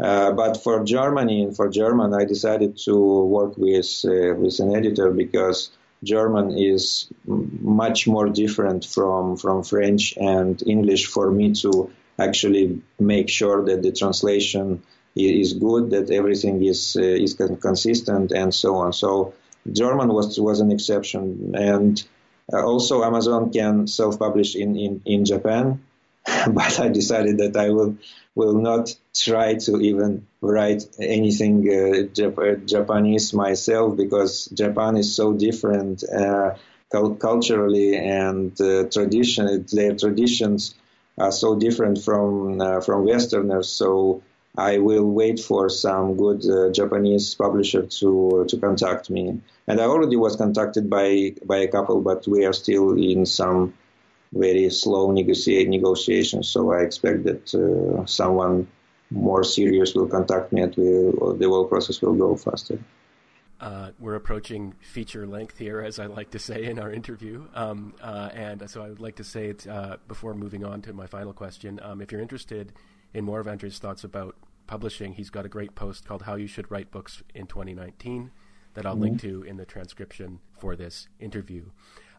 [0.00, 4.74] Uh, but for Germany and for German, I decided to work with uh, with an
[4.74, 5.70] editor because
[6.02, 13.28] German is much more different from from French and English for me to actually make
[13.28, 14.82] sure that the translation
[15.16, 18.92] is good, that everything is uh, is consistent, and so on.
[18.92, 19.34] So
[19.70, 22.02] German was was an exception, and
[22.52, 25.80] uh, also Amazon can self-publish in in in Japan,
[26.48, 27.96] but I decided that I will
[28.34, 35.32] will not try to even write anything uh, Jap- Japanese myself because Japan is so
[35.32, 36.54] different uh,
[36.90, 39.64] culturally and uh, tradition.
[39.72, 40.74] Their traditions
[41.18, 43.68] are so different from uh, from Westerners.
[43.68, 44.22] So
[44.56, 49.40] I will wait for some good uh, Japanese publisher to to contact me.
[49.66, 53.74] And I already was contacted by by a couple, but we are still in some
[54.32, 56.48] very slow negotiate negotiations.
[56.48, 58.68] So I expect that uh, someone
[59.10, 60.84] more serious will contact me, and we,
[61.38, 62.78] the whole process will go faster.
[63.60, 67.46] Uh, we're approaching feature length here, as I like to say in our interview.
[67.54, 70.94] Um, uh, and so I would like to say it uh, before moving on to
[70.94, 71.78] my final question.
[71.82, 72.72] Um, if you're interested
[73.12, 76.46] in more of Andriy's thoughts about publishing, he's got a great post called How You
[76.46, 78.30] Should Write Books in 2019
[78.74, 79.02] that I'll mm-hmm.
[79.02, 81.66] link to in the transcription for this interview.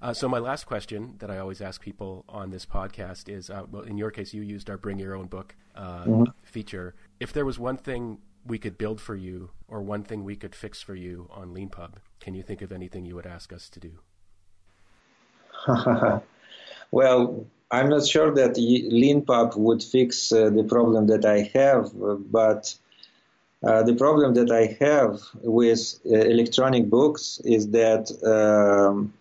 [0.02, 3.64] Uh, so, my last question that I always ask people on this podcast is uh,
[3.70, 6.24] well, in your case, you used our Bring Your Own Book uh, mm-hmm.
[6.44, 6.96] feature.
[7.20, 10.56] If there was one thing we could build for you or one thing we could
[10.56, 13.80] fix for you on LeanPub, can you think of anything you would ask us to
[13.80, 13.92] do?
[16.92, 21.92] well, I'm not sure that LeanPub would fix uh, the problem that I have,
[22.30, 22.76] but
[23.64, 29.14] uh, the problem that I have with uh, electronic books is that um,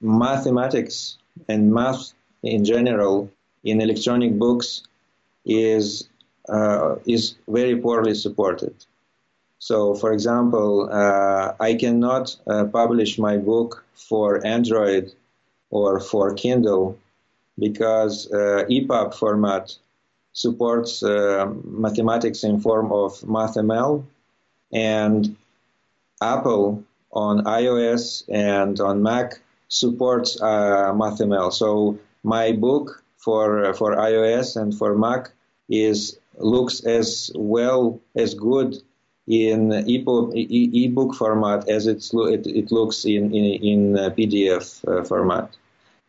[0.00, 3.30] mathematics and math in general
[3.64, 4.82] in electronic books
[5.44, 6.08] is
[6.48, 8.74] uh, is very poorly supported.
[9.58, 15.12] So, for example, uh, I cannot uh, publish my book for Android
[15.68, 16.98] or for Kindle
[17.60, 19.76] because uh, EPUB format
[20.32, 24.04] supports uh, mathematics in form of MathML,
[24.72, 25.36] and
[26.22, 31.52] Apple on iOS and on Mac supports uh, MathML.
[31.52, 35.30] So my book for for iOS and for Mac
[35.68, 38.76] is looks as well as good
[39.26, 45.54] in ebook, e-book format as it, it looks in, in, in PDF format.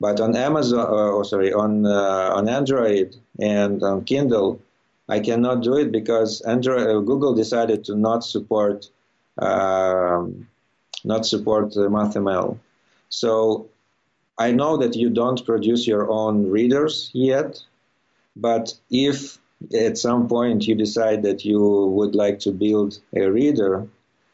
[0.01, 4.59] But on Amazon, uh, oh, sorry, on uh, on Android and on Kindle,
[5.07, 8.89] I cannot do it because Android, uh, Google decided to not support
[9.37, 10.47] um,
[11.03, 12.57] not support MathML.
[13.09, 13.69] So
[14.39, 17.61] I know that you don't produce your own readers yet,
[18.35, 19.37] but if
[19.71, 21.61] at some point you decide that you
[21.97, 23.87] would like to build a reader,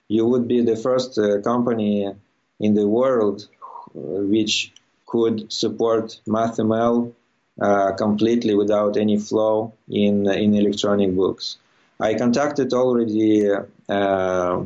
[0.07, 2.09] you would be the first uh, company
[2.57, 3.49] in the world
[3.93, 4.71] which
[5.07, 7.13] could support MathML
[7.61, 11.57] uh, completely without any flaw in in electronic books.
[11.99, 13.49] I contacted already
[13.89, 14.63] uh,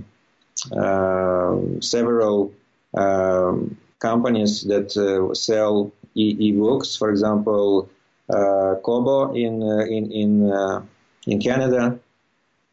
[0.75, 2.51] uh, several
[2.93, 7.89] um, companies that uh, sell e- books For example,
[8.29, 10.31] uh, Kobo in in in
[11.27, 11.99] in Canada,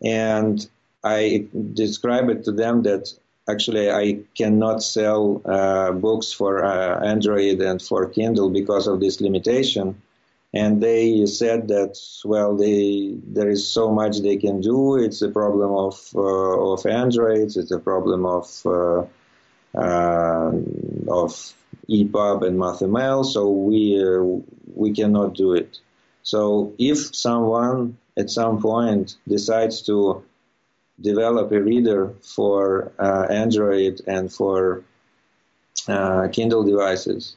[0.03, 0.69] and
[1.05, 3.13] I described it to them that
[3.49, 9.21] actually I cannot sell uh, books for uh, Android and for Kindle because of this
[9.21, 10.01] limitation.
[10.55, 14.97] And they said that well, they there is so much they can do.
[14.97, 17.55] It's a problem of uh, of Android.
[17.57, 19.05] It's a problem of uh,
[19.77, 20.53] uh,
[21.09, 21.55] of
[21.91, 23.27] EPUB and MathML.
[23.27, 24.41] So we uh,
[24.75, 25.79] we cannot do it.
[26.23, 30.25] So if someone at some point decides to
[31.01, 34.83] develop a reader for uh, Android and for
[35.87, 37.37] uh, Kindle devices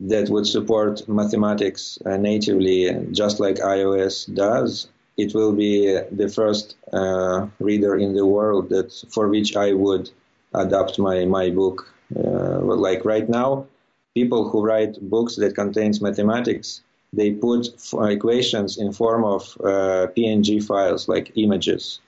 [0.00, 4.88] that would support mathematics uh, natively, just like iOS does,
[5.18, 10.10] it will be the first uh, reader in the world that for which I would
[10.54, 11.92] adapt my my book.
[12.16, 12.58] Uh,
[12.88, 13.66] like right now,
[14.14, 16.80] people who write books that contains mathematics,
[17.12, 22.00] they put equations in form of uh, PNG files, like images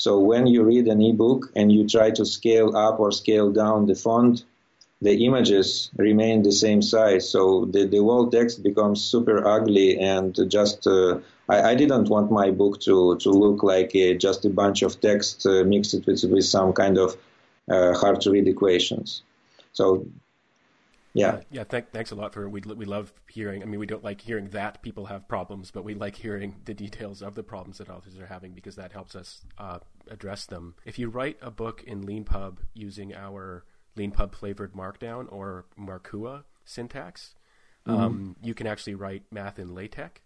[0.00, 3.84] so when you read an ebook and you try to scale up or scale down
[3.84, 4.46] the font,
[5.02, 7.28] the images remain the same size.
[7.28, 11.18] So the, the whole text becomes super ugly and just, uh,
[11.50, 15.44] I, didn't want my book to, to look like a, just a bunch of text
[15.44, 17.18] uh, mixed with, with some kind of
[17.70, 19.20] uh, hard to read equations.
[19.74, 20.06] So
[21.12, 21.28] yeah.
[21.28, 21.64] Uh, yeah.
[21.64, 23.62] Th- thanks a lot for we we love hearing.
[23.62, 26.74] I mean, we don't like hearing that people have problems, but we like hearing the
[26.74, 29.78] details of the problems that authors are having because that helps us uh,
[30.08, 30.74] address them.
[30.84, 33.64] If you write a book in LeanPub using our
[33.96, 37.34] LeanPub flavored Markdown or Markua syntax,
[37.86, 38.00] mm-hmm.
[38.00, 40.20] um, you can actually write math in LaTeX,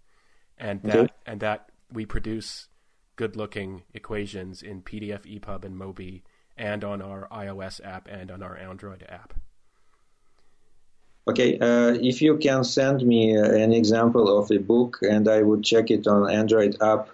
[0.58, 1.12] and that okay.
[1.26, 2.68] and that we produce
[3.16, 6.22] good looking equations in PDF, EPUB, and Mobi,
[6.56, 9.34] and on our iOS app and on our Android app.
[11.26, 15.40] Okay, uh, if you can send me uh, an example of a book and I
[15.40, 17.08] would check it on Android app,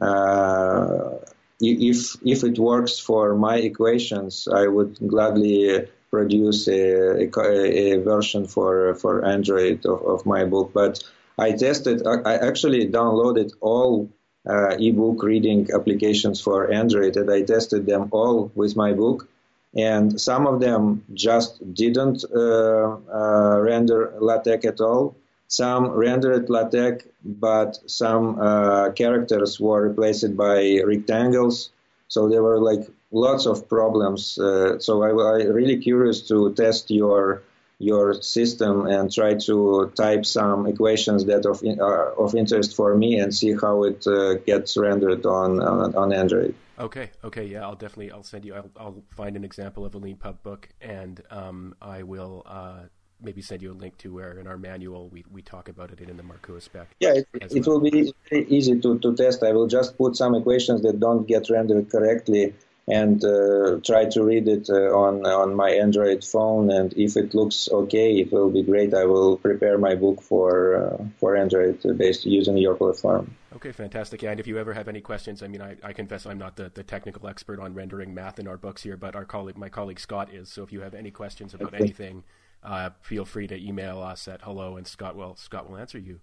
[0.00, 1.16] uh,
[1.60, 8.46] if if it works for my equations, I would gladly produce a, a, a version
[8.46, 10.70] for for Android of, of, my book.
[10.72, 11.02] But
[11.36, 14.10] I tested, I actually downloaded all
[14.48, 19.28] uh, ebook reading applications for Android, and I tested them all with my book
[19.74, 25.16] and some of them just didn't uh, uh, render LaTeX at all.
[25.48, 31.70] Some rendered LaTeX, but some uh, characters were replaced by rectangles.
[32.08, 34.24] So there were like lots of problems.
[34.26, 37.42] So I was really curious to test your
[37.80, 43.18] your system and try to type some equations that of are of interest for me
[43.18, 46.54] and see how it uh, gets rendered on, on on Android.
[46.78, 48.54] Okay, okay, yeah, I'll definitely I'll send you.
[48.54, 52.82] I'll, I'll find an example of a LeanPub book, and um, I will uh,
[53.22, 56.00] maybe send you a link to where in our manual we, we talk about it
[56.00, 56.88] in the Markua spec.
[57.00, 57.80] Yeah, it, it well.
[57.80, 59.42] will be easy to, to test.
[59.42, 62.54] I will just put some equations that don't get rendered correctly
[62.90, 66.70] and uh, try to read it uh, on on my Android phone.
[66.70, 68.94] And if it looks okay, it will be great.
[68.94, 73.36] I will prepare my book for uh, for Android based using your platform.
[73.56, 74.22] Okay, fantastic.
[74.22, 76.56] Yeah, and if you ever have any questions, I mean, I, I confess I'm not
[76.56, 79.68] the, the technical expert on rendering math in our books here, but our colleague, my
[79.68, 80.48] colleague Scott is.
[80.48, 81.84] So if you have any questions about okay.
[81.84, 82.22] anything,
[82.62, 86.20] uh, feel free to email us at hello, and Scott will Scott will answer you.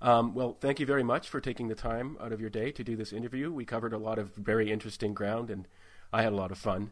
[0.00, 2.84] Um, well, thank you very much for taking the time out of your day to
[2.84, 3.52] do this interview.
[3.52, 5.68] We covered a lot of very interesting ground, and
[6.14, 6.90] I had a lot of fun.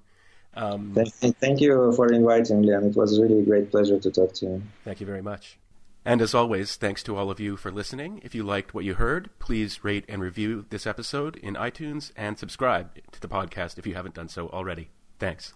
[0.55, 2.85] Um, thank, thank you for inviting, Leon.
[2.85, 4.63] It was really a great pleasure to talk to you.
[4.85, 5.59] Thank you very much.
[6.05, 8.21] And as always, thanks to all of you for listening.
[8.25, 12.37] If you liked what you heard, please rate and review this episode in iTunes and
[12.37, 14.91] subscribe to the podcast if you haven't done so already.
[15.21, 15.55] Thanks.